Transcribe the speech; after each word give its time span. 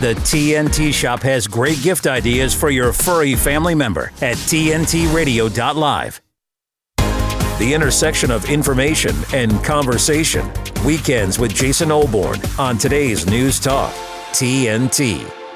The 0.00 0.14
TNT 0.14 0.94
Shop 0.94 1.20
has 1.22 1.48
great 1.48 1.82
gift 1.82 2.06
ideas 2.06 2.54
for 2.54 2.70
your 2.70 2.92
furry 2.92 3.34
family 3.34 3.74
member 3.74 4.12
at 4.22 4.36
TNTRadio.live. 4.36 6.20
The 7.58 7.74
intersection 7.74 8.30
of 8.30 8.48
information 8.48 9.16
and 9.34 9.52
conversation. 9.64 10.48
Weekends 10.86 11.40
with 11.40 11.52
Jason 11.52 11.88
Olbourne 11.88 12.40
on 12.60 12.78
today's 12.78 13.26
News 13.26 13.58
Talk, 13.58 13.92
TNT. 14.30 15.47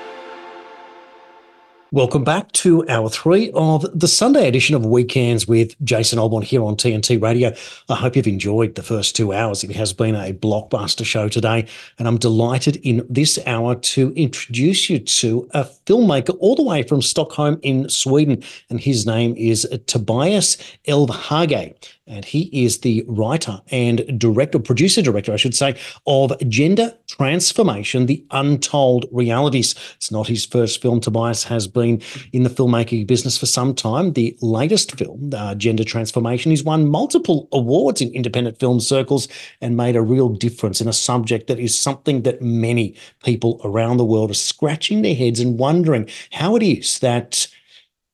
Welcome 1.95 2.25
back 2.25 2.51
to 2.53 2.89
hour 2.89 3.11
three 3.11 3.51
of 3.53 3.85
the 3.93 4.09
Sunday 4.09 4.49
edition 4.49 4.75
of 4.75 4.87
Weekends 4.87 5.47
with 5.47 5.79
Jason 5.85 6.19
Olbourne 6.19 6.43
here 6.43 6.65
on 6.65 6.75
TNT 6.75 7.21
Radio. 7.21 7.55
I 7.91 7.97
hope 7.97 8.17
you've 8.17 8.27
enjoyed 8.27 8.77
the 8.77 8.83
first 8.83 9.15
two 9.15 9.35
hours. 9.35 9.63
It 9.63 9.77
has 9.77 9.93
been 9.93 10.15
a 10.15 10.33
blockbuster 10.33 11.05
show 11.05 11.29
today, 11.29 11.67
and 11.99 12.09
I'm 12.09 12.17
delighted 12.17 12.77
in 12.77 13.07
this 13.11 13.39
hour 13.45 13.75
to 13.75 14.11
introduce 14.17 14.89
you 14.89 15.01
to 15.01 15.47
a 15.53 15.65
filmmaker 15.85 16.35
all 16.41 16.57
the 16.57 16.63
way 16.63 16.83
from 16.83 17.03
Stockholm 17.03 17.61
in 17.61 17.91
Sweden, 17.91 18.43
and 18.71 18.81
his 18.81 19.05
name 19.05 19.35
is 19.37 19.69
Tobias 19.87 20.57
Elvhage 20.89 21.75
and 22.07 22.25
he 22.25 22.51
is 22.53 22.81
the 22.81 23.05
writer 23.07 23.61
and 23.71 24.19
director, 24.19 24.59
producer 24.59 25.03
director, 25.03 25.33
I 25.33 25.37
should 25.37 25.55
say, 25.55 25.77
of 26.07 26.33
Gender 26.49 26.93
Transformation: 27.09 28.07
The 28.07 28.25
Untold 28.31 29.07
Realities. 29.13 29.75
It's 29.97 30.11
not 30.11 30.27
his 30.27 30.45
first 30.45 30.83
film. 30.83 31.01
Tobias 31.01 31.45
has 31.45 31.67
been 31.67 32.03
in 32.33 32.43
the 32.43 32.51
filmmaking 32.51 33.07
business 33.07 33.39
for 33.39 33.47
some 33.47 33.75
time. 33.75 34.15
The 34.15 34.37
latest 34.41 34.99
film, 34.99 35.31
uh, 35.35 35.55
Gender 35.55 35.85
Transformation, 35.85 36.51
he's 36.51 36.65
won 36.65 36.89
multiple 36.89 37.49
awards 37.53 38.01
in 38.01 38.11
independent 38.13 38.59
film 38.59 38.81
circles 38.81 39.29
and 39.61 39.77
made 39.77 39.97
a 39.97 40.03
real 40.03 40.29
difference 40.29 40.81
in 40.81 40.89
a 40.89 40.93
subject 40.93 41.47
that 41.47 41.61
is 41.61 41.79
something 41.79 42.23
that 42.23 42.43
many 42.43 42.97
people 43.25 43.61
around 43.65 43.97
the 43.97 44.05
world 44.05 44.31
are 44.31 44.35
scratching 44.35 45.03
their 45.03 45.15
heads 45.15 45.41
and 45.41 45.59
wondering 45.59 46.09
how 46.33 46.57
it 46.57 46.63
is 46.63 46.99
that 46.99 47.47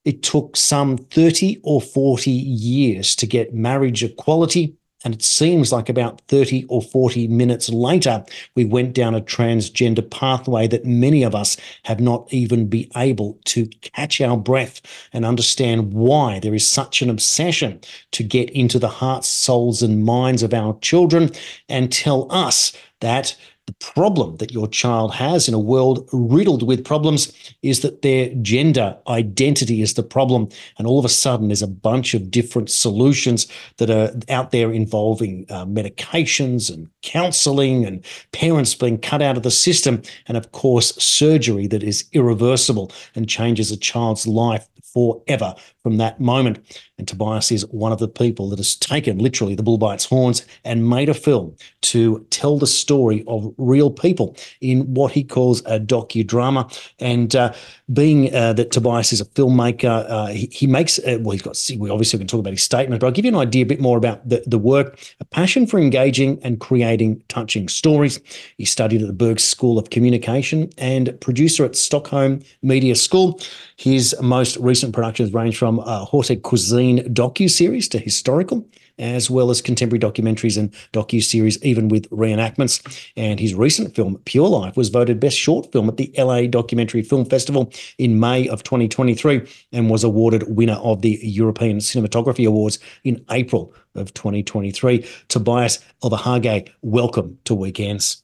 it 0.08 0.22
took 0.22 0.56
some 0.56 0.96
30 0.96 1.60
or 1.62 1.82
40 1.82 2.30
years 2.30 3.14
to 3.16 3.26
get 3.26 3.52
marriage 3.52 4.02
equality. 4.02 4.74
And 5.04 5.12
it 5.12 5.22
seems 5.22 5.70
like 5.70 5.90
about 5.90 6.22
30 6.28 6.64
or 6.70 6.80
40 6.80 7.28
minutes 7.28 7.68
later, 7.68 8.24
we 8.56 8.64
went 8.64 8.94
down 8.94 9.14
a 9.14 9.20
transgender 9.20 10.10
pathway 10.10 10.66
that 10.68 10.86
many 10.86 11.24
of 11.24 11.34
us 11.34 11.58
have 11.84 12.00
not 12.00 12.26
even 12.32 12.68
been 12.68 12.88
able 12.96 13.38
to 13.44 13.66
catch 13.82 14.22
our 14.22 14.38
breath 14.38 14.80
and 15.12 15.26
understand 15.26 15.92
why 15.92 16.40
there 16.40 16.54
is 16.54 16.66
such 16.66 17.02
an 17.02 17.10
obsession 17.10 17.78
to 18.12 18.22
get 18.22 18.48
into 18.50 18.78
the 18.78 18.88
hearts, 18.88 19.28
souls, 19.28 19.82
and 19.82 20.06
minds 20.06 20.42
of 20.42 20.54
our 20.54 20.78
children 20.80 21.30
and 21.68 21.92
tell 21.92 22.26
us 22.32 22.72
that 23.00 23.36
the 23.68 23.92
problem 23.92 24.38
that 24.38 24.50
your 24.50 24.66
child 24.66 25.12
has 25.12 25.46
in 25.46 25.52
a 25.52 25.58
world 25.58 26.08
riddled 26.10 26.62
with 26.66 26.86
problems 26.86 27.30
is 27.60 27.80
that 27.80 28.00
their 28.00 28.30
gender 28.40 28.96
identity 29.06 29.82
is 29.82 29.92
the 29.92 30.02
problem. 30.02 30.48
And 30.78 30.86
all 30.86 30.98
of 30.98 31.04
a 31.04 31.10
sudden, 31.10 31.48
there's 31.48 31.60
a 31.60 31.66
bunch 31.66 32.14
of 32.14 32.30
different 32.30 32.70
solutions 32.70 33.46
that 33.76 33.90
are 33.90 34.10
out 34.30 34.52
there 34.52 34.72
involving 34.72 35.44
uh, 35.50 35.66
medications 35.66 36.72
and 36.72 36.88
counseling 37.02 37.84
and 37.84 38.02
parents 38.32 38.74
being 38.74 38.96
cut 38.96 39.20
out 39.20 39.36
of 39.36 39.42
the 39.42 39.50
system. 39.50 40.00
And 40.28 40.38
of 40.38 40.52
course, 40.52 40.94
surgery 40.96 41.66
that 41.66 41.82
is 41.82 42.06
irreversible 42.12 42.90
and 43.14 43.28
changes 43.28 43.70
a 43.70 43.76
child's 43.76 44.26
life 44.26 44.66
forever 44.94 45.54
from 45.82 45.98
that 45.98 46.20
moment. 46.20 46.87
And 46.98 47.06
Tobias 47.06 47.52
is 47.52 47.64
one 47.66 47.92
of 47.92 48.00
the 48.00 48.08
people 48.08 48.48
that 48.50 48.58
has 48.58 48.74
taken 48.74 49.18
literally 49.18 49.54
the 49.54 49.62
bull 49.62 49.78
by 49.78 49.94
its 49.94 50.04
horns 50.04 50.44
and 50.64 50.88
made 50.88 51.08
a 51.08 51.14
film 51.14 51.56
to 51.82 52.26
tell 52.30 52.58
the 52.58 52.66
story 52.66 53.24
of 53.28 53.54
real 53.56 53.90
people 53.90 54.36
in 54.60 54.92
what 54.94 55.12
he 55.12 55.22
calls 55.22 55.60
a 55.60 55.78
docudrama. 55.78 56.68
And 56.98 57.34
uh, 57.36 57.54
being 57.92 58.34
uh, 58.34 58.52
that 58.54 58.72
Tobias 58.72 59.12
is 59.12 59.20
a 59.20 59.24
filmmaker, 59.24 60.04
uh, 60.10 60.26
he, 60.26 60.48
he, 60.50 60.66
makes, 60.66 60.98
uh, 60.98 61.18
well, 61.20 61.32
he's 61.32 61.42
got, 61.42 61.56
we 61.78 61.88
obviously 61.88 62.18
can 62.18 62.26
talk 62.26 62.40
about 62.40 62.52
his 62.52 62.62
statement, 62.62 63.00
but 63.00 63.06
I'll 63.06 63.12
give 63.12 63.24
you 63.24 63.30
an 63.30 63.38
idea 63.38 63.62
a 63.62 63.66
bit 63.66 63.80
more 63.80 63.96
about 63.96 64.28
the, 64.28 64.42
the 64.46 64.58
work, 64.58 64.98
a 65.20 65.24
passion 65.24 65.66
for 65.66 65.78
engaging 65.78 66.40
and 66.42 66.58
creating 66.58 67.22
touching 67.28 67.68
stories. 67.68 68.20
He 68.56 68.64
studied 68.64 69.02
at 69.02 69.06
the 69.06 69.14
Berghs 69.14 69.44
School 69.44 69.78
of 69.78 69.90
Communication 69.90 70.70
and 70.78 71.18
producer 71.20 71.64
at 71.64 71.76
Stockholm 71.76 72.40
Media 72.62 72.96
School. 72.96 73.40
His 73.76 74.16
most 74.20 74.56
recent 74.56 74.92
productions 74.92 75.32
range 75.32 75.56
from 75.56 75.78
uh, 75.80 76.04
Haute 76.04 76.42
Cuisine 76.42 76.87
docu-series 76.96 77.88
to 77.90 77.98
historical, 77.98 78.66
as 78.98 79.30
well 79.30 79.50
as 79.50 79.62
contemporary 79.62 80.00
documentaries 80.00 80.58
and 80.58 80.72
docu-series, 80.92 81.62
even 81.62 81.88
with 81.88 82.10
reenactments. 82.10 82.82
And 83.16 83.38
his 83.38 83.54
recent 83.54 83.94
film, 83.94 84.20
Pure 84.24 84.48
Life, 84.48 84.76
was 84.76 84.88
voted 84.88 85.20
Best 85.20 85.36
Short 85.36 85.70
Film 85.70 85.88
at 85.88 85.98
the 85.98 86.12
LA 86.18 86.46
Documentary 86.46 87.02
Film 87.02 87.24
Festival 87.24 87.72
in 87.98 88.18
May 88.18 88.48
of 88.48 88.62
2023 88.62 89.46
and 89.72 89.90
was 89.90 90.02
awarded 90.02 90.56
winner 90.56 90.78
of 90.82 91.02
the 91.02 91.20
European 91.22 91.78
Cinematography 91.78 92.46
Awards 92.46 92.78
in 93.04 93.24
April 93.30 93.72
of 93.94 94.14
2023. 94.14 95.06
Tobias 95.28 95.78
Elvhage, 96.02 96.70
welcome 96.82 97.38
to 97.44 97.54
Weekends. 97.54 98.22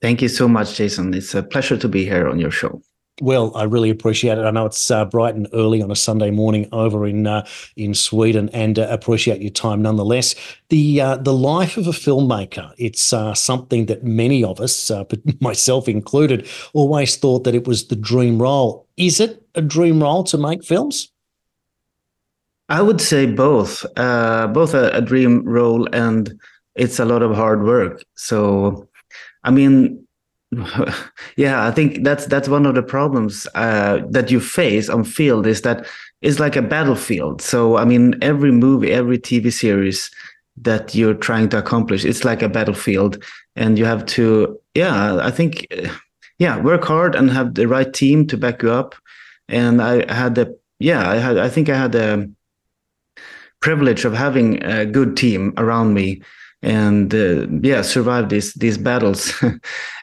Thank 0.00 0.20
you 0.20 0.28
so 0.28 0.48
much, 0.48 0.74
Jason. 0.74 1.14
It's 1.14 1.34
a 1.34 1.44
pleasure 1.44 1.76
to 1.76 1.88
be 1.88 2.04
here 2.04 2.28
on 2.28 2.40
your 2.40 2.50
show. 2.50 2.82
Well, 3.20 3.54
I 3.54 3.64
really 3.64 3.90
appreciate 3.90 4.38
it. 4.38 4.44
I 4.44 4.50
know 4.50 4.64
it's 4.64 4.90
uh, 4.90 5.04
bright 5.04 5.34
and 5.34 5.46
early 5.52 5.82
on 5.82 5.90
a 5.90 5.96
Sunday 5.96 6.30
morning 6.30 6.66
over 6.72 7.06
in 7.06 7.26
uh, 7.26 7.46
in 7.76 7.92
Sweden, 7.94 8.48
and 8.54 8.78
uh, 8.78 8.86
appreciate 8.90 9.42
your 9.42 9.50
time 9.50 9.82
nonetheless. 9.82 10.34
The 10.70 11.00
uh, 11.00 11.16
the 11.18 11.34
life 11.34 11.76
of 11.76 11.86
a 11.86 11.90
filmmaker 11.90 12.72
it's 12.78 13.12
uh, 13.12 13.34
something 13.34 13.86
that 13.86 14.02
many 14.02 14.42
of 14.42 14.60
us, 14.60 14.90
uh, 14.90 15.04
myself 15.40 15.88
included, 15.88 16.48
always 16.72 17.16
thought 17.16 17.44
that 17.44 17.54
it 17.54 17.66
was 17.66 17.88
the 17.88 17.96
dream 17.96 18.40
role. 18.40 18.88
Is 18.96 19.20
it 19.20 19.44
a 19.54 19.60
dream 19.60 20.02
role 20.02 20.24
to 20.24 20.38
make 20.38 20.64
films? 20.64 21.12
I 22.70 22.80
would 22.80 23.02
say 23.02 23.26
both, 23.26 23.84
both 23.94 24.72
a, 24.72 24.90
a 24.94 25.02
dream 25.02 25.44
role 25.44 25.86
and 25.92 26.32
it's 26.74 26.98
a 26.98 27.04
lot 27.04 27.22
of 27.22 27.34
hard 27.34 27.64
work. 27.64 28.02
So, 28.16 28.88
I 29.44 29.50
mean, 29.50 30.06
yeah 31.36 31.66
i 31.66 31.70
think 31.70 32.04
that's 32.04 32.26
that's 32.26 32.48
one 32.48 32.66
of 32.66 32.74
the 32.74 32.82
problems 32.82 33.46
uh, 33.54 34.00
that 34.10 34.30
you 34.30 34.40
face 34.40 34.88
on 34.88 35.04
field 35.04 35.46
is 35.46 35.62
that 35.62 35.86
it's 36.20 36.38
like 36.38 36.54
a 36.54 36.62
battlefield. 36.62 37.42
So 37.42 37.76
i 37.76 37.84
mean 37.84 38.14
every 38.22 38.52
movie 38.52 38.92
every 38.92 39.18
tv 39.18 39.52
series 39.52 40.10
that 40.56 40.94
you're 40.94 41.14
trying 41.14 41.48
to 41.48 41.58
accomplish 41.58 42.04
it's 42.04 42.24
like 42.24 42.42
a 42.42 42.48
battlefield 42.48 43.22
and 43.56 43.78
you 43.78 43.86
have 43.86 44.04
to 44.04 44.58
yeah 44.74 45.16
i 45.22 45.30
think 45.30 45.66
yeah 46.38 46.60
work 46.60 46.84
hard 46.84 47.14
and 47.14 47.30
have 47.30 47.54
the 47.54 47.66
right 47.66 47.92
team 47.92 48.26
to 48.26 48.36
back 48.36 48.62
you 48.62 48.70
up. 48.70 48.94
And 49.48 49.80
i 49.82 50.12
had 50.12 50.34
the 50.34 50.56
yeah 50.78 51.08
i 51.08 51.16
had 51.16 51.38
i 51.38 51.48
think 51.48 51.68
i 51.68 51.76
had 51.76 51.92
the 51.92 52.30
privilege 53.60 54.04
of 54.04 54.12
having 54.12 54.62
a 54.64 54.84
good 54.84 55.16
team 55.16 55.54
around 55.56 55.94
me 55.94 56.20
and 56.62 57.14
uh, 57.14 57.46
yeah 57.62 57.82
survive 57.82 58.28
these 58.28 58.54
these 58.54 58.78
battles. 58.78 59.32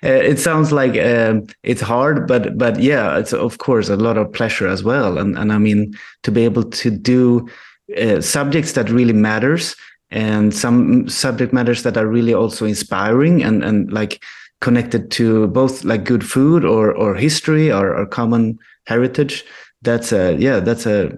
Uh, 0.02 0.24
it 0.31 0.40
sounds 0.40 0.72
like 0.72 0.96
uh, 0.96 1.42
it's 1.64 1.81
hard 1.81 2.25
but 2.25 2.58
but 2.58 2.80
yeah 2.80 3.18
it's 3.18 3.34
of 3.34 3.58
course 3.58 3.90
a 3.90 3.97
lot 3.97 4.18
of 4.18 4.31
pleasure 4.31 4.66
as 4.66 4.81
well. 4.81 5.18
And 5.18 5.38
and 5.38 5.52
i 5.52 5.58
mean 5.58 5.94
to 6.24 6.31
be 6.31 6.46
able 6.46 6.64
to 6.64 6.90
do 6.90 7.50
uh, 7.98 8.22
subjects 8.22 8.72
that 8.74 8.90
really 8.90 9.12
matters 9.12 9.75
and 10.09 10.53
some 10.53 11.09
subject 11.09 11.52
matters 11.52 11.84
that 11.84 11.98
are 11.98 12.08
really 12.08 12.34
also 12.34 12.66
inspiring 12.66 13.44
and 13.44 13.62
and 13.62 13.92
like 13.92 14.24
connected 14.62 15.12
to 15.12 15.48
both 15.48 15.84
like 15.84 16.06
good 16.06 16.24
food 16.24 16.64
or 16.64 16.94
or 16.94 17.14
history 17.14 17.69
or, 17.69 17.94
or 17.94 18.06
common 18.06 18.58
heritage 18.88 19.44
that's 19.81 20.14
a 20.14 20.36
yeah 20.38 20.59
that's 20.59 20.86
a 20.86 21.18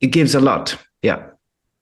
it 0.00 0.08
gives 0.08 0.34
a 0.34 0.40
lot. 0.40 0.76
Yeah 1.02 1.30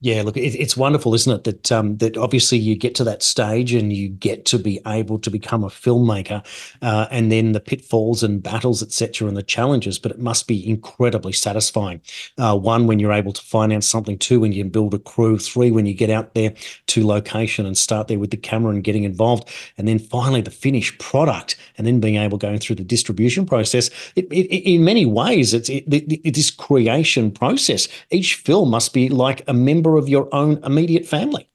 yeah, 0.01 0.23
look, 0.23 0.37
it's 0.37 0.77
wonderful, 0.77 1.13
isn't 1.13 1.33
it? 1.33 1.43
That 1.43 1.73
um, 1.73 1.97
that 1.97 2.17
obviously 2.17 2.57
you 2.57 2.77
get 2.77 2.95
to 2.97 3.05
that 3.05 3.21
stage 3.21 3.73
and 3.73 3.93
you 3.93 4.09
get 4.09 4.45
to 4.47 4.57
be 4.57 4.81
able 4.87 5.19
to 5.19 5.29
become 5.29 5.65
a 5.65 5.69
filmmaker, 5.69 6.47
uh, 6.83 7.09
and 7.11 7.33
then 7.33 7.51
the 7.51 7.59
pitfalls 7.59 8.23
and 8.23 8.41
battles, 8.41 8.81
etc., 8.81 9.27
and 9.27 9.37
the 9.37 9.43
challenges. 9.43 9.99
But 9.99 10.13
it 10.13 10.21
must 10.21 10.47
be 10.47 10.69
incredibly 10.69 11.33
satisfying. 11.33 12.01
Uh, 12.39 12.57
one, 12.57 12.87
when 12.87 13.01
you're 13.01 13.13
able 13.13 13.33
to 13.33 13.43
finance 13.43 13.89
something. 13.89 14.17
Two, 14.19 14.39
when 14.39 14.53
you 14.53 14.63
can 14.63 14.71
build 14.71 14.95
a 14.95 15.01
crew. 15.01 15.37
Three, 15.37 15.73
when 15.73 15.85
you 15.85 15.95
get 15.95 16.11
out 16.11 16.35
there 16.35 16.55
to 16.89 17.05
location 17.05 17.67
and 17.67 17.77
start 17.77 18.07
there 18.07 18.21
with 18.21 18.31
the 18.31 18.37
camera 18.37 18.73
and 18.73 18.85
getting 18.85 19.03
involved, 19.03 19.49
and 19.79 19.89
then 19.89 19.99
finally 19.99 20.43
the 20.43 20.53
finished 20.53 20.97
product, 21.01 21.57
and 21.77 21.89
then 21.89 21.99
being 21.99 22.17
able 22.17 22.39
going 22.39 22.61
through 22.61 22.77
the 22.77 22.85
distribution 22.85 23.45
process. 23.45 23.91
It, 24.15 24.27
it, 24.33 24.47
in 24.47 24.85
many 24.85 25.07
ways, 25.07 25.55
it's 25.55 25.69
it, 25.69 25.91
this 25.91 26.53
creation 26.53 27.33
process. 27.33 27.89
Each 28.11 28.37
film 28.37 28.71
must 28.71 28.95
be 28.95 29.09
like 29.09 29.43
a 29.49 29.53
member 29.53 29.88
member 29.89 29.99
of 29.99 30.09
your 30.09 30.29
own 30.33 30.61
immediate 30.65 31.07
family. 31.07 31.49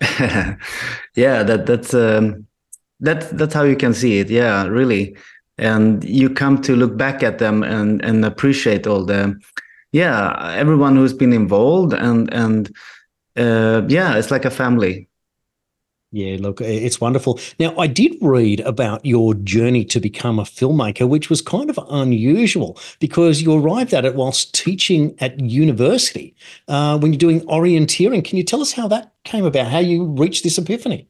yeah, 1.16 1.42
that 1.44 1.64
that's 1.66 1.94
um, 1.94 2.46
that's 3.00 3.28
that's 3.32 3.54
how 3.54 3.64
you 3.64 3.76
can 3.76 3.94
see 3.94 4.18
it. 4.20 4.30
Yeah, 4.30 4.66
really, 4.66 5.16
and 5.58 6.02
you 6.04 6.28
come 6.28 6.60
to 6.62 6.76
look 6.76 6.96
back 6.96 7.22
at 7.22 7.38
them 7.38 7.62
and 7.62 8.04
and 8.04 8.24
appreciate 8.24 8.86
all 8.86 9.04
the 9.04 9.34
yeah 9.92 10.54
everyone 10.56 10.96
who's 10.96 11.14
been 11.14 11.32
involved 11.32 11.92
and 11.92 12.32
and 12.34 12.70
uh, 13.36 13.82
yeah, 13.88 14.18
it's 14.18 14.30
like 14.30 14.44
a 14.44 14.50
family. 14.50 15.08
Yeah, 16.14 16.36
look, 16.40 16.60
it's 16.60 17.00
wonderful. 17.00 17.40
Now, 17.58 17.74
I 17.78 17.86
did 17.86 18.18
read 18.20 18.60
about 18.60 19.04
your 19.04 19.32
journey 19.32 19.82
to 19.86 19.98
become 19.98 20.38
a 20.38 20.42
filmmaker, 20.42 21.08
which 21.08 21.30
was 21.30 21.40
kind 21.40 21.70
of 21.70 21.80
unusual 21.88 22.78
because 23.00 23.40
you 23.40 23.54
arrived 23.54 23.94
at 23.94 24.04
it 24.04 24.14
whilst 24.14 24.54
teaching 24.54 25.14
at 25.20 25.40
university 25.40 26.36
uh, 26.68 26.98
when 26.98 27.14
you're 27.14 27.18
doing 27.18 27.40
orienteering. 27.42 28.22
Can 28.22 28.36
you 28.36 28.44
tell 28.44 28.60
us 28.60 28.72
how 28.72 28.88
that 28.88 29.14
came 29.24 29.46
about, 29.46 29.68
how 29.68 29.78
you 29.78 30.04
reached 30.04 30.44
this 30.44 30.58
epiphany? 30.58 31.08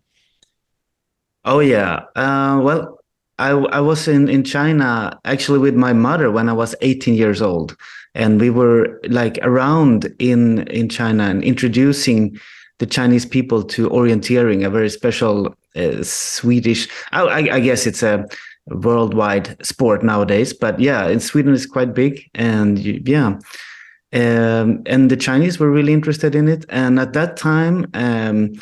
Oh, 1.44 1.58
yeah. 1.58 2.04
Uh, 2.14 2.60
well, 2.62 3.00
I, 3.40 3.50
I 3.50 3.80
was 3.80 4.06
in, 4.06 4.28
in 4.28 4.44
China 4.44 5.18
actually 5.24 5.58
with 5.58 5.74
my 5.74 5.92
mother 5.92 6.30
when 6.30 6.48
I 6.48 6.52
was 6.52 6.76
18 6.80 7.14
years 7.14 7.42
old. 7.42 7.76
And 8.14 8.40
we 8.40 8.50
were 8.50 9.00
like 9.08 9.40
around 9.42 10.14
in, 10.20 10.68
in 10.68 10.88
China 10.88 11.24
and 11.24 11.42
introducing 11.42 12.38
the 12.78 12.86
Chinese 12.86 13.26
people 13.26 13.62
to 13.62 13.88
orienteering, 13.90 14.66
a 14.66 14.70
very 14.70 14.90
special 14.90 15.54
uh, 15.76 16.02
Swedish. 16.02 16.88
I, 17.12 17.48
I, 17.50 17.60
guess 17.60 17.86
it's 17.86 18.02
a 18.02 18.26
worldwide 18.66 19.64
sport 19.64 20.02
nowadays, 20.02 20.52
but 20.52 20.80
yeah, 20.80 21.08
in 21.08 21.20
Sweden 21.20 21.54
it's 21.54 21.66
quite 21.66 21.94
big, 21.94 22.28
and 22.34 22.78
yeah, 23.08 23.38
um, 24.12 24.82
and 24.86 25.10
the 25.10 25.16
Chinese 25.16 25.58
were 25.58 25.70
really 25.70 25.92
interested 25.92 26.34
in 26.34 26.48
it. 26.48 26.66
And 26.68 26.98
at 26.98 27.12
that 27.14 27.36
time, 27.36 27.86
um, 27.94 28.52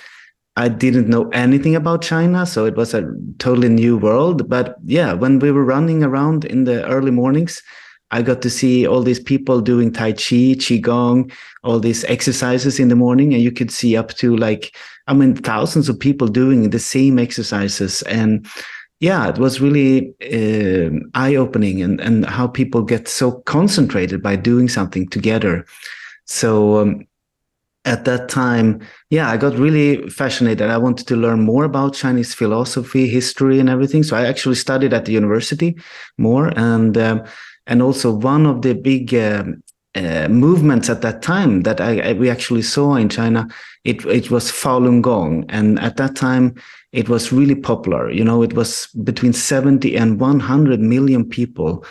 I 0.56 0.68
didn't 0.68 1.08
know 1.08 1.28
anything 1.30 1.74
about 1.74 2.02
China, 2.02 2.46
so 2.46 2.66
it 2.66 2.76
was 2.76 2.94
a 2.94 3.10
totally 3.38 3.68
new 3.68 3.96
world. 3.96 4.48
But 4.48 4.76
yeah, 4.84 5.12
when 5.12 5.38
we 5.38 5.50
were 5.50 5.64
running 5.64 6.04
around 6.04 6.44
in 6.44 6.64
the 6.64 6.86
early 6.86 7.10
mornings, 7.10 7.62
I 8.10 8.22
got 8.22 8.42
to 8.42 8.50
see 8.50 8.86
all 8.86 9.02
these 9.02 9.20
people 9.20 9.60
doing 9.60 9.92
Tai 9.92 10.12
Chi, 10.12 10.56
Qigong, 10.58 11.32
all 11.62 11.78
these 11.78 12.04
exercises 12.04 12.80
in 12.80 12.88
the 12.88 12.96
morning. 12.96 13.34
And 13.34 13.42
you 13.42 13.52
could 13.52 13.70
see 13.70 13.96
up 13.96 14.14
to 14.14 14.36
like, 14.36 14.76
I 15.06 15.14
mean, 15.14 15.36
thousands 15.36 15.88
of 15.88 15.98
people 15.98 16.28
doing 16.28 16.70
the 16.70 16.78
same 16.78 17.18
exercises. 17.18 18.02
And 18.02 18.46
yeah, 18.98 19.28
it 19.28 19.38
was 19.38 19.60
really 19.60 20.14
uh, 20.22 20.90
eye 21.14 21.36
opening 21.36 21.82
and, 21.82 22.00
and 22.00 22.26
how 22.26 22.46
people 22.46 22.82
get 22.82 23.08
so 23.08 23.32
concentrated 23.42 24.22
by 24.22 24.36
doing 24.36 24.68
something 24.68 25.08
together. 25.08 25.64
So, 26.26 26.78
um, 26.78 27.06
at 27.86 28.04
that 28.04 28.28
time, 28.28 28.80
yeah, 29.08 29.30
I 29.30 29.36
got 29.36 29.56
really 29.56 30.08
fascinated. 30.10 30.68
I 30.68 30.76
wanted 30.76 31.06
to 31.06 31.16
learn 31.16 31.40
more 31.40 31.64
about 31.64 31.94
Chinese 31.94 32.34
philosophy, 32.34 33.08
history, 33.08 33.58
and 33.58 33.70
everything. 33.70 34.02
So 34.02 34.16
I 34.16 34.26
actually 34.26 34.56
studied 34.56 34.92
at 34.92 35.06
the 35.06 35.12
university 35.12 35.76
more. 36.18 36.52
And 36.58 36.98
um, 36.98 37.24
and 37.70 37.80
also 37.80 38.12
one 38.12 38.44
of 38.44 38.60
the 38.60 38.74
big 38.74 39.14
um, 39.14 39.62
uh, 39.94 40.28
movements 40.28 40.90
at 40.90 41.00
that 41.02 41.22
time 41.22 41.62
that 41.62 41.80
I, 41.80 42.00
I, 42.00 42.12
we 42.12 42.28
actually 42.28 42.62
saw 42.62 42.96
in 42.96 43.08
China, 43.08 43.48
it 43.84 44.04
it 44.04 44.30
was 44.30 44.52
Falun 44.52 45.00
Gong, 45.00 45.44
and 45.48 45.78
at 45.80 45.96
that 45.96 46.16
time 46.16 46.54
it 46.92 47.08
was 47.08 47.32
really 47.32 47.54
popular. 47.54 48.10
You 48.10 48.24
know, 48.24 48.42
it 48.42 48.52
was 48.52 48.88
between 49.04 49.32
seventy 49.32 49.96
and 49.96 50.20
one 50.20 50.40
hundred 50.40 50.80
million 50.80 51.24
people 51.24 51.84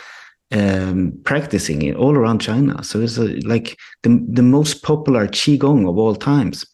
um, 0.51 1.13
practicing 1.23 1.81
it 1.81 1.95
all 1.95 2.15
around 2.15 2.41
China. 2.41 2.83
So 2.83 3.01
it's 3.01 3.17
a, 3.17 3.39
like 3.47 3.77
the 4.03 4.25
the 4.33 4.43
most 4.43 4.83
popular 4.83 5.27
qigong 5.27 5.89
of 5.89 5.97
all 5.97 6.15
times. 6.15 6.65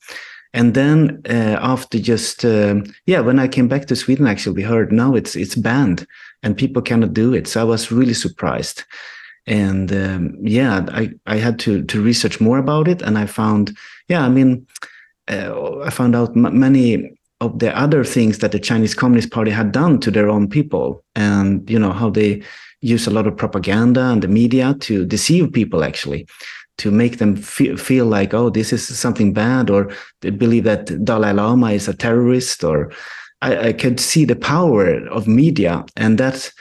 And 0.54 0.74
then 0.74 1.22
uh, 1.30 1.58
after 1.60 2.00
just 2.00 2.46
uh, 2.46 2.76
yeah, 3.06 3.20
when 3.20 3.40
I 3.40 3.48
came 3.48 3.68
back 3.68 3.86
to 3.88 3.96
Sweden, 3.96 4.28
actually 4.28 4.56
we 4.56 4.64
heard 4.64 4.92
now 4.92 5.16
it's 5.16 5.36
it's 5.36 5.56
banned 5.56 6.06
and 6.44 6.58
people 6.58 6.82
cannot 6.82 7.14
do 7.14 7.34
it. 7.34 7.48
So 7.48 7.62
I 7.62 7.64
was 7.64 7.92
really 7.92 8.14
surprised. 8.14 8.84
And 9.48 9.92
um, 9.92 10.38
yeah, 10.42 10.86
I, 10.90 11.12
I 11.28 11.38
had 11.38 11.60
to 11.60 11.84
to 11.84 12.02
research 12.02 12.42
more 12.42 12.58
about 12.58 12.88
it, 12.88 13.02
and 13.04 13.18
I 13.18 13.28
found 13.28 13.78
yeah, 14.08 14.26
I 14.26 14.30
mean, 14.30 14.66
uh, 15.28 15.80
I 15.82 15.90
found 15.92 16.16
out 16.16 16.36
many 16.36 17.18
of 17.42 17.60
the 17.60 17.78
other 17.78 18.04
things 18.04 18.40
that 18.40 18.52
the 18.52 18.60
Chinese 18.60 18.96
Communist 18.96 19.30
Party 19.30 19.52
had 19.52 19.72
done 19.72 20.00
to 20.00 20.10
their 20.10 20.30
own 20.30 20.50
people, 20.50 21.04
and 21.16 21.70
you 21.70 21.78
know 21.78 21.92
how 21.92 22.10
they 22.10 22.42
use 22.82 23.08
a 23.08 23.12
lot 23.12 23.28
of 23.28 23.38
propaganda 23.38 24.02
and 24.12 24.22
the 24.22 24.28
media 24.28 24.76
to 24.80 25.06
deceive 25.06 25.52
people 25.52 25.84
actually 25.84 26.28
to 26.78 26.92
make 26.92 27.18
them 27.18 27.36
feel, 27.36 27.78
feel 27.78 28.06
like 28.06 28.34
oh 28.34 28.50
this 28.50 28.74
is 28.74 28.86
something 28.88 29.34
bad 29.34 29.70
or 29.70 29.92
they 30.22 30.30
believe 30.30 30.66
that 30.66 30.86
dalai 31.04 31.32
lama 31.32 31.72
is 31.72 31.88
a 31.88 31.94
terrorist 31.94 32.64
or 32.64 32.92
I, 33.46 33.68
I 33.68 33.74
could 33.74 34.00
see 34.00 34.26
the 34.26 34.36
power 34.36 34.86
of 35.08 35.28
media 35.28 35.86
and 35.96 36.18
that's 36.18 36.52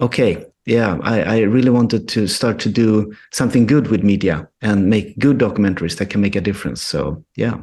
okay 0.00 0.44
yeah 0.66 0.98
I, 1.02 1.22
I 1.22 1.38
really 1.40 1.70
wanted 1.70 2.08
to 2.08 2.26
start 2.26 2.58
to 2.60 2.68
do 2.68 3.14
something 3.32 3.66
good 3.66 3.88
with 3.88 4.02
media 4.02 4.48
and 4.60 4.90
make 4.90 5.18
good 5.18 5.38
documentaries 5.38 5.96
that 5.98 6.10
can 6.10 6.20
make 6.20 6.36
a 6.36 6.40
difference. 6.40 6.82
So 6.82 7.24
yeah. 7.36 7.58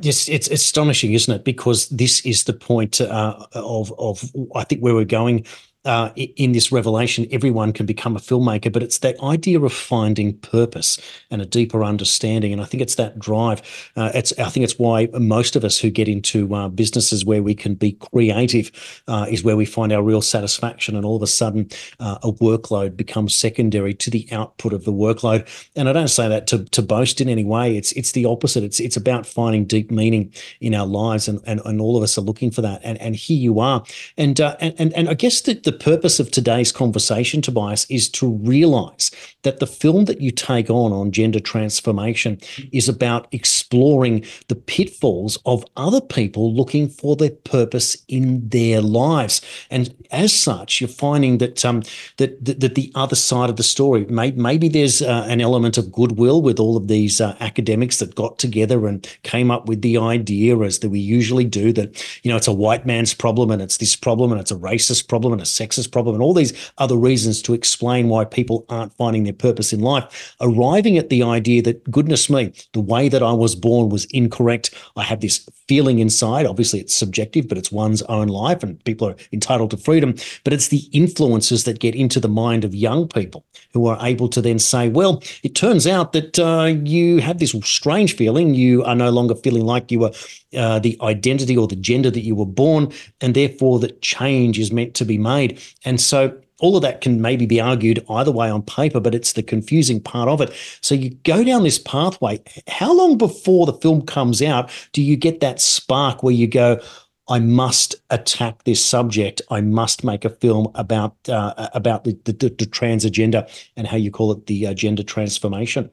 Yes, 0.00 0.28
it's, 0.28 0.48
it's 0.48 0.62
astonishing, 0.62 1.12
isn't 1.12 1.32
it? 1.32 1.44
Because 1.44 1.88
this 1.88 2.26
is 2.26 2.44
the 2.44 2.52
point 2.52 3.00
uh, 3.00 3.46
of 3.54 3.92
of 3.96 4.24
I 4.56 4.64
think 4.64 4.80
where 4.80 4.94
we're 4.94 5.04
going 5.04 5.46
uh, 5.84 6.10
in 6.14 6.52
this 6.52 6.70
revelation, 6.70 7.26
everyone 7.32 7.72
can 7.72 7.86
become 7.86 8.16
a 8.16 8.20
filmmaker, 8.20 8.72
but 8.72 8.82
it's 8.82 8.98
that 8.98 9.20
idea 9.20 9.60
of 9.60 9.72
finding 9.72 10.36
purpose 10.38 11.00
and 11.30 11.42
a 11.42 11.46
deeper 11.46 11.82
understanding. 11.82 12.52
And 12.52 12.62
I 12.62 12.64
think 12.64 12.82
it's 12.82 12.94
that 12.96 13.18
drive. 13.18 13.90
Uh, 13.96 14.12
it's 14.14 14.32
I 14.38 14.48
think 14.48 14.62
it's 14.62 14.78
why 14.78 15.08
most 15.14 15.56
of 15.56 15.64
us 15.64 15.78
who 15.78 15.90
get 15.90 16.08
into 16.08 16.54
uh, 16.54 16.68
businesses 16.68 17.24
where 17.24 17.42
we 17.42 17.54
can 17.54 17.74
be 17.74 17.92
creative 17.92 19.02
uh, 19.08 19.26
is 19.28 19.42
where 19.42 19.56
we 19.56 19.64
find 19.64 19.92
our 19.92 20.02
real 20.02 20.22
satisfaction. 20.22 20.94
And 20.94 21.04
all 21.04 21.16
of 21.16 21.22
a 21.22 21.26
sudden, 21.26 21.68
uh, 21.98 22.18
a 22.22 22.32
workload 22.32 22.96
becomes 22.96 23.34
secondary 23.36 23.94
to 23.94 24.10
the 24.10 24.28
output 24.30 24.72
of 24.72 24.84
the 24.84 24.92
workload. 24.92 25.48
And 25.74 25.88
I 25.88 25.92
don't 25.92 26.08
say 26.08 26.28
that 26.28 26.46
to, 26.48 26.64
to 26.64 26.82
boast 26.82 27.20
in 27.20 27.28
any 27.28 27.44
way. 27.44 27.76
It's 27.76 27.90
it's 27.92 28.12
the 28.12 28.26
opposite. 28.26 28.62
It's 28.62 28.78
it's 28.78 28.96
about 28.96 29.26
finding 29.26 29.64
deep 29.64 29.90
meaning 29.90 30.32
in 30.60 30.74
our 30.76 30.86
lives, 30.86 31.26
and 31.26 31.40
and, 31.44 31.60
and 31.64 31.80
all 31.80 31.96
of 31.96 32.04
us 32.04 32.16
are 32.16 32.22
looking 32.22 32.52
for 32.52 32.62
that. 32.62 32.80
And 32.84 33.00
and 33.00 33.16
here 33.16 33.38
you 33.38 33.58
are. 33.58 33.82
And 34.16 34.40
uh, 34.40 34.56
and 34.60 34.74
and, 34.78 34.92
and 34.92 35.08
I 35.08 35.14
guess 35.14 35.40
that 35.42 35.64
the 35.64 35.71
the 35.72 35.78
purpose 35.78 36.20
of 36.20 36.30
today's 36.30 36.70
conversation, 36.70 37.40
Tobias, 37.40 37.86
is 37.88 38.08
to 38.10 38.28
realize 38.28 39.10
that 39.42 39.58
the 39.58 39.66
film 39.66 40.04
that 40.04 40.20
you 40.20 40.30
take 40.30 40.68
on 40.68 40.92
on 40.92 41.10
gender 41.10 41.40
transformation 41.40 42.38
is 42.72 42.88
about 42.88 43.26
exploring 43.32 44.24
the 44.48 44.54
pitfalls 44.54 45.38
of 45.46 45.64
other 45.76 46.00
people 46.00 46.54
looking 46.54 46.88
for 46.88 47.16
their 47.16 47.30
purpose 47.30 47.96
in 48.08 48.46
their 48.48 48.82
lives. 48.82 49.40
And 49.70 49.94
as 50.10 50.32
such, 50.32 50.80
you're 50.80 50.88
finding 50.88 51.38
that 51.38 51.64
um, 51.64 51.82
that, 52.18 52.44
that, 52.44 52.60
that 52.60 52.74
the 52.74 52.92
other 52.94 53.16
side 53.16 53.48
of 53.48 53.56
the 53.56 53.62
story, 53.62 54.04
may, 54.06 54.32
maybe 54.32 54.68
there's 54.68 55.00
uh, 55.00 55.24
an 55.26 55.40
element 55.40 55.78
of 55.78 55.90
goodwill 55.90 56.42
with 56.42 56.60
all 56.60 56.76
of 56.76 56.88
these 56.88 57.20
uh, 57.20 57.34
academics 57.40 57.98
that 57.98 58.14
got 58.14 58.38
together 58.38 58.86
and 58.86 59.08
came 59.22 59.50
up 59.50 59.66
with 59.66 59.80
the 59.80 59.96
idea, 59.96 60.58
as 60.58 60.80
that 60.80 60.90
we 60.90 61.00
usually 61.00 61.44
do, 61.44 61.72
that 61.72 62.04
you 62.22 62.30
know 62.30 62.36
it's 62.36 62.48
a 62.48 62.52
white 62.52 62.84
man's 62.84 63.14
problem 63.14 63.50
and 63.50 63.62
it's 63.62 63.78
this 63.78 63.96
problem 63.96 64.32
and 64.32 64.40
it's 64.40 64.50
a 64.50 64.56
racist 64.56 65.08
problem 65.08 65.32
and 65.32 65.40
a 65.40 65.46
sexist 65.62 65.92
problem 65.92 66.14
and 66.14 66.22
all 66.22 66.34
these 66.34 66.52
other 66.78 66.96
reasons 66.96 67.42
to 67.42 67.54
explain 67.54 68.08
why 68.08 68.24
people 68.24 68.64
aren't 68.68 68.94
finding 68.94 69.24
their 69.24 69.32
purpose 69.32 69.72
in 69.72 69.80
life, 69.80 70.34
arriving 70.40 70.98
at 70.98 71.08
the 71.08 71.22
idea 71.22 71.62
that 71.62 71.90
goodness 71.90 72.28
me, 72.28 72.52
the 72.72 72.80
way 72.80 73.08
that 73.08 73.22
I 73.22 73.32
was 73.32 73.54
born 73.54 73.88
was 73.88 74.04
incorrect. 74.06 74.74
I 74.96 75.02
have 75.02 75.20
this 75.20 75.48
feeling 75.68 75.98
inside. 75.98 76.46
Obviously, 76.46 76.80
it's 76.80 76.94
subjective, 76.94 77.48
but 77.48 77.58
it's 77.58 77.72
one's 77.72 78.02
own 78.02 78.28
life 78.28 78.62
and 78.62 78.82
people 78.84 79.08
are 79.08 79.16
entitled 79.32 79.70
to 79.70 79.76
freedom. 79.76 80.14
But 80.44 80.52
it's 80.52 80.68
the 80.68 80.88
influences 80.92 81.64
that 81.64 81.80
get 81.80 81.94
into 81.94 82.20
the 82.20 82.28
mind 82.28 82.64
of 82.64 82.74
young 82.74 83.08
people 83.08 83.44
who 83.72 83.86
are 83.86 83.98
able 84.04 84.28
to 84.28 84.40
then 84.40 84.58
say, 84.58 84.88
well, 84.88 85.22
it 85.42 85.54
turns 85.54 85.86
out 85.86 86.12
that 86.12 86.38
uh, 86.38 86.74
you 86.84 87.20
have 87.20 87.38
this 87.38 87.54
strange 87.64 88.16
feeling. 88.16 88.54
You 88.54 88.84
are 88.84 88.94
no 88.94 89.10
longer 89.10 89.34
feeling 89.34 89.64
like 89.64 89.90
you 89.90 90.00
were 90.00 90.12
uh, 90.56 90.78
the 90.78 90.98
identity 91.00 91.56
or 91.56 91.66
the 91.66 91.76
gender 91.76 92.10
that 92.10 92.24
you 92.24 92.34
were 92.34 92.46
born, 92.46 92.92
and 93.20 93.34
therefore 93.34 93.78
that 93.80 94.02
change 94.02 94.58
is 94.58 94.72
meant 94.72 94.94
to 94.94 95.04
be 95.04 95.18
made. 95.18 95.60
And 95.84 96.00
so 96.00 96.36
all 96.62 96.76
of 96.76 96.82
that 96.82 97.00
can 97.00 97.20
maybe 97.20 97.44
be 97.44 97.60
argued 97.60 98.04
either 98.08 98.30
way 98.30 98.48
on 98.48 98.62
paper, 98.62 99.00
but 99.00 99.14
it's 99.14 99.34
the 99.34 99.42
confusing 99.42 100.00
part 100.00 100.28
of 100.28 100.40
it. 100.40 100.52
So 100.80 100.94
you 100.94 101.10
go 101.24 101.44
down 101.44 101.64
this 101.64 101.78
pathway. 101.78 102.40
How 102.68 102.94
long 102.94 103.18
before 103.18 103.66
the 103.66 103.74
film 103.74 104.06
comes 104.06 104.40
out 104.40 104.70
do 104.92 105.02
you 105.02 105.16
get 105.16 105.40
that 105.40 105.60
spark 105.60 106.22
where 106.22 106.32
you 106.32 106.46
go, 106.46 106.80
I 107.28 107.40
must 107.40 107.96
attack 108.10 108.64
this 108.64 108.84
subject. 108.84 109.42
I 109.50 109.60
must 109.60 110.04
make 110.04 110.24
a 110.24 110.30
film 110.30 110.68
about 110.74 111.16
uh, 111.28 111.68
about 111.74 112.04
the, 112.04 112.18
the, 112.24 112.32
the, 112.32 112.66
trans 112.66 113.04
agenda 113.04 113.48
and 113.76 113.86
how 113.86 113.96
you 113.96 114.10
call 114.10 114.32
it 114.32 114.46
the 114.46 114.66
uh, 114.68 114.74
gender 114.74 115.02
transformation. 115.02 115.90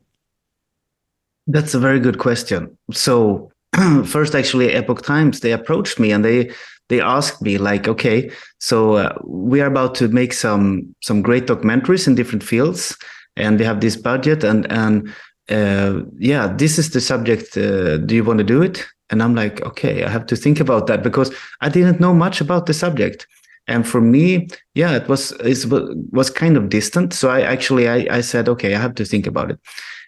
That's 1.48 1.74
a 1.74 1.80
very 1.80 2.00
good 2.00 2.18
question. 2.18 2.78
So 2.92 3.52
first, 4.06 4.36
actually, 4.36 4.74
Epoch 4.74 5.04
Times 5.04 5.40
they 5.40 5.52
approached 5.52 6.00
me 6.00 6.12
and 6.12 6.26
they 6.26 6.52
they 6.90 7.00
asked 7.00 7.42
me 7.42 7.58
like, 7.58 7.88
okay, 7.88 8.30
so 8.60 8.94
uh, 8.94 9.18
we 9.24 9.62
are 9.62 9.68
about 9.68 9.96
to 9.96 10.08
make 10.10 10.34
some 10.34 10.94
some 11.02 11.22
great 11.22 11.46
documentaries 11.48 12.08
in 12.08 12.16
different 12.16 12.44
fields, 12.44 12.98
and 13.36 13.58
we 13.58 13.66
have 13.66 13.80
this 13.80 13.96
budget, 13.96 14.44
and 14.44 14.70
and 14.72 15.10
uh, 15.50 16.02
yeah, 16.18 16.48
this 16.58 16.78
is 16.78 16.90
the 16.90 17.02
subject. 17.02 17.56
Uh, 17.56 17.98
do 17.98 18.16
you 18.16 18.24
want 18.24 18.40
to 18.40 18.44
do 18.44 18.62
it? 18.62 18.86
And 19.12 19.24
I'm 19.24 19.34
like, 19.34 19.62
okay, 19.66 20.04
I 20.04 20.10
have 20.10 20.26
to 20.28 20.36
think 20.36 20.60
about 20.60 20.88
that 20.88 21.02
because 21.02 21.34
I 21.62 21.70
didn't 21.70 22.00
know 22.00 22.14
much 22.14 22.42
about 22.42 22.66
the 22.66 22.74
subject. 22.74 23.26
And 23.68 23.88
for 23.88 24.02
me, 24.02 24.48
yeah, 24.74 24.96
it 24.96 25.08
was 25.08 25.32
it 25.44 25.66
was 26.12 26.30
kind 26.30 26.58
of 26.58 26.70
distant. 26.70 27.14
So 27.14 27.30
I 27.30 27.42
actually 27.42 27.88
I, 27.88 28.18
I 28.18 28.22
said, 28.22 28.50
okay, 28.50 28.76
I 28.76 28.80
have 28.80 28.96
to 28.96 29.06
think 29.06 29.28
about 29.28 29.52
it. 29.52 29.60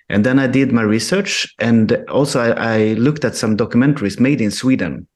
And 0.10 0.26
then 0.26 0.40
I 0.40 0.48
did 0.48 0.72
my 0.74 0.82
research, 0.82 1.54
and 1.60 1.94
also 2.10 2.40
I, 2.40 2.76
I 2.76 2.94
looked 2.94 3.24
at 3.24 3.36
some 3.36 3.56
documentaries 3.56 4.20
made 4.20 4.42
in 4.42 4.52
Sweden 4.52 5.08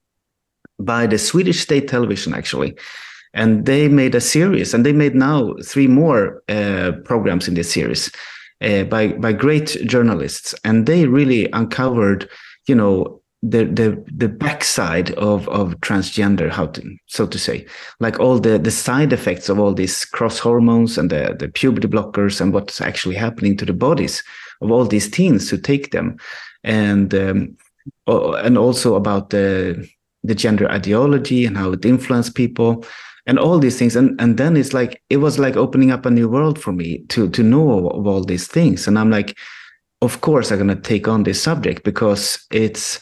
by 0.79 1.07
the 1.07 1.17
Swedish 1.17 1.59
state 1.61 1.87
television, 1.87 2.33
actually. 2.33 2.77
And 3.33 3.65
they 3.65 3.89
made 3.89 4.15
a 4.15 4.21
series, 4.21 4.73
and 4.73 4.85
they 4.85 4.93
made 4.93 5.15
now 5.15 5.55
three 5.65 5.87
more 5.87 6.41
uh, 6.47 6.93
programs 7.03 7.47
in 7.47 7.53
this 7.53 7.71
series 7.71 8.09
uh, 8.61 8.83
by 8.85 9.09
by 9.09 9.33
great 9.33 9.77
journalists, 9.85 10.55
and 10.63 10.85
they 10.85 11.05
really 11.05 11.49
uncovered, 11.51 12.29
you 12.67 12.75
know, 12.75 13.21
the 13.43 13.65
the 13.65 14.03
the 14.15 14.29
backside 14.29 15.11
of 15.11 15.47
of 15.49 15.75
transgender, 15.81 16.49
how 16.49 16.67
to 16.67 16.81
so 17.07 17.27
to 17.27 17.37
say, 17.37 17.65
like 17.99 18.19
all 18.19 18.39
the 18.39 18.57
the 18.57 18.71
side 18.71 19.13
effects 19.13 19.49
of 19.49 19.59
all 19.59 19.73
these 19.73 20.05
cross 20.05 20.39
hormones 20.39 20.97
and 20.97 21.09
the 21.09 21.35
the 21.37 21.49
puberty 21.49 21.87
blockers 21.87 22.41
and 22.41 22.53
what's 22.53 22.81
actually 22.81 23.15
happening 23.15 23.57
to 23.57 23.65
the 23.65 23.73
bodies 23.73 24.23
of 24.61 24.71
all 24.71 24.85
these 24.85 25.09
teens 25.09 25.49
who 25.49 25.57
take 25.57 25.91
them, 25.91 26.17
and 26.63 27.13
um, 27.13 27.57
and 28.07 28.57
also 28.57 28.95
about 28.95 29.29
the 29.29 29.87
the 30.25 30.35
gender 30.35 30.69
ideology 30.69 31.45
and 31.45 31.57
how 31.57 31.71
it 31.71 31.85
influenced 31.85 32.35
people 32.35 32.85
and 33.25 33.39
all 33.39 33.59
these 33.59 33.77
things. 33.77 33.95
And 33.95 34.19
and 34.21 34.37
then 34.37 34.57
it's 34.57 34.73
like 34.73 35.01
it 35.09 35.17
was 35.17 35.39
like 35.39 35.55
opening 35.55 35.91
up 35.91 36.05
a 36.05 36.11
new 36.11 36.29
world 36.29 36.59
for 36.59 36.71
me 36.71 36.99
to 37.09 37.29
to 37.29 37.43
know 37.43 37.89
of 37.89 38.07
all 38.07 38.23
these 38.23 38.47
things. 38.47 38.87
And 38.87 38.97
i'm 38.99 39.09
like 39.09 39.37
of 40.01 40.21
course 40.21 40.51
i'm 40.51 40.57
going 40.57 40.67
to 40.69 40.75
take 40.75 41.07
on 41.07 41.23
this 41.23 41.41
subject 41.41 41.83
because 41.83 42.45
it's 42.51 42.99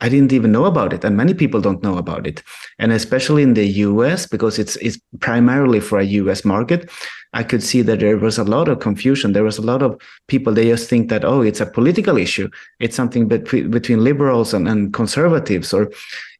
I 0.00 0.08
didn't 0.08 0.32
even 0.32 0.52
know 0.52 0.64
about 0.64 0.92
it, 0.92 1.04
and 1.04 1.16
many 1.16 1.34
people 1.34 1.60
don't 1.60 1.82
know 1.82 1.98
about 1.98 2.26
it. 2.26 2.42
And 2.78 2.92
especially 2.92 3.42
in 3.42 3.54
the 3.54 3.66
US, 3.88 4.26
because 4.26 4.58
it's 4.58 4.76
it's 4.76 4.98
primarily 5.20 5.80
for 5.80 5.98
a 5.98 6.04
US 6.04 6.44
market, 6.44 6.90
I 7.32 7.42
could 7.42 7.62
see 7.62 7.82
that 7.82 8.00
there 8.00 8.16
was 8.16 8.38
a 8.38 8.44
lot 8.44 8.68
of 8.68 8.78
confusion. 8.78 9.32
There 9.32 9.44
was 9.44 9.58
a 9.58 9.62
lot 9.62 9.82
of 9.82 10.00
people 10.28 10.52
they 10.52 10.68
just 10.68 10.88
think 10.88 11.08
that 11.10 11.24
oh, 11.24 11.42
it's 11.42 11.60
a 11.60 11.66
political 11.66 12.16
issue. 12.16 12.48
It's 12.80 12.96
something 12.96 13.28
between 13.28 13.70
between 13.70 14.04
liberals 14.04 14.54
and, 14.54 14.68
and 14.68 14.92
conservatives, 14.92 15.74
or 15.74 15.90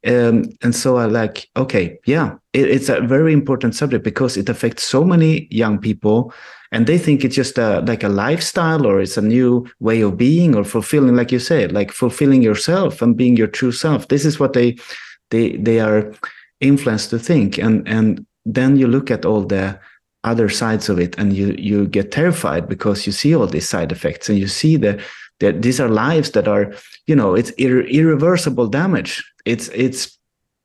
um, 0.08 0.44
and 0.62 0.74
so 0.74 0.96
I 0.96 1.04
like 1.04 1.48
okay, 1.56 1.98
yeah, 2.06 2.36
it, 2.52 2.68
it's 2.68 2.88
a 2.88 3.00
very 3.00 3.32
important 3.32 3.74
subject 3.74 4.04
because 4.04 4.36
it 4.36 4.48
affects 4.48 4.82
so 4.82 5.04
many 5.04 5.46
young 5.50 5.78
people 5.78 6.32
and 6.72 6.86
they 6.86 6.98
think 6.98 7.24
it's 7.24 7.36
just 7.36 7.58
a, 7.58 7.80
like 7.80 8.02
a 8.02 8.08
lifestyle 8.08 8.86
or 8.86 9.00
it's 9.00 9.16
a 9.16 9.22
new 9.22 9.66
way 9.80 10.02
of 10.02 10.16
being 10.16 10.54
or 10.54 10.64
fulfilling 10.64 11.16
like 11.16 11.32
you 11.32 11.38
said 11.38 11.72
like 11.72 11.90
fulfilling 11.92 12.42
yourself 12.42 13.00
and 13.00 13.16
being 13.16 13.36
your 13.36 13.46
true 13.46 13.72
self. 13.72 14.08
This 14.08 14.24
is 14.24 14.38
what 14.38 14.52
they 14.52 14.76
they 15.30 15.56
they 15.56 15.80
are 15.80 16.12
influenced 16.60 17.10
to 17.10 17.18
think. 17.18 17.58
And 17.58 17.86
and 17.88 18.26
then 18.44 18.76
you 18.76 18.86
look 18.86 19.10
at 19.10 19.24
all 19.24 19.42
the 19.42 19.78
other 20.24 20.48
sides 20.48 20.88
of 20.88 20.98
it 20.98 21.16
and 21.18 21.32
you 21.32 21.54
you 21.58 21.86
get 21.86 22.10
terrified 22.10 22.68
because 22.68 23.06
you 23.06 23.12
see 23.12 23.34
all 23.34 23.46
these 23.46 23.68
side 23.68 23.92
effects 23.92 24.28
and 24.28 24.38
you 24.38 24.48
see 24.48 24.76
the 24.76 25.02
that 25.40 25.62
these 25.62 25.80
are 25.80 25.88
lives 25.88 26.32
that 26.32 26.48
are 26.48 26.72
you 27.06 27.14
know 27.14 27.34
it's 27.34 27.50
irre- 27.52 27.90
irreversible 27.90 28.66
damage. 28.66 29.24
It's 29.44 29.68
it's 29.68 30.18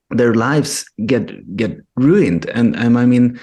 their 0.10 0.34
lives 0.34 0.86
get 1.06 1.56
get 1.56 1.80
ruined. 1.96 2.46
And, 2.50 2.76
and 2.76 2.98
i 2.98 3.06
mean 3.06 3.40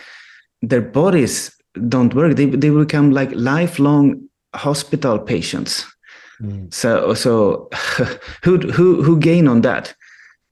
their 0.62 0.82
bodies 0.82 1.54
don't 1.88 2.14
work. 2.14 2.36
They, 2.36 2.46
they 2.46 2.70
become 2.70 3.12
like 3.12 3.30
lifelong 3.34 4.28
hospital 4.54 5.18
patients. 5.18 5.86
Mm. 6.42 6.72
so 6.72 7.12
so 7.14 7.68
who 8.42 8.58
who 8.58 9.02
who 9.02 9.18
gain 9.18 9.46
on 9.48 9.60
that? 9.62 9.94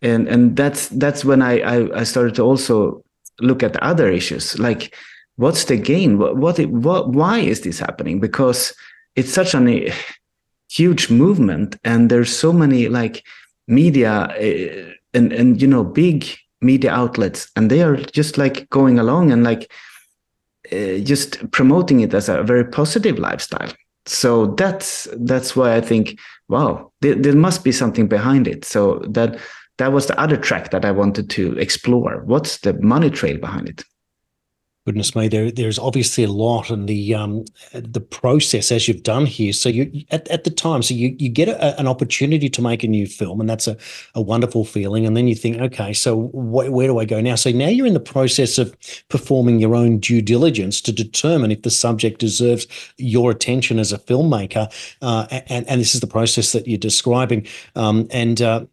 And 0.02 0.28
and 0.28 0.56
that's 0.56 0.88
that's 0.88 1.24
when 1.24 1.42
I, 1.42 1.60
I, 1.60 2.00
I 2.00 2.04
started 2.04 2.34
to 2.36 2.42
also 2.42 3.02
look 3.40 3.62
at 3.62 3.76
other 3.82 4.10
issues 4.10 4.58
like 4.58 4.94
what's 5.36 5.64
the 5.64 5.76
gain? 5.76 6.18
What 6.18 6.36
what, 6.36 6.58
what 6.66 7.10
why 7.10 7.38
is 7.38 7.62
this 7.62 7.78
happening? 7.78 8.20
Because 8.20 8.74
it's 9.16 9.32
such 9.32 9.54
a 9.54 9.92
huge 10.68 11.10
movement 11.10 11.76
and 11.84 12.10
there's 12.10 12.36
so 12.36 12.52
many 12.52 12.88
like 12.88 13.24
media 13.66 14.12
uh, 14.12 14.92
and 15.14 15.32
and 15.32 15.60
you 15.62 15.68
know 15.68 15.84
big 15.84 16.26
media 16.60 16.90
outlets 16.90 17.50
and 17.56 17.70
they 17.70 17.82
are 17.82 17.96
just 17.96 18.36
like 18.36 18.68
going 18.70 18.98
along 18.98 19.30
and 19.30 19.44
like 19.44 19.70
uh, 20.72 20.98
just 20.98 21.50
promoting 21.50 22.00
it 22.00 22.12
as 22.12 22.28
a 22.28 22.42
very 22.42 22.64
positive 22.64 23.18
lifestyle. 23.18 23.72
So 24.06 24.54
that's 24.54 25.06
that's 25.18 25.54
why 25.54 25.76
i 25.76 25.80
think 25.82 26.18
wow 26.48 26.90
there, 27.02 27.14
there 27.14 27.34
must 27.34 27.62
be 27.62 27.72
something 27.72 28.08
behind 28.08 28.48
it. 28.48 28.64
So 28.64 29.00
that 29.10 29.38
that 29.78 29.92
was 29.92 30.06
the 30.06 30.18
other 30.18 30.36
track 30.36 30.70
that 30.70 30.84
i 30.84 30.90
wanted 30.90 31.30
to 31.30 31.56
explore. 31.58 32.22
What's 32.24 32.58
the 32.58 32.74
money 32.74 33.10
trail 33.10 33.38
behind 33.38 33.68
it 33.68 33.84
goodness 34.88 35.14
me, 35.14 35.28
there 35.28 35.50
there's 35.50 35.78
obviously 35.78 36.24
a 36.24 36.32
lot 36.32 36.70
in 36.70 36.86
the 36.86 37.14
um, 37.14 37.44
the 37.72 38.00
process 38.00 38.72
as 38.72 38.88
you've 38.88 39.02
done 39.02 39.26
here. 39.26 39.52
So 39.52 39.68
you 39.68 40.04
at, 40.10 40.26
at 40.28 40.44
the 40.44 40.50
time, 40.50 40.82
so 40.82 40.94
you 40.94 41.14
you 41.18 41.28
get 41.28 41.48
a, 41.48 41.78
an 41.78 41.86
opportunity 41.86 42.48
to 42.48 42.62
make 42.62 42.82
a 42.82 42.88
new 42.88 43.06
film, 43.06 43.38
and 43.38 43.50
that's 43.50 43.68
a, 43.68 43.76
a 44.14 44.22
wonderful 44.22 44.64
feeling. 44.64 45.04
And 45.04 45.14
then 45.14 45.28
you 45.28 45.34
think, 45.34 45.60
okay, 45.60 45.92
so 45.92 46.28
wh- 46.28 46.72
where 46.72 46.86
do 46.86 46.98
I 46.98 47.04
go 47.04 47.20
now? 47.20 47.34
So 47.34 47.50
now 47.50 47.68
you're 47.68 47.86
in 47.86 47.92
the 47.92 48.00
process 48.00 48.56
of 48.56 48.74
performing 49.10 49.60
your 49.60 49.76
own 49.76 49.98
due 49.98 50.22
diligence 50.22 50.80
to 50.82 50.92
determine 50.92 51.50
if 51.50 51.62
the 51.62 51.70
subject 51.70 52.18
deserves 52.18 52.66
your 52.96 53.30
attention 53.30 53.78
as 53.78 53.92
a 53.92 53.98
filmmaker. 53.98 54.72
Uh, 55.02 55.26
and 55.30 55.68
and 55.68 55.80
this 55.82 55.94
is 55.94 56.00
the 56.00 56.06
process 56.06 56.52
that 56.52 56.66
you're 56.66 56.78
describing. 56.78 57.46
Um, 57.76 58.08
and 58.10 58.40
uh, 58.40 58.64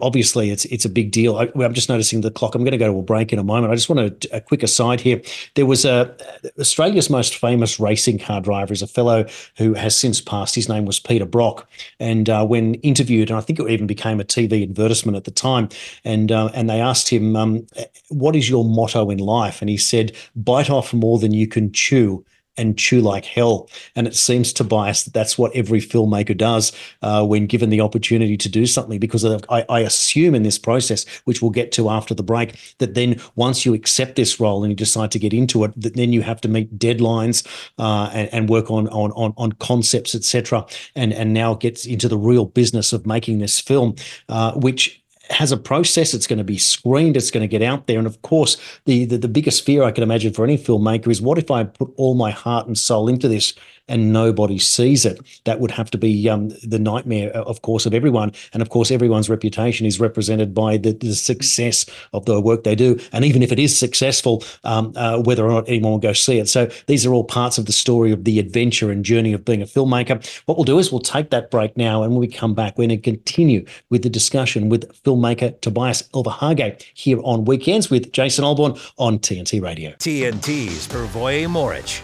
obviously 0.00 0.50
it's 0.50 0.64
it's 0.66 0.84
a 0.84 0.88
big 0.88 1.10
deal. 1.10 1.36
I, 1.36 1.50
am 1.62 1.74
just 1.74 1.88
noticing 1.88 2.20
the 2.20 2.30
clock. 2.30 2.54
I'm 2.54 2.62
going 2.62 2.72
to 2.72 2.78
go 2.78 2.92
to 2.92 2.98
a 2.98 3.02
break 3.02 3.32
in 3.32 3.38
a 3.38 3.44
moment. 3.44 3.72
I 3.72 3.74
just 3.74 3.88
want 3.88 4.26
a, 4.26 4.36
a 4.36 4.40
quick 4.40 4.62
aside 4.62 5.00
here. 5.00 5.20
There 5.54 5.66
was 5.66 5.84
a 5.84 6.14
Australia's 6.58 7.10
most 7.10 7.36
famous 7.36 7.80
racing 7.80 8.18
car 8.18 8.40
driver 8.40 8.72
is 8.72 8.82
a 8.82 8.86
fellow 8.86 9.26
who 9.56 9.74
has 9.74 9.96
since 9.96 10.20
passed. 10.20 10.54
His 10.54 10.68
name 10.68 10.84
was 10.84 11.00
Peter 11.00 11.26
Brock, 11.26 11.68
and 11.98 12.30
uh, 12.30 12.46
when 12.46 12.74
interviewed, 12.74 13.30
and 13.30 13.38
I 13.38 13.40
think 13.40 13.58
it 13.58 13.68
even 13.68 13.86
became 13.86 14.20
a 14.20 14.24
TV 14.24 14.62
advertisement 14.62 15.16
at 15.16 15.24
the 15.24 15.30
time, 15.30 15.68
and 16.04 16.30
uh, 16.30 16.50
and 16.54 16.70
they 16.70 16.80
asked 16.80 17.08
him, 17.08 17.34
um, 17.34 17.66
"What 18.08 18.36
is 18.36 18.48
your 18.48 18.64
motto 18.64 19.10
in 19.10 19.18
life?" 19.18 19.60
And 19.60 19.68
he 19.68 19.76
said, 19.76 20.12
"Bite 20.36 20.70
off 20.70 20.94
more 20.94 21.18
than 21.18 21.32
you 21.32 21.48
can 21.48 21.72
chew." 21.72 22.24
And 22.58 22.76
chew 22.76 23.00
like 23.00 23.24
hell. 23.24 23.70
And 23.96 24.06
it 24.06 24.14
seems 24.14 24.52
Tobias 24.52 25.04
that 25.04 25.14
that's 25.14 25.38
what 25.38 25.54
every 25.54 25.80
filmmaker 25.80 26.36
does 26.36 26.72
uh, 27.00 27.24
when 27.24 27.46
given 27.46 27.70
the 27.70 27.80
opportunity 27.80 28.36
to 28.36 28.48
do 28.48 28.66
something. 28.66 28.98
Because 28.98 29.24
I, 29.24 29.64
I, 29.68 29.80
assume 29.80 30.34
in 30.34 30.42
this 30.42 30.58
process, 30.58 31.06
which 31.24 31.40
we'll 31.40 31.50
get 31.50 31.72
to 31.72 31.88
after 31.88 32.14
the 32.14 32.22
break, 32.22 32.58
that 32.78 32.94
then 32.94 33.20
once 33.36 33.64
you 33.64 33.72
accept 33.72 34.16
this 34.16 34.38
role 34.38 34.62
and 34.62 34.70
you 34.70 34.76
decide 34.76 35.10
to 35.12 35.18
get 35.18 35.32
into 35.32 35.64
it, 35.64 35.72
that 35.80 35.96
then 35.96 36.12
you 36.12 36.22
have 36.22 36.40
to 36.42 36.48
meet 36.48 36.78
deadlines 36.78 37.46
uh, 37.78 38.10
and, 38.12 38.28
and, 38.32 38.48
work 38.48 38.70
on 38.70 38.86
on 38.88 39.12
on, 39.12 39.32
on 39.36 39.52
concepts, 39.52 40.14
etc. 40.14 40.66
And 40.94 41.12
and 41.12 41.32
now 41.32 41.54
gets 41.54 41.86
into 41.86 42.08
the 42.08 42.18
real 42.18 42.44
business 42.44 42.92
of 42.92 43.06
making 43.06 43.38
this 43.38 43.60
film, 43.60 43.96
uh, 44.28 44.52
which 44.52 45.01
has 45.32 45.52
a 45.52 45.56
process. 45.56 46.14
It's 46.14 46.26
going 46.26 46.38
to 46.38 46.44
be 46.44 46.58
screened. 46.58 47.16
It's 47.16 47.30
going 47.30 47.42
to 47.42 47.48
get 47.48 47.62
out 47.62 47.86
there. 47.86 47.98
And 47.98 48.06
of 48.06 48.20
course, 48.22 48.56
the, 48.84 49.04
the, 49.04 49.18
the 49.18 49.28
biggest 49.28 49.64
fear 49.64 49.82
I 49.82 49.90
can 49.90 50.02
imagine 50.02 50.32
for 50.32 50.44
any 50.44 50.58
filmmaker 50.58 51.08
is 51.08 51.22
what 51.22 51.38
if 51.38 51.50
I 51.50 51.64
put 51.64 51.92
all 51.96 52.14
my 52.14 52.30
heart 52.30 52.66
and 52.66 52.76
soul 52.78 53.08
into 53.08 53.28
this 53.28 53.54
and 53.88 54.12
nobody 54.12 54.58
sees 54.58 55.04
it. 55.04 55.20
That 55.44 55.60
would 55.60 55.70
have 55.70 55.90
to 55.90 55.98
be 55.98 56.28
um, 56.28 56.50
the 56.62 56.78
nightmare, 56.78 57.36
uh, 57.36 57.42
of 57.42 57.62
course, 57.62 57.86
of 57.86 57.94
everyone. 57.94 58.32
And 58.52 58.62
of 58.62 58.68
course, 58.68 58.90
everyone's 58.90 59.28
reputation 59.28 59.86
is 59.86 60.00
represented 60.00 60.54
by 60.54 60.76
the, 60.76 60.92
the 60.92 61.14
success 61.14 61.86
of 62.12 62.24
the 62.26 62.40
work 62.40 62.64
they 62.64 62.74
do. 62.74 62.98
And 63.12 63.24
even 63.24 63.42
if 63.42 63.52
it 63.52 63.58
is 63.58 63.76
successful, 63.76 64.44
um, 64.64 64.92
uh, 64.96 65.20
whether 65.20 65.44
or 65.44 65.50
not 65.50 65.68
anyone 65.68 65.92
will 65.92 65.98
go 65.98 66.12
see 66.12 66.38
it. 66.38 66.48
So 66.48 66.66
these 66.86 67.04
are 67.04 67.12
all 67.12 67.24
parts 67.24 67.58
of 67.58 67.66
the 67.66 67.72
story 67.72 68.12
of 68.12 68.24
the 68.24 68.38
adventure 68.38 68.90
and 68.90 69.04
journey 69.04 69.32
of 69.32 69.44
being 69.44 69.62
a 69.62 69.66
filmmaker. 69.66 70.24
What 70.46 70.56
we'll 70.56 70.64
do 70.64 70.78
is 70.78 70.92
we'll 70.92 71.00
take 71.00 71.30
that 71.30 71.50
break 71.50 71.76
now. 71.76 72.02
And 72.02 72.12
when 72.12 72.20
we 72.20 72.28
come 72.28 72.54
back, 72.54 72.78
we're 72.78 72.86
going 72.86 73.00
to 73.00 73.10
continue 73.10 73.64
with 73.90 74.02
the 74.02 74.10
discussion 74.10 74.68
with 74.68 74.90
filmmaker 75.02 75.60
Tobias 75.60 76.02
Elverhage 76.14 76.82
here 76.94 77.20
on 77.24 77.44
Weekends 77.44 77.90
with 77.90 78.12
Jason 78.12 78.44
Olbourne 78.44 78.78
on 78.98 79.18
TNT 79.18 79.62
Radio. 79.62 79.90
TNT's 79.92 80.86
Pervoy 80.88 81.46
Morich. 81.46 82.02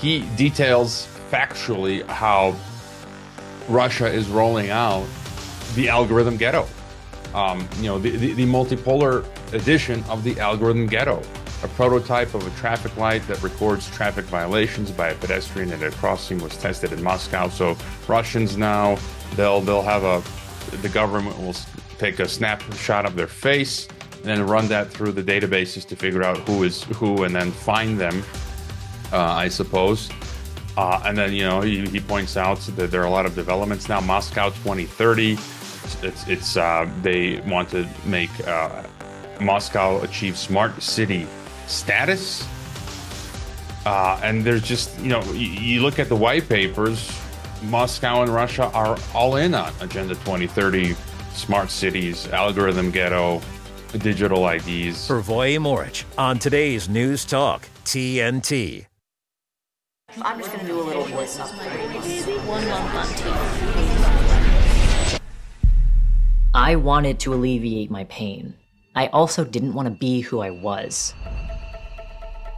He 0.00 0.20
details 0.36 1.08
factually 1.30 2.06
how 2.06 2.54
Russia 3.68 4.06
is 4.06 4.28
rolling 4.28 4.70
out 4.70 5.06
the 5.74 5.88
algorithm 5.88 6.36
ghetto. 6.36 6.66
Um, 7.34 7.68
you 7.78 7.84
know, 7.84 7.98
the, 7.98 8.10
the, 8.10 8.32
the, 8.32 8.46
multipolar 8.46 9.26
edition 9.52 10.02
of 10.04 10.24
the 10.24 10.38
algorithm 10.40 10.86
ghetto, 10.86 11.22
a 11.62 11.68
prototype 11.68 12.32
of 12.34 12.46
a 12.46 12.58
traffic 12.58 12.96
light 12.96 13.26
that 13.26 13.42
records 13.42 13.90
traffic 13.90 14.24
violations 14.26 14.90
by 14.90 15.08
a 15.08 15.14
pedestrian 15.16 15.70
at 15.72 15.82
a 15.82 15.90
crossing 15.96 16.38
was 16.38 16.56
tested 16.56 16.92
in 16.92 17.02
Moscow. 17.02 17.48
So 17.48 17.76
Russians 18.08 18.56
now 18.56 18.98
they'll 19.34 19.60
they'll 19.60 19.82
have 19.82 20.04
a 20.04 20.22
the 20.78 20.88
government 20.88 21.38
will 21.38 21.54
take 21.98 22.20
a 22.20 22.28
snapshot 22.28 23.06
of 23.06 23.16
their 23.16 23.26
face 23.26 23.88
and 24.16 24.24
then 24.24 24.46
run 24.46 24.66
that 24.68 24.88
through 24.88 25.12
the 25.12 25.22
databases 25.22 25.86
to 25.86 25.96
figure 25.96 26.22
out 26.22 26.38
who 26.48 26.62
is 26.62 26.84
who 26.84 27.24
and 27.24 27.34
then 27.34 27.50
find 27.50 27.98
them. 27.98 28.22
Uh, 29.12 29.18
I 29.18 29.48
suppose. 29.48 30.10
Uh, 30.76 31.02
and 31.06 31.16
then, 31.16 31.32
you 31.32 31.42
know, 31.42 31.60
he, 31.62 31.86
he, 31.86 32.00
points 32.00 32.36
out 32.36 32.58
that 32.58 32.90
there 32.90 33.00
are 33.00 33.06
a 33.06 33.10
lot 33.10 33.24
of 33.24 33.34
developments 33.34 33.88
now. 33.88 33.98
Moscow 34.00 34.50
2030, 34.50 35.32
it's, 36.02 36.28
it's 36.28 36.56
uh, 36.56 36.88
they 37.00 37.40
want 37.40 37.70
to 37.70 37.88
make 38.04 38.30
uh, 38.46 38.82
Moscow 39.40 40.02
achieve 40.02 40.36
smart 40.36 40.82
city 40.82 41.26
status. 41.66 42.46
Uh, 43.86 44.20
and 44.22 44.44
there's 44.44 44.62
just, 44.62 44.98
you 45.00 45.08
know, 45.08 45.22
you, 45.32 45.46
you, 45.46 45.82
look 45.82 45.98
at 45.98 46.08
the 46.08 46.16
white 46.16 46.48
papers, 46.48 47.10
Moscow 47.62 48.22
and 48.22 48.30
Russia 48.30 48.64
are 48.74 48.98
all 49.14 49.36
in 49.36 49.54
on 49.54 49.72
Agenda 49.80 50.14
2030, 50.14 50.94
smart 51.32 51.70
cities, 51.70 52.28
algorithm 52.28 52.90
ghetto, 52.90 53.40
digital 53.98 54.46
IDs. 54.48 55.08
Pervoy 55.08 55.56
Morich 55.58 56.04
on 56.18 56.38
today's 56.38 56.88
News 56.88 57.24
Talk 57.24 57.68
TNT. 57.84 58.86
I'm 60.22 60.38
just 60.38 60.50
going 60.50 60.64
to 60.64 60.72
do 60.72 60.80
a 60.80 60.82
little 60.82 61.04
voice 61.04 61.38
One 61.38 62.68
month 62.68 63.26
on 63.26 65.20
I 66.54 66.76
wanted 66.76 67.20
to 67.20 67.34
alleviate 67.34 67.90
my 67.90 68.04
pain. 68.04 68.54
I 68.94 69.08
also 69.08 69.44
didn't 69.44 69.74
want 69.74 69.88
to 69.88 69.94
be 69.94 70.22
who 70.22 70.40
I 70.40 70.50
was. 70.50 71.12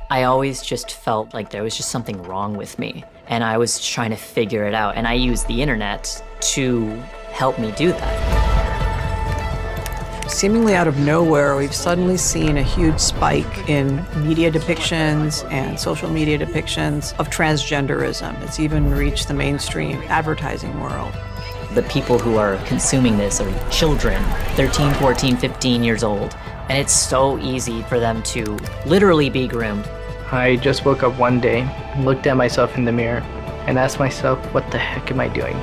I 0.08 0.22
always 0.22 0.62
just 0.62 0.92
felt 0.92 1.34
like 1.34 1.50
there 1.50 1.64
was 1.64 1.76
just 1.76 1.90
something 1.90 2.22
wrong 2.22 2.56
with 2.56 2.78
me, 2.78 3.04
and 3.26 3.42
I 3.42 3.58
was 3.58 3.84
trying 3.84 4.10
to 4.10 4.16
figure 4.16 4.64
it 4.64 4.74
out, 4.74 4.96
and 4.96 5.08
I 5.08 5.14
used 5.14 5.48
the 5.48 5.60
internet 5.60 6.22
to 6.52 6.86
help 7.32 7.58
me 7.58 7.72
do 7.72 7.90
that. 7.90 8.37
Seemingly 10.28 10.74
out 10.74 10.86
of 10.86 10.98
nowhere, 10.98 11.56
we've 11.56 11.74
suddenly 11.74 12.16
seen 12.16 12.58
a 12.58 12.62
huge 12.62 12.98
spike 12.98 13.68
in 13.68 14.04
media 14.26 14.50
depictions 14.50 15.50
and 15.50 15.78
social 15.78 16.08
media 16.10 16.38
depictions 16.38 17.18
of 17.18 17.28
transgenderism. 17.28 18.40
It's 18.42 18.60
even 18.60 18.90
reached 18.90 19.28
the 19.28 19.34
mainstream 19.34 20.00
advertising 20.08 20.78
world. 20.80 21.12
The 21.74 21.82
people 21.84 22.18
who 22.18 22.36
are 22.36 22.56
consuming 22.66 23.16
this 23.16 23.40
are 23.40 23.70
children, 23.70 24.22
13, 24.54 24.94
14, 24.94 25.36
15 25.36 25.82
years 25.82 26.04
old, 26.04 26.36
and 26.68 26.78
it's 26.78 26.92
so 26.92 27.38
easy 27.38 27.82
for 27.82 27.98
them 27.98 28.22
to 28.24 28.58
literally 28.86 29.30
be 29.30 29.48
groomed 29.48 29.88
I 30.30 30.56
just 30.56 30.84
woke 30.84 31.02
up 31.02 31.18
one 31.18 31.40
day, 31.40 31.66
looked 32.00 32.26
at 32.26 32.36
myself 32.36 32.76
in 32.76 32.84
the 32.84 32.92
mirror, 32.92 33.20
and 33.66 33.78
asked 33.78 33.98
myself, 33.98 34.38
what 34.52 34.70
the 34.70 34.76
heck 34.76 35.10
am 35.10 35.20
I 35.20 35.28
doing? 35.28 35.56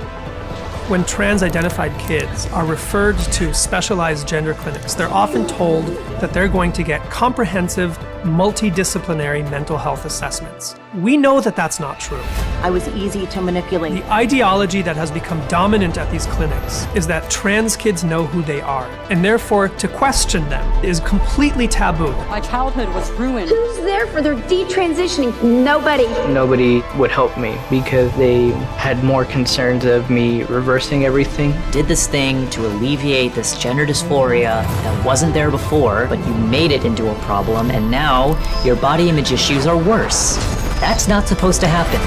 When 0.88 1.04
trans 1.04 1.42
identified 1.42 2.00
kids 2.00 2.46
are 2.51 2.63
referred 2.63 3.18
to 3.18 3.51
specialized 3.56 4.27
gender 4.27 4.54
clinics, 4.54 4.94
they're 4.94 5.10
often 5.10 5.48
told 5.48 5.88
that 6.22 6.32
they're 6.32 6.48
going 6.48 6.72
to 6.74 6.84
get 6.84 7.01
comprehensive, 7.10 7.98
multidisciplinary 8.22 9.50
mental 9.50 9.80
health 9.80 10.06
assessments. 10.06 10.75
We 10.94 11.18
know 11.18 11.42
that 11.42 11.56
that's 11.56 11.80
not 11.80 12.00
true. 12.00 12.22
I 12.62 12.70
was 12.70 12.88
easy 12.89 13.25
to 13.25 13.42
manipulate. 13.42 13.94
The 13.94 14.13
ideology 14.13 14.84
that 14.84 14.96
has 14.96 15.10
become 15.10 15.46
dominant 15.48 15.98
at 15.98 16.10
these 16.12 16.27
clinics 16.27 16.86
is 16.96 17.08
that 17.08 17.32
trans 17.32 17.75
kids 17.75 18.04
know 18.04 18.27
who 18.27 18.44
they 18.44 18.62
are, 18.62 18.86
and 19.10 19.25
therefore 19.25 19.70
to 19.70 19.88
question 19.88 20.48
them 20.50 20.86
is 20.86 21.00
completely 21.00 21.68
taboo. 21.68 22.12
My 22.30 22.39
childhood 22.42 22.89
was 22.89 23.10
ruined. 23.13 23.50
Who's 23.50 23.77
there 23.77 24.06
for 24.08 24.22
their 24.22 24.36
detransitioning? 24.36 25.42
Nobody. 25.44 26.08
Nobody 26.32 26.84
would 26.96 27.12
help 27.12 27.36
me 27.39 27.58
because 27.72 28.15
they 28.18 28.50
had 28.77 29.04
more 29.04 29.25
concerns 29.25 29.86
of 29.86 30.12
me 30.12 30.44
reversing 30.44 30.75
everything. 30.79 31.53
Did 31.72 31.88
this 31.88 32.08
thing 32.08 32.50
to 32.50 32.65
alleviate 32.67 33.34
this 33.34 33.58
gender 33.58 33.86
dysphoria 33.86 34.63
that 34.63 35.05
wasn't 35.05 35.34
there 35.34 35.50
before, 35.50 36.05
but 36.08 36.20
you 36.20 36.34
made 36.34 36.72
it 36.72 36.84
into 36.84 37.12
a 37.12 37.15
problem, 37.22 37.72
and 37.72 37.89
now 37.89 38.36
your 38.63 38.75
body 38.75 39.10
image 39.10 39.32
issues 39.32 39.67
are 39.67 39.77
worse. 39.77 40.36
That's 40.79 41.08
not 41.08 41.27
supposed 41.27 41.62
to 41.62 41.67
happen. 41.67 42.01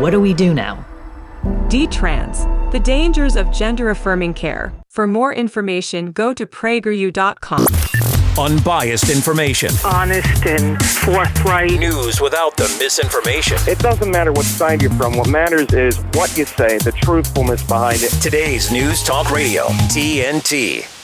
What 0.00 0.10
do 0.10 0.20
we 0.20 0.34
do 0.34 0.52
now? 0.52 0.84
D-Trans, 1.68 2.44
the 2.72 2.80
dangers 2.80 3.36
of 3.36 3.50
gender 3.50 3.90
affirming 3.90 4.34
care. 4.34 4.72
For 4.90 5.06
more 5.06 5.32
information, 5.32 6.12
go 6.12 6.34
to 6.34 6.46
prageru.com. 6.46 7.66
Unbiased 8.38 9.10
information. 9.10 9.70
Honest 9.84 10.44
and 10.46 10.82
forthright. 10.82 11.78
News 11.78 12.20
without 12.20 12.56
the 12.56 12.64
misinformation. 12.80 13.56
It 13.68 13.78
doesn't 13.78 14.10
matter 14.10 14.32
what 14.32 14.44
side 14.44 14.82
you're 14.82 14.90
from. 14.92 15.16
What 15.16 15.28
matters 15.28 15.72
is 15.72 15.98
what 16.14 16.36
you 16.36 16.44
say, 16.44 16.78
the 16.78 16.92
truthfulness 16.92 17.62
behind 17.62 18.02
it. 18.02 18.10
Today's 18.20 18.72
News 18.72 19.04
Talk 19.04 19.30
Radio, 19.30 19.66
TNT. 19.88 21.03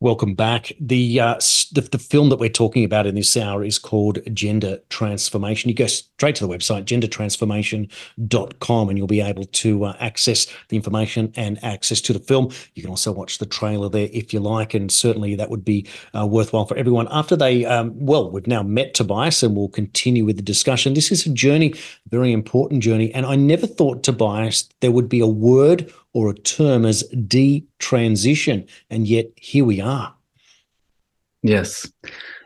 Welcome 0.00 0.34
back. 0.34 0.70
The, 0.78 1.18
uh, 1.18 1.34
the, 1.72 1.88
the 1.90 1.98
film 1.98 2.28
that 2.28 2.38
we're 2.38 2.50
talking 2.50 2.84
about 2.84 3.08
in 3.08 3.16
this 3.16 3.36
hour 3.36 3.64
is 3.64 3.80
called 3.80 4.20
Gender 4.32 4.78
Transformation. 4.90 5.70
You 5.70 5.74
go 5.74 5.88
straight 5.88 6.36
to 6.36 6.46
the 6.46 6.52
website 6.52 6.84
gendertransformation.com 6.84 8.88
and 8.88 8.96
you'll 8.96 9.08
be 9.08 9.20
able 9.20 9.46
to 9.46 9.86
uh, 9.86 9.96
access 9.98 10.46
the 10.68 10.76
information 10.76 11.32
and 11.34 11.58
access 11.64 12.00
to 12.02 12.12
the 12.12 12.20
film. 12.20 12.52
You 12.74 12.82
can 12.82 12.90
also 12.90 13.10
watch 13.10 13.38
the 13.38 13.46
trailer 13.46 13.88
there 13.88 14.08
if 14.12 14.32
you 14.32 14.38
like, 14.38 14.72
and 14.72 14.92
certainly 14.92 15.34
that 15.34 15.50
would 15.50 15.64
be 15.64 15.84
uh, 16.16 16.28
worthwhile 16.28 16.66
for 16.66 16.76
everyone. 16.76 17.08
After 17.10 17.34
they, 17.34 17.64
um, 17.64 17.90
well, 17.96 18.30
we've 18.30 18.46
now 18.46 18.62
met 18.62 18.94
Tobias 18.94 19.42
and 19.42 19.56
we'll 19.56 19.68
continue 19.68 20.24
with 20.24 20.36
the 20.36 20.42
discussion. 20.42 20.94
This 20.94 21.10
is 21.10 21.26
a 21.26 21.30
journey, 21.30 21.74
very 22.08 22.32
important 22.32 22.84
journey, 22.84 23.12
and 23.14 23.26
I 23.26 23.34
never 23.34 23.66
thought 23.66 24.04
Tobias 24.04 24.68
there 24.80 24.92
would 24.92 25.08
be 25.08 25.18
a 25.18 25.26
word 25.26 25.92
or 26.14 26.30
a 26.30 26.34
term 26.34 26.84
as 26.84 27.04
detransition. 27.12 28.68
And 28.90 29.06
yet 29.06 29.26
here 29.36 29.64
we 29.64 29.80
are. 29.80 30.14
Yes. 31.42 31.90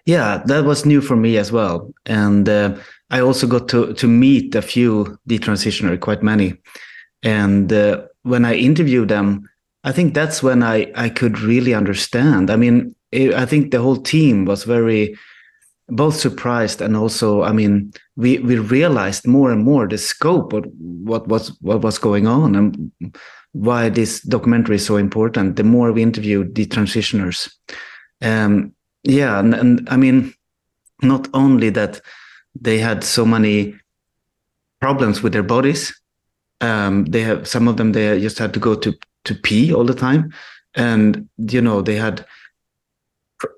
Yeah, 0.05 0.43
that 0.47 0.65
was 0.65 0.85
new 0.85 1.01
for 1.01 1.17
me 1.17 1.39
as 1.39 1.53
well. 1.53 1.93
And 2.07 2.49
uh, 2.49 2.77
I 3.11 3.21
also 3.21 3.47
got 3.47 3.69
to, 3.69 3.95
to 3.95 4.09
meet 4.09 4.55
a 4.55 4.63
few 4.63 5.19
detransitioners, 5.29 6.01
quite 6.01 6.23
many. 6.23 6.55
And 7.23 7.73
uh, 7.73 8.03
when 8.23 8.45
I 8.45 8.55
interviewed 8.55 9.09
them, 9.09 9.49
I 9.85 9.93
think 9.93 10.15
that's 10.15 10.43
when 10.43 10.63
I, 10.63 10.93
I 10.95 11.09
could 11.09 11.41
really 11.41 11.75
understand. 11.75 12.51
I 12.51 12.57
mean, 12.57 12.95
it, 13.11 13.35
I 13.35 13.47
think 13.47 13.71
the 13.71 13.83
whole 13.83 13.97
team 13.97 14.45
was 14.45 14.65
very 14.65 15.17
both 15.89 16.17
surprised 16.17 16.81
and 16.81 16.97
also, 16.97 17.43
I 17.43 17.53
mean, 17.53 17.93
we 18.17 18.39
we 18.39 18.59
realized 18.59 19.27
more 19.27 19.51
and 19.51 19.65
more 19.65 19.87
the 19.87 19.99
scope 19.99 20.53
of 20.53 20.65
what 20.79 21.29
was 21.29 21.49
what 21.61 21.83
was 21.83 21.99
going 21.99 22.27
on 22.27 22.55
and 22.55 22.93
why 23.53 23.89
this 23.89 24.21
documentary 24.23 24.77
is 24.77 24.87
so 24.87 24.97
important. 24.97 25.57
The 25.57 25.65
more 25.65 25.93
we 25.93 26.03
interview 26.03 26.45
detransitioners, 26.45 27.53
um, 28.23 28.75
yeah, 29.05 29.39
and, 29.39 29.55
and 29.55 29.89
I 29.91 29.97
mean, 29.97 30.33
not 31.03 31.29
only 31.35 31.71
that 31.71 32.01
they 32.59 32.79
had 32.79 33.05
so 33.05 33.25
many 33.25 33.75
problems 34.81 35.23
with 35.23 35.33
their 35.33 35.43
bodies, 35.43 35.93
um, 36.61 37.05
they 37.07 37.23
have 37.23 37.47
some 37.47 37.69
of 37.69 37.77
them 37.77 37.93
they 37.93 38.21
just 38.21 38.39
had 38.39 38.55
to 38.55 38.61
go 38.61 38.75
to 38.75 38.95
to 39.25 39.35
pee 39.35 39.73
all 39.73 39.85
the 39.85 39.95
time, 39.95 40.33
and 40.75 41.29
you 41.37 41.61
know 41.61 41.83
they 41.83 41.97
had 41.97 42.25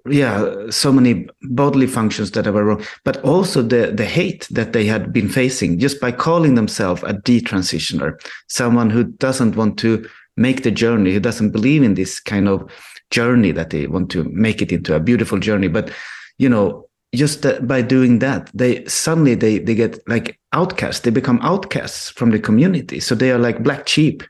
yeah 0.08 0.70
so 0.70 0.92
many 0.92 1.26
bodily 1.42 1.86
functions 1.86 2.30
that 2.30 2.46
were 2.46 2.64
wrong 2.64 2.84
but 3.04 3.22
also 3.24 3.62
the 3.62 3.92
the 3.92 4.04
hate 4.04 4.46
that 4.50 4.72
they 4.72 4.84
had 4.84 5.12
been 5.12 5.28
facing 5.28 5.78
just 5.78 6.00
by 6.00 6.10
calling 6.12 6.54
themselves 6.54 7.02
a 7.04 7.14
detransitioner 7.14 8.18
someone 8.48 8.90
who 8.90 9.04
doesn't 9.04 9.56
want 9.56 9.78
to 9.78 10.08
make 10.36 10.62
the 10.62 10.70
journey 10.70 11.12
who 11.12 11.20
doesn't 11.20 11.50
believe 11.50 11.82
in 11.82 11.94
this 11.94 12.20
kind 12.20 12.48
of 12.48 12.70
journey 13.10 13.52
that 13.52 13.70
they 13.70 13.86
want 13.86 14.10
to 14.10 14.24
make 14.24 14.60
it 14.60 14.72
into 14.72 14.94
a 14.94 15.00
beautiful 15.00 15.38
journey. 15.38 15.68
But 15.68 15.90
you 16.38 16.48
know 16.48 16.88
just 17.14 17.46
by 17.68 17.80
doing 17.80 18.18
that 18.18 18.50
they 18.54 18.84
suddenly 18.86 19.36
they 19.36 19.58
they 19.58 19.76
get 19.76 19.98
like 20.08 20.38
outcasts. 20.52 21.02
They 21.02 21.10
become 21.10 21.38
outcasts 21.42 22.10
from 22.10 22.30
the 22.30 22.40
community. 22.40 22.98
So 23.00 23.14
they 23.14 23.30
are 23.30 23.38
like 23.38 23.62
black 23.62 23.86
sheep 23.88 24.24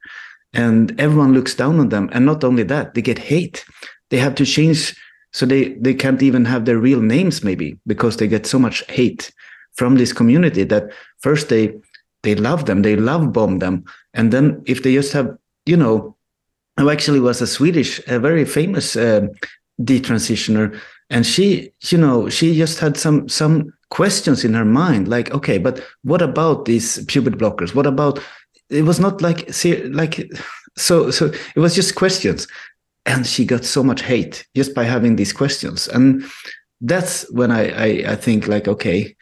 and 0.52 0.98
everyone 1.00 1.32
looks 1.32 1.54
down 1.54 1.80
on 1.80 1.88
them. 1.88 2.10
And 2.12 2.26
not 2.26 2.44
only 2.44 2.62
that 2.64 2.94
they 2.94 3.02
get 3.02 3.18
hate. 3.18 3.64
They 4.10 4.18
have 4.18 4.34
to 4.34 4.44
change 4.44 4.94
so 5.34 5.44
they 5.44 5.74
they 5.74 5.92
can't 5.92 6.22
even 6.22 6.44
have 6.44 6.64
their 6.64 6.78
real 6.78 7.00
names 7.00 7.42
maybe 7.42 7.76
because 7.86 8.16
they 8.16 8.28
get 8.28 8.46
so 8.46 8.58
much 8.58 8.84
hate 8.88 9.32
from 9.74 9.96
this 9.96 10.12
community 10.12 10.62
that 10.62 10.92
first 11.18 11.48
they 11.48 11.74
they 12.22 12.36
love 12.36 12.64
them 12.66 12.82
they 12.82 12.96
love 12.96 13.32
bomb 13.32 13.58
them. 13.58 13.84
And 14.14 14.32
then 14.32 14.62
if 14.64 14.82
they 14.82 14.94
just 14.94 15.12
have 15.12 15.36
you 15.66 15.76
know 15.76 16.16
who 16.76 16.88
actually 16.88 17.20
was 17.20 17.42
a 17.42 17.48
swedish 17.48 18.00
a 18.06 18.20
very 18.20 18.44
famous 18.44 18.96
uh, 18.96 19.26
detransitioner 19.82 20.80
and 21.10 21.26
she 21.26 21.72
you 21.90 21.98
know 21.98 22.28
she 22.28 22.56
just 22.56 22.78
had 22.78 22.96
some 22.96 23.28
some 23.28 23.72
questions 23.90 24.44
in 24.44 24.54
her 24.54 24.64
mind 24.64 25.08
like 25.08 25.34
okay 25.34 25.58
but 25.58 25.84
what 26.02 26.22
about 26.22 26.64
these 26.64 27.04
puberty 27.06 27.36
blockers? 27.36 27.74
What 27.74 27.86
about 27.86 28.20
it 28.70 28.82
was 28.82 29.00
not 29.00 29.20
like 29.20 29.52
see 29.52 29.82
like 29.88 30.30
so 30.76 31.10
so 31.10 31.26
it 31.56 31.60
was 31.60 31.74
just 31.74 31.96
questions 31.96 32.46
and 33.06 33.26
she 33.26 33.44
got 33.44 33.64
so 33.64 33.82
much 33.82 34.02
hate 34.02 34.46
just 34.54 34.74
by 34.74 34.84
having 34.84 35.16
these 35.16 35.32
questions. 35.32 35.88
And 35.88 36.24
that's 36.80 37.30
when 37.30 37.50
I, 37.50 37.68
I 37.70 38.12
i, 38.12 38.16
think 38.16 38.48
like 38.48 38.66
okay 38.68 39.14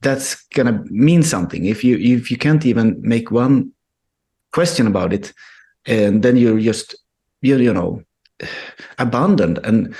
that's 0.00 0.42
gonna 0.54 0.84
mean 0.86 1.22
something. 1.22 1.64
If 1.64 1.82
you 1.82 1.96
if 1.96 2.30
you 2.30 2.36
can't 2.36 2.64
even 2.64 3.00
make 3.00 3.30
one 3.30 3.72
question 4.52 4.86
about 4.86 5.12
it 5.12 5.32
and 5.86 6.22
then 6.22 6.36
you're 6.36 6.60
just 6.60 6.94
you, 7.42 7.56
you 7.58 7.72
know 7.72 8.02
abandoned. 8.98 9.58
And 9.64 9.94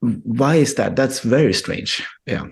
why 0.00 0.56
is 0.56 0.74
that? 0.74 0.96
That's 0.96 1.20
very 1.20 1.52
strange. 1.52 2.06
Yeah. 2.26 2.46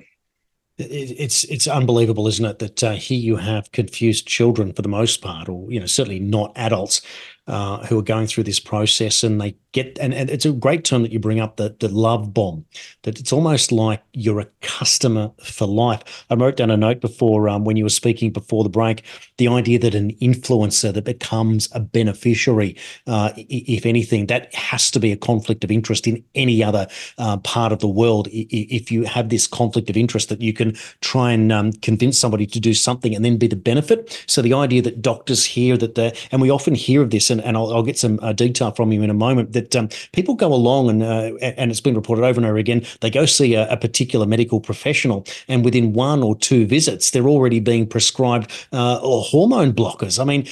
It's 0.77 1.45
it's 1.45 1.69
unbelievable, 1.69 2.27
isn't 2.27 2.45
it, 2.45 2.59
that 2.59 2.83
uh, 2.83 2.93
here 2.95 3.21
you 3.21 3.37
have 3.37 3.71
confused 3.71 4.27
children 4.27 4.73
for 4.73 4.83
the 4.83 4.89
most 4.89 5.23
part, 5.23 5.49
or 5.49 5.71
you 5.71 5.79
know 5.79 5.87
certainly 5.87 6.19
not 6.19 6.53
adults, 6.57 7.01
uh, 7.47 7.85
who 7.87 7.99
are 7.99 8.03
going 8.03 8.27
through 8.27 8.45
this 8.45 8.61
process 8.61 9.23
and 9.23 9.41
they 9.41 9.55
get 9.73 9.99
and, 10.01 10.15
and 10.15 10.31
it's 10.31 10.47
a 10.47 10.53
great 10.53 10.85
term 10.85 11.03
that 11.03 11.13
you 11.13 11.19
bring 11.19 11.41
up 11.41 11.57
the 11.57 11.77
the 11.81 11.89
love 11.89 12.33
bomb 12.33 12.65
that 13.03 13.19
it's 13.19 13.33
almost 13.33 13.71
like 13.71 14.03
you're 14.13 14.41
a 14.41 14.49
customer 14.63 15.31
for 15.43 15.67
life. 15.67 16.25
I 16.31 16.35
wrote 16.35 16.57
down 16.57 16.71
a 16.71 16.77
note 16.77 17.01
before 17.01 17.49
um, 17.49 17.65
when 17.65 17.77
you 17.77 17.85
were 17.85 17.91
speaking 17.91 18.33
before 18.33 18.63
the 18.63 18.71
break 18.71 19.03
the 19.37 19.49
idea 19.49 19.79
that 19.81 19.95
an 19.95 20.13
influencer 20.15 20.93
that 20.95 21.05
becomes 21.05 21.69
a 21.73 21.81
beneficiary 21.81 22.77
uh, 23.07 23.33
if 23.37 23.85
anything 23.85 24.27
that 24.27 24.55
has 24.55 24.91
to 24.93 25.01
be 25.01 25.13
a 25.13 25.17
conflict 25.17 25.65
of 25.65 25.71
interest 25.71 26.07
in 26.07 26.25
any 26.35 26.63
other 26.63 26.87
uh, 27.19 27.37
part 27.39 27.73
of 27.73 27.81
the 27.81 27.89
world. 27.89 28.29
If 28.31 28.91
you 28.91 29.05
have 29.05 29.29
this 29.29 29.47
conflict 29.47 29.91
of 29.91 29.97
interest 29.97 30.29
that 30.29 30.41
you 30.41 30.53
can 30.53 30.77
try 31.01 31.33
and 31.33 31.53
um, 31.53 31.73
convince 31.73 32.19
somebody 32.19 32.47
to 32.47 32.61
do 32.61 32.75
something 32.75 33.15
and 33.15 33.25
then 33.25 33.37
be 33.37 33.49
the 33.49 33.57
benefit. 33.57 34.25
So 34.27 34.41
the 34.41 34.55
idea 34.55 34.83
that 34.83 35.03
doctors 35.03 35.45
hear 35.45 35.77
that 35.77 35.95
the 35.95 36.17
and 36.31 36.41
we 36.41 36.51
often 36.51 36.75
hear 36.75 37.03
of 37.03 37.11
this 37.11 37.31
and, 37.35 37.43
and 37.43 37.57
I'll, 37.57 37.73
I'll 37.73 37.83
get 37.83 37.99
some 37.99 38.19
uh, 38.23 38.33
detail 38.33 38.71
from 38.71 38.93
you 38.93 39.03
in 39.03 39.11
a 39.11 39.15
moment, 39.15 39.53
that 39.53 39.77
um, 39.77 39.89
people 40.13 40.35
go 40.35 40.53
along 40.53 40.89
and 40.89 41.03
uh, 41.03 41.37
and 41.43 41.71
it's 41.71 41.81
been 41.81 41.95
reported 41.95 42.25
over 42.25 42.39
and 42.39 42.47
over 42.47 42.57
again. 42.57 42.85
They 43.01 43.11
go 43.11 43.27
see 43.27 43.55
a, 43.55 43.69
a, 43.71 43.77
particular 43.77 44.27
medical 44.27 44.61
professional, 44.61 45.27
and 45.49 45.65
within 45.65 45.93
one 45.93 46.23
or 46.23 46.37
two 46.37 46.67
visits, 46.67 47.11
they're 47.11 47.29
already 47.29 47.61
being 47.61 47.87
prescribed 47.87 48.51
uh, 48.73 48.99
hormone 48.99 49.73
blockers. 49.73 50.19
I 50.19 50.25
mean. 50.25 50.47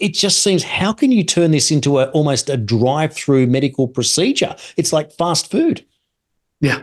It 0.00 0.12
just 0.12 0.42
seems 0.42 0.64
how 0.64 0.92
can 0.92 1.12
you 1.12 1.22
turn 1.22 1.52
this 1.52 1.70
into 1.70 2.00
a 2.00 2.06
almost 2.06 2.50
a 2.50 2.56
drive-through 2.56 3.46
medical 3.46 3.86
procedure? 3.86 4.56
It's 4.76 4.92
like 4.92 5.12
fast 5.12 5.52
food. 5.52 5.86
Yeah, 6.60 6.82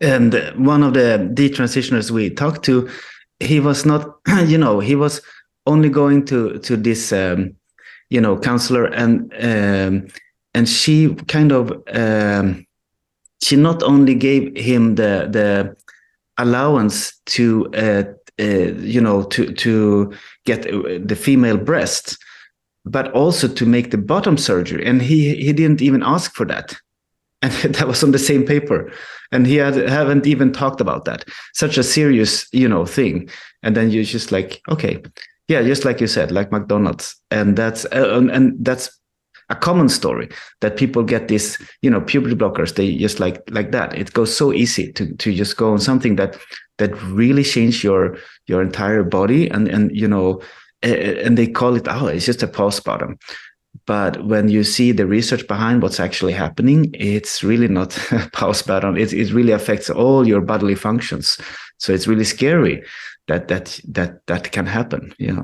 and 0.00 0.34
one 0.56 0.82
of 0.82 0.92
the 0.92 1.30
detransitioners 1.32 2.10
we 2.10 2.28
talked 2.28 2.62
to, 2.66 2.90
he 3.40 3.58
was 3.58 3.86
not, 3.86 4.18
you 4.46 4.58
know, 4.58 4.80
he 4.80 4.94
was 4.94 5.22
only 5.66 5.88
going 5.88 6.24
to 6.26 6.58
to 6.60 6.76
this 6.76 7.12
um, 7.12 7.54
you 8.10 8.20
know 8.20 8.38
counselor 8.38 8.84
and 8.84 9.32
um, 9.40 10.06
and 10.54 10.68
she 10.68 11.14
kind 11.28 11.52
of 11.52 11.72
um, 11.92 12.66
she 13.42 13.56
not 13.56 13.82
only 13.82 14.14
gave 14.14 14.56
him 14.56 14.94
the 14.94 15.28
the 15.30 15.76
allowance 16.38 17.18
to 17.26 17.66
uh, 17.74 18.04
uh, 18.40 18.44
you 18.44 19.00
know 19.00 19.22
to 19.24 19.52
to 19.54 20.12
get 20.44 20.62
the 20.62 21.16
female 21.16 21.56
breast 21.56 22.18
but 22.86 23.10
also 23.12 23.48
to 23.48 23.66
make 23.66 23.90
the 23.90 23.98
bottom 23.98 24.38
surgery. 24.38 24.86
And 24.86 25.02
he 25.02 25.34
he 25.34 25.52
didn't 25.52 25.82
even 25.82 26.02
ask 26.02 26.34
for 26.34 26.46
that. 26.46 26.76
And 27.42 27.52
that 27.74 27.86
was 27.86 28.02
on 28.02 28.12
the 28.12 28.18
same 28.18 28.46
paper. 28.46 28.90
And 29.32 29.46
he 29.46 29.56
had 29.56 29.74
haven't 29.74 30.26
even 30.26 30.52
talked 30.52 30.80
about 30.80 31.04
that. 31.04 31.24
Such 31.52 31.76
a 31.76 31.82
serious 31.82 32.46
you 32.52 32.68
know 32.68 32.86
thing. 32.86 33.28
And 33.62 33.76
then 33.76 33.90
you're 33.90 34.04
just 34.04 34.32
like 34.32 34.62
okay 34.70 35.02
yeah 35.48 35.62
just 35.62 35.84
like 35.84 36.00
you 36.00 36.06
said 36.06 36.30
like 36.30 36.52
mcdonald's. 36.52 37.16
And 37.30 37.56
that's 37.56 37.84
uh, 37.86 38.16
and, 38.16 38.30
and 38.30 38.64
that's 38.64 38.90
a 39.48 39.54
common 39.54 39.88
story 39.88 40.28
that 40.60 40.76
people 40.76 41.04
get 41.04 41.28
this 41.28 41.62
you 41.82 41.90
know 41.90 42.00
puberty 42.00 42.34
blockers. 42.34 42.74
They 42.74 42.96
just 42.96 43.20
like 43.20 43.42
like 43.50 43.72
that. 43.72 43.96
It 43.96 44.12
goes 44.12 44.36
so 44.36 44.52
easy 44.52 44.92
to 44.92 45.14
to 45.14 45.34
just 45.34 45.56
go 45.56 45.72
on 45.72 45.78
something 45.78 46.16
that 46.16 46.36
that 46.78 47.00
really 47.02 47.44
change 47.44 47.84
your 47.84 48.16
your 48.46 48.62
entire 48.62 49.04
body. 49.04 49.48
And 49.50 49.68
and 49.68 49.96
you 49.96 50.08
know 50.08 50.40
and 50.82 51.38
they 51.38 51.46
call 51.46 51.74
it 51.74 51.88
oh 51.88 52.06
it's 52.06 52.26
just 52.26 52.42
a 52.42 52.46
button 52.80 53.18
but 53.86 54.24
when 54.26 54.48
you 54.48 54.62
see 54.62 54.92
the 54.92 55.06
research 55.06 55.46
behind 55.48 55.82
what's 55.82 56.00
actually 56.00 56.32
happening 56.32 56.90
it's 56.94 57.42
really 57.42 57.68
not 57.68 57.98
button 58.66 58.96
it, 58.96 59.12
it 59.12 59.32
really 59.32 59.52
affects 59.52 59.90
all 59.90 60.26
your 60.26 60.40
bodily 60.40 60.74
functions. 60.74 61.38
So 61.78 61.92
it's 61.92 62.06
really 62.06 62.24
scary 62.24 62.84
that 63.28 63.48
that 63.48 63.80
that 63.86 64.26
that 64.26 64.52
can 64.52 64.66
happen 64.66 65.14
yeah 65.18 65.42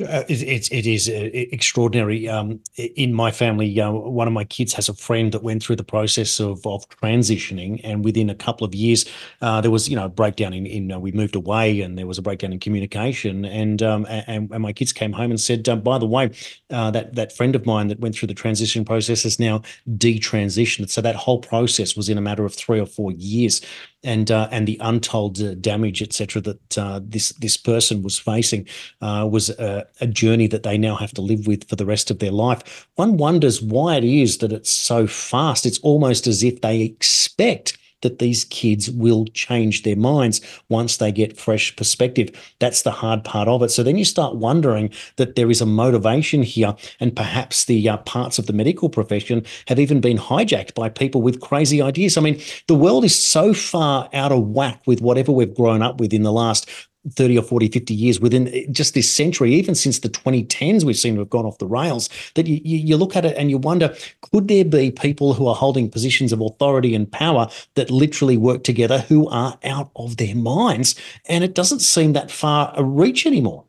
uh, 0.00 0.24
it, 0.28 0.42
it, 0.42 0.72
it 0.72 0.86
is 0.86 1.08
uh, 1.08 1.30
extraordinary. 1.32 2.28
Um, 2.28 2.60
in 2.76 3.12
my 3.12 3.30
family, 3.30 3.78
uh, 3.80 3.90
one 3.90 4.26
of 4.26 4.32
my 4.32 4.44
kids 4.44 4.72
has 4.72 4.88
a 4.88 4.94
friend 4.94 5.32
that 5.32 5.42
went 5.42 5.62
through 5.62 5.76
the 5.76 5.84
process 5.84 6.40
of, 6.40 6.66
of 6.66 6.88
transitioning, 6.88 7.80
and 7.84 8.04
within 8.04 8.30
a 8.30 8.34
couple 8.34 8.66
of 8.66 8.74
years, 8.74 9.04
uh, 9.42 9.60
there 9.60 9.70
was 9.70 9.88
you 9.88 9.96
know 9.96 10.06
a 10.06 10.08
breakdown 10.08 10.54
in, 10.54 10.66
in 10.66 10.92
uh, 10.92 10.98
we 10.98 11.12
moved 11.12 11.36
away, 11.36 11.82
and 11.82 11.98
there 11.98 12.06
was 12.06 12.18
a 12.18 12.22
breakdown 12.22 12.52
in 12.52 12.58
communication, 12.58 13.44
and 13.44 13.82
um, 13.82 14.06
and, 14.08 14.50
and 14.50 14.62
my 14.62 14.72
kids 14.72 14.92
came 14.92 15.12
home 15.12 15.30
and 15.30 15.40
said, 15.40 15.68
um, 15.68 15.82
by 15.82 15.98
the 15.98 16.06
way, 16.06 16.30
uh, 16.70 16.90
that 16.90 17.14
that 17.14 17.36
friend 17.36 17.54
of 17.54 17.66
mine 17.66 17.88
that 17.88 18.00
went 18.00 18.14
through 18.14 18.28
the 18.28 18.34
transition 18.34 18.84
process 18.84 19.24
is 19.24 19.38
now 19.38 19.60
detransitioned. 19.98 20.88
So 20.90 21.00
that 21.02 21.16
whole 21.16 21.38
process 21.38 21.96
was 21.96 22.08
in 22.08 22.18
a 22.18 22.22
matter 22.22 22.44
of 22.44 22.54
three 22.54 22.80
or 22.80 22.86
four 22.86 23.12
years 23.12 23.60
and 24.04 24.30
uh, 24.30 24.48
and 24.50 24.66
the 24.66 24.78
untold 24.80 25.40
uh, 25.40 25.54
damage, 25.54 26.02
etc., 26.02 26.42
that 26.42 26.78
uh, 26.78 27.00
this 27.02 27.30
this 27.32 27.56
person 27.56 28.02
was 28.02 28.18
facing 28.18 28.66
uh, 29.00 29.28
was 29.30 29.50
a, 29.50 29.86
a, 30.00 30.06
journey 30.06 30.46
that 30.48 30.62
they 30.62 30.76
now 30.76 30.96
have 30.96 31.12
to 31.14 31.20
live 31.20 31.46
with 31.46 31.68
for 31.68 31.76
the 31.76 31.86
rest 31.86 32.10
of 32.10 32.18
their 32.18 32.32
life. 32.32 32.88
One 32.96 33.16
wonders 33.16 33.62
why 33.62 33.96
it 33.96 34.04
is 34.04 34.38
that 34.38 34.52
it's 34.52 34.70
so 34.70 35.06
fast. 35.06 35.66
It's 35.66 35.78
almost 35.80 36.26
as 36.26 36.42
if 36.42 36.60
they 36.60 36.82
expect 36.82 37.78
that 38.02 38.18
these 38.18 38.44
kids 38.44 38.90
will 38.90 39.24
change 39.26 39.82
their 39.82 39.96
minds 39.96 40.40
once 40.68 40.98
they 40.98 41.10
get 41.10 41.38
fresh 41.38 41.74
perspective. 41.74 42.30
That's 42.58 42.82
the 42.82 42.90
hard 42.90 43.24
part 43.24 43.48
of 43.48 43.62
it. 43.62 43.70
So 43.70 43.82
then 43.82 43.96
you 43.96 44.04
start 44.04 44.36
wondering 44.36 44.90
that 45.16 45.34
there 45.34 45.50
is 45.50 45.60
a 45.60 45.66
motivation 45.66 46.42
here, 46.42 46.74
and 47.00 47.16
perhaps 47.16 47.64
the 47.64 47.88
uh, 47.88 47.96
parts 47.98 48.38
of 48.38 48.46
the 48.46 48.52
medical 48.52 48.88
profession 48.88 49.44
have 49.68 49.80
even 49.80 50.00
been 50.00 50.18
hijacked 50.18 50.74
by 50.74 50.88
people 50.88 51.22
with 51.22 51.40
crazy 51.40 51.80
ideas. 51.80 52.16
I 52.16 52.20
mean, 52.20 52.40
the 52.68 52.74
world 52.74 53.04
is 53.04 53.18
so 53.18 53.54
far 53.54 54.08
out 54.12 54.32
of 54.32 54.48
whack 54.48 54.82
with 54.86 55.00
whatever 55.00 55.32
we've 55.32 55.54
grown 55.54 55.82
up 55.82 56.00
with 56.00 56.12
in 56.12 56.22
the 56.22 56.32
last 56.32 56.68
30 57.10 57.38
or 57.38 57.42
40, 57.42 57.68
50 57.68 57.94
years 57.94 58.20
within 58.20 58.48
eh, 58.48 58.64
just 58.70 58.94
this 58.94 59.10
century, 59.10 59.52
even 59.54 59.74
since 59.74 59.98
the 59.98 60.08
2010s, 60.08 60.84
we've 60.84 60.96
seen 60.96 61.16
have 61.16 61.30
gone 61.30 61.44
off 61.44 61.58
the 61.58 61.66
rails. 61.66 62.08
That 62.34 62.46
you, 62.46 62.60
you 62.64 62.96
look 62.96 63.16
at 63.16 63.24
it 63.24 63.36
and 63.36 63.50
you 63.50 63.58
wonder 63.58 63.94
could 64.20 64.48
there 64.48 64.64
be 64.64 64.90
people 64.90 65.34
who 65.34 65.46
are 65.46 65.54
holding 65.54 65.90
positions 65.90 66.32
of 66.32 66.40
authority 66.40 66.94
and 66.94 67.10
power 67.10 67.48
that 67.74 67.90
literally 67.90 68.36
work 68.36 68.62
together 68.64 68.98
who 68.98 69.28
are 69.28 69.58
out 69.64 69.90
of 69.96 70.16
their 70.16 70.34
minds? 70.34 70.94
And 71.28 71.42
it 71.42 71.54
doesn't 71.54 71.80
seem 71.80 72.12
that 72.12 72.30
far 72.30 72.72
a 72.76 72.84
reach 72.84 73.26
anymore. 73.26 73.64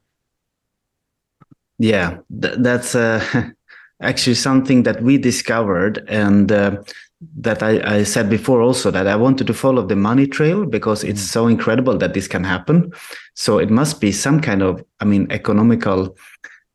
Yeah, 1.79 2.19
th- 2.41 2.55
that's 2.59 2.95
uh, 2.95 3.49
actually 4.01 4.35
something 4.35 4.83
that 4.83 5.01
we 5.01 5.17
discovered. 5.17 6.05
And 6.07 6.51
uh, 6.51 6.83
that 7.37 7.63
I, 7.63 7.97
I, 7.97 8.03
said 8.03 8.29
before 8.29 8.61
also 8.61 8.91
that 8.91 9.07
I 9.07 9.15
wanted 9.15 9.47
to 9.47 9.53
follow 9.53 9.85
the 9.85 9.95
money 9.95 10.27
trail 10.27 10.65
because 10.65 11.03
it's 11.03 11.23
mm. 11.23 11.31
so 11.31 11.47
incredible 11.47 11.97
that 11.97 12.13
this 12.13 12.27
can 12.27 12.43
happen. 12.43 12.91
So 13.35 13.59
it 13.59 13.69
must 13.69 14.01
be 14.01 14.11
some 14.11 14.39
kind 14.39 14.61
of, 14.61 14.83
I 14.99 15.05
mean, 15.05 15.27
economical 15.29 16.15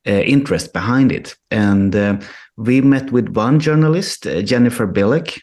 uh, 0.07 0.11
interest 0.11 0.73
behind 0.73 1.13
it. 1.13 1.37
And 1.51 1.95
uh, 1.95 2.19
we 2.57 2.81
met 2.81 3.13
with 3.13 3.29
one 3.29 3.61
journalist, 3.61 4.27
uh, 4.27 4.43
Jennifer 4.43 4.87
Bilek. 4.87 5.41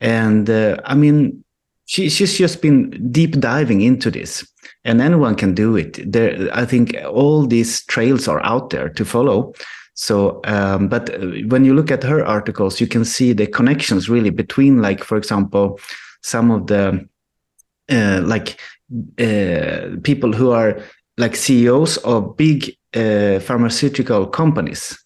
and 0.00 0.48
uh, 0.48 0.76
I 0.84 0.94
mean, 0.94 1.44
she, 1.86 2.08
she's 2.08 2.38
just 2.38 2.62
been 2.62 3.10
deep 3.12 3.38
diving 3.38 3.80
into 3.80 4.10
this. 4.10 4.46
And 4.84 5.00
anyone 5.00 5.36
can 5.36 5.54
do 5.54 5.76
it. 5.76 6.00
There, 6.10 6.48
I 6.52 6.64
think 6.64 6.96
all 7.06 7.46
these 7.46 7.84
trails 7.86 8.26
are 8.26 8.44
out 8.44 8.70
there 8.70 8.88
to 8.88 9.04
follow. 9.04 9.52
So, 9.94 10.40
um, 10.44 10.88
but 10.88 11.10
uh, 11.10 11.26
when 11.48 11.64
you 11.64 11.74
look 11.74 11.90
at 11.90 12.02
her 12.02 12.24
articles, 12.24 12.80
you 12.80 12.86
can 12.86 13.04
see 13.04 13.32
the 13.32 13.46
connections 13.46 14.08
really 14.08 14.30
between, 14.30 14.80
like, 14.80 15.04
for 15.04 15.16
example, 15.16 15.78
some 16.22 16.50
of 16.50 16.66
the 16.66 17.06
uh, 17.90 18.22
like 18.24 18.58
uh, 19.18 19.96
people 20.02 20.32
who 20.32 20.50
are 20.50 20.80
like 21.18 21.36
CEOs 21.36 21.98
of 21.98 22.36
big 22.36 22.76
uh, 22.94 23.38
pharmaceutical 23.40 24.26
companies. 24.26 24.98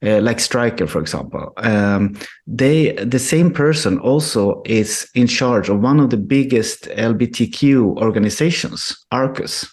Uh, 0.00 0.20
like 0.20 0.38
Stryker, 0.38 0.86
for 0.86 1.00
example, 1.00 1.52
um, 1.56 2.16
they 2.46 2.92
the 2.92 3.18
same 3.18 3.52
person 3.52 3.98
also 3.98 4.62
is 4.64 5.10
in 5.16 5.26
charge 5.26 5.68
of 5.68 5.80
one 5.80 5.98
of 5.98 6.10
the 6.10 6.16
biggest 6.16 6.84
LBTQ 6.84 7.96
organizations, 7.96 8.96
Arcus, 9.10 9.66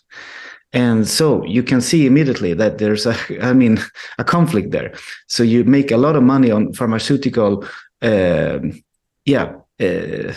and 0.73 1.08
so 1.08 1.45
you 1.45 1.63
can 1.63 1.80
see 1.80 2.06
immediately 2.06 2.54
that 2.54 2.78
there's 2.78 3.06
a 3.06 3.15
i 3.41 3.54
mean 3.54 3.80
a 4.17 4.23
conflict 4.23 4.71
there. 4.71 4.93
So 5.28 5.43
you 5.43 5.63
make 5.63 5.91
a 5.91 5.97
lot 5.97 6.15
of 6.15 6.23
money 6.23 6.51
on 6.51 6.73
pharmaceutical 6.73 7.65
uh, 8.01 8.60
yeah 9.25 9.54
uh, 9.80 10.34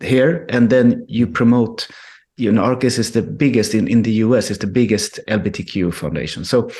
here. 0.00 0.46
And 0.48 0.70
then 0.70 1.04
you 1.08 1.26
promote 1.26 1.88
you 2.36 2.50
know 2.50 2.64
arcus 2.64 2.98
is 2.98 3.12
the 3.12 3.22
biggest 3.22 3.74
in, 3.74 3.86
in 3.86 4.02
the 4.02 4.12
us 4.12 4.50
is 4.50 4.58
the 4.58 4.66
biggest 4.66 5.20
lbtq 5.28 5.94
foundation. 5.94 6.44
So 6.44 6.70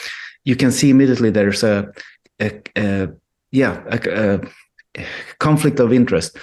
you 0.44 0.56
can 0.56 0.72
see 0.72 0.90
immediately 0.90 1.30
there's 1.30 1.62
a, 1.62 1.92
a, 2.40 2.60
a 2.76 3.08
yeah 3.52 3.82
a, 3.88 4.40
a 4.96 5.06
conflict 5.38 5.80
of 5.80 5.92
interest. 5.92 6.36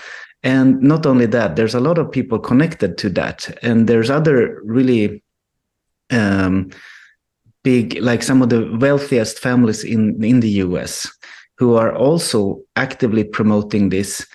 And 0.43 0.81
not 0.81 1.05
only 1.05 1.27
that 1.27 1.55
there's 1.55 1.75
a 1.75 1.79
lot 1.79 1.99
of 1.99 2.11
people 2.11 2.39
connected 2.39 2.97
to 2.97 3.09
that. 3.11 3.47
And 3.61 3.87
there's 3.87 4.09
other 4.09 4.59
really 4.63 5.21
um, 6.11 6.69
big, 7.63 7.97
like 8.01 8.23
some 8.23 8.41
of 8.41 8.49
the 8.49 8.69
wealthiest 8.79 9.39
families 9.39 9.83
in 9.83 10.23
in 10.23 10.39
the 10.39 10.49
U.S. 10.65 11.09
who 11.57 11.75
are 11.75 11.95
also 11.95 12.61
actively 12.75 13.23
promoting 13.23 13.89
this. 13.89 14.27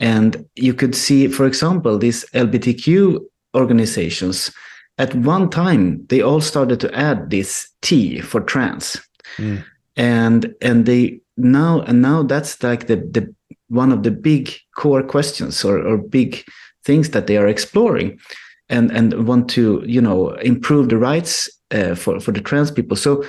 And 0.00 0.46
you 0.54 0.74
could 0.74 0.94
see, 0.94 1.28
for 1.28 1.46
example, 1.46 1.98
this 1.98 2.24
LBTQ 2.32 3.18
organizations, 3.54 4.52
at 4.98 5.14
one 5.14 5.50
time 5.50 6.06
they 6.08 6.20
all 6.20 6.40
started 6.40 6.80
to 6.80 6.94
add 6.94 7.30
this 7.30 7.68
T 7.82 8.20
for 8.20 8.40
trans, 8.40 8.96
mm. 9.36 9.64
and 9.96 10.54
and 10.60 10.86
they 10.86 11.20
now 11.36 11.80
and 11.82 12.02
now 12.02 12.22
that's 12.22 12.62
like 12.62 12.86
the 12.86 12.96
the 12.96 13.34
one 13.68 13.92
of 13.92 14.02
the 14.02 14.10
big 14.10 14.54
core 14.76 15.02
questions 15.02 15.64
or, 15.64 15.78
or 15.78 15.98
big 15.98 16.44
things 16.84 17.10
that 17.10 17.26
they 17.26 17.36
are 17.36 17.46
exploring 17.46 18.18
and 18.68 18.90
and 18.90 19.26
want 19.26 19.48
to 19.50 19.82
you 19.86 20.00
know 20.00 20.30
improve 20.34 20.88
the 20.88 20.98
rights 20.98 21.48
uh, 21.70 21.94
for 21.94 22.20
for 22.20 22.32
the 22.32 22.40
trans 22.40 22.70
people. 22.70 22.96
So 22.96 23.24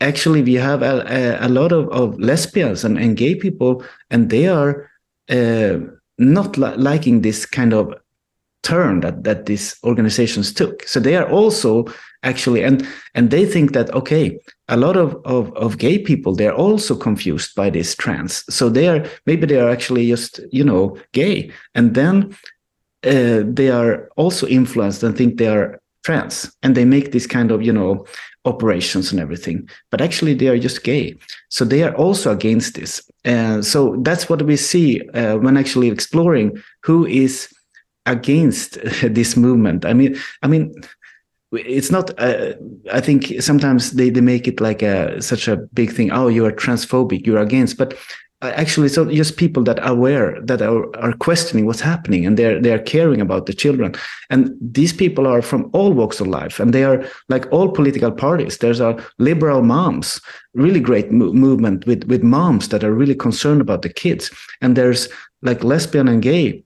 actually 0.00 0.42
we 0.42 0.54
have 0.54 0.82
a, 0.82 1.38
a 1.40 1.48
lot 1.48 1.72
of, 1.72 1.88
of 1.88 2.18
lesbians 2.20 2.84
and, 2.84 2.98
and 2.98 3.16
gay 3.16 3.34
people 3.34 3.84
and 4.10 4.30
they 4.30 4.46
are 4.46 4.88
uh, 5.28 5.78
not 6.18 6.56
li- 6.56 6.76
liking 6.76 7.22
this 7.22 7.44
kind 7.44 7.72
of 7.72 7.92
turn 8.62 9.00
that 9.00 9.24
that 9.24 9.46
these 9.46 9.76
organizations 9.84 10.52
took. 10.52 10.82
So 10.86 11.00
they 11.00 11.16
are 11.16 11.28
also 11.28 11.86
actually 12.22 12.64
and 12.64 12.86
and 13.14 13.30
they 13.30 13.46
think 13.46 13.72
that 13.72 13.92
okay 13.94 14.38
a 14.68 14.76
lot 14.76 14.96
of 14.96 15.14
of, 15.24 15.54
of 15.56 15.78
gay 15.78 15.98
people 15.98 16.34
they're 16.34 16.54
also 16.54 16.96
confused 16.96 17.54
by 17.54 17.70
this 17.70 17.94
trans. 17.94 18.44
So 18.54 18.68
they 18.68 18.88
are 18.88 19.06
maybe 19.26 19.46
they 19.46 19.60
are 19.60 19.70
actually 19.70 20.08
just 20.08 20.40
you 20.52 20.64
know 20.64 20.96
gay. 21.12 21.50
And 21.74 21.94
then 21.94 22.36
uh, 23.04 23.42
they 23.44 23.70
are 23.70 24.08
also 24.16 24.46
influenced 24.46 25.02
and 25.02 25.16
think 25.16 25.38
they 25.38 25.48
are 25.48 25.80
trans 26.04 26.50
and 26.62 26.74
they 26.74 26.84
make 26.84 27.12
this 27.12 27.26
kind 27.26 27.50
of 27.50 27.62
you 27.62 27.72
know 27.72 28.06
operations 28.44 29.12
and 29.12 29.20
everything. 29.20 29.68
But 29.90 30.00
actually 30.00 30.34
they 30.34 30.48
are 30.48 30.58
just 30.58 30.82
gay. 30.82 31.16
So 31.50 31.64
they 31.64 31.82
are 31.82 31.94
also 31.94 32.32
against 32.32 32.74
this. 32.74 33.02
And 33.24 33.64
so 33.64 33.96
that's 34.02 34.28
what 34.28 34.42
we 34.42 34.56
see 34.56 35.06
uh, 35.10 35.36
when 35.38 35.56
actually 35.56 35.88
exploring 35.88 36.62
who 36.82 37.06
is 37.06 37.52
against 38.06 38.78
this 39.02 39.36
movement. 39.36 39.84
I 39.84 39.92
mean 39.92 40.16
i 40.42 40.46
mean 40.46 40.72
it's 41.52 41.90
not 41.90 42.10
uh, 42.20 42.52
i 42.92 43.00
think 43.00 43.40
sometimes 43.40 43.92
they, 43.92 44.10
they 44.10 44.20
make 44.20 44.46
it 44.46 44.60
like 44.60 44.82
a 44.82 45.20
such 45.22 45.48
a 45.48 45.56
big 45.56 45.92
thing. 45.92 46.10
Oh 46.10 46.28
you 46.28 46.46
are 46.46 46.52
transphobic 46.52 47.26
you're 47.26 47.46
against. 47.48 47.76
But 47.76 47.94
actually 48.42 48.88
so 48.88 49.04
just 49.10 49.36
people 49.36 49.64
that 49.64 49.80
are 49.80 49.92
aware 49.92 50.40
that 50.42 50.62
are, 50.62 50.96
are 50.96 51.12
questioning 51.14 51.66
what's 51.66 51.80
happening 51.80 52.24
and 52.24 52.36
they're 52.36 52.60
they're 52.60 52.78
caring 52.78 53.20
about 53.20 53.46
the 53.46 53.52
children. 53.52 53.94
And 54.30 54.54
these 54.60 54.92
people 54.92 55.26
are 55.26 55.42
from 55.42 55.70
all 55.72 55.92
walks 55.92 56.20
of 56.20 56.28
life 56.28 56.60
and 56.60 56.72
they 56.72 56.84
are 56.84 57.04
like 57.28 57.50
all 57.52 57.68
political 57.70 58.12
parties. 58.12 58.58
There's 58.58 58.80
a 58.80 58.96
liberal 59.18 59.62
moms 59.62 60.20
really 60.54 60.80
great 60.80 61.10
mo- 61.10 61.32
movement 61.32 61.86
with 61.86 62.04
with 62.04 62.22
moms 62.22 62.68
that 62.68 62.84
are 62.84 62.94
really 62.94 63.14
concerned 63.14 63.60
about 63.60 63.82
the 63.82 63.92
kids. 63.92 64.30
And 64.60 64.76
there's 64.76 65.08
like 65.42 65.64
lesbian 65.64 66.08
and 66.08 66.22
gay 66.22 66.64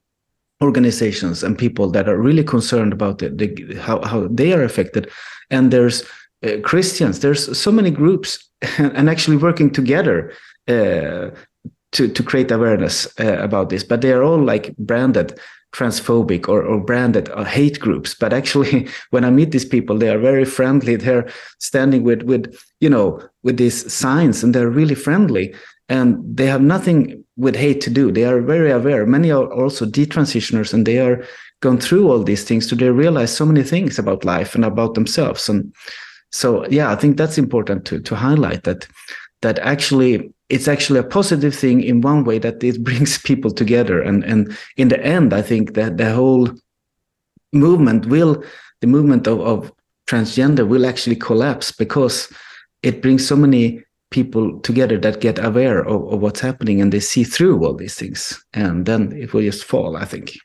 organizations 0.63 1.43
and 1.43 1.59
people 1.59 1.91
that 1.91 2.09
are 2.09 2.19
really 2.19 2.45
concerned 2.45 2.93
about 2.93 3.19
the, 3.19 3.31
the 3.31 3.75
how, 3.77 4.01
how 4.03 4.29
they 4.29 4.53
are 4.53 4.63
affected. 4.63 5.11
And 5.51 5.71
there's 5.71 6.05
uh, 6.45 6.59
christians. 6.63 7.21
There's 7.21 7.59
so 7.59 7.73
many 7.73 7.91
groups 7.91 8.49
and 8.79 9.09
actually 9.09 9.37
working 9.37 9.71
together 9.71 10.33
uh, 10.69 11.31
to 11.93 12.09
to 12.09 12.23
create 12.23 12.51
awareness 12.51 13.07
uh, 13.21 13.39
about 13.39 13.69
this 13.69 13.85
but 13.85 14.01
they 14.01 14.13
are 14.13 14.23
all 14.23 14.43
like 14.43 14.77
branded 14.77 15.39
transphobic 15.73 16.49
or, 16.49 16.63
or 16.63 16.81
branded 16.81 17.29
uh, 17.31 17.45
hate 17.45 17.81
groups. 17.81 18.15
But 18.15 18.33
actually 18.33 18.89
when 19.11 19.25
i 19.25 19.31
meet 19.31 19.51
these 19.51 19.65
people 19.65 19.99
they 19.99 20.11
are 20.11 20.19
very 20.19 20.45
friendly. 20.45 20.97
They're 20.97 21.29
standing 21.59 22.05
with 22.05 22.23
with 22.23 22.63
you 22.81 22.91
know 22.91 23.21
with 23.43 23.57
these 23.57 23.93
signs 23.93 24.45
and 24.45 24.55
they're 24.55 24.71
really 24.71 24.95
friendly 24.95 25.55
and 25.89 26.19
they 26.37 26.47
have 26.47 26.63
nothing 26.63 27.25
with 27.37 27.57
hate 27.57 27.81
to 27.83 27.91
do. 27.91 28.13
They 28.13 28.25
are 28.25 28.41
very 28.41 28.71
aware. 28.71 29.07
Many 29.07 29.31
are 29.33 29.51
also 29.53 29.87
detransitioners 29.87 30.73
and 30.73 30.87
they 30.87 30.99
are 30.99 31.25
gone 31.61 31.79
through 31.79 32.11
all 32.11 32.23
these 32.23 32.45
things 32.45 32.69
so 32.69 32.77
they 32.77 32.91
realize 32.91 33.35
so 33.35 33.47
many 33.47 33.63
things 33.63 33.99
about 33.99 34.25
life 34.25 34.55
and 34.55 34.65
about 34.65 34.95
themselves. 34.95 35.49
And 35.49 35.73
so 36.33 36.67
yeah 36.69 36.91
i 36.91 36.97
think 36.97 37.17
that's 37.17 37.39
important 37.39 37.85
to 37.85 38.01
to 38.01 38.17
highlight 38.17 38.65
that 38.65 38.89
that 39.43 39.59
actually 39.61 40.33
it's 40.49 40.69
actually 40.69 40.99
a 40.99 41.05
positive 41.05 41.55
thing 41.55 41.83
in 41.83 42.01
one 42.01 42.25
way 42.25 42.39
that 42.39 42.63
it 42.65 42.83
brings 42.89 43.19
people 43.19 43.51
together. 43.51 44.01
And 44.01 44.25
and 44.25 44.57
in 44.77 44.89
the 44.89 45.01
end 45.05 45.33
i 45.33 45.43
think 45.43 45.75
that 45.75 45.99
the 45.99 46.13
whole 46.13 46.49
movement 47.53 48.07
will 48.07 48.43
the 48.81 48.87
movement 48.87 49.27
of, 49.27 49.41
of 49.41 49.73
transgender 50.09 50.67
will 50.67 50.87
actually 50.87 51.17
collapse 51.17 51.71
because 51.71 52.33
it 52.83 53.01
brings 53.03 53.27
so 53.27 53.37
many 53.37 53.85
people 54.11 54.61
together 54.61 54.99
that 54.99 55.21
get 55.21 55.43
aware 55.43 55.87
of, 55.87 56.13
of 56.13 56.21
what's 56.21 56.41
happening 56.41 56.81
and 56.83 56.93
they 56.93 57.01
see 57.01 57.25
through 57.25 57.65
all 57.65 57.75
these 57.75 57.95
things. 57.95 58.45
And 58.53 58.85
then 58.85 59.13
it 59.13 59.33
will 59.33 59.43
just 59.43 59.65
fall 59.65 59.97
i 59.97 60.05
think 60.05 60.37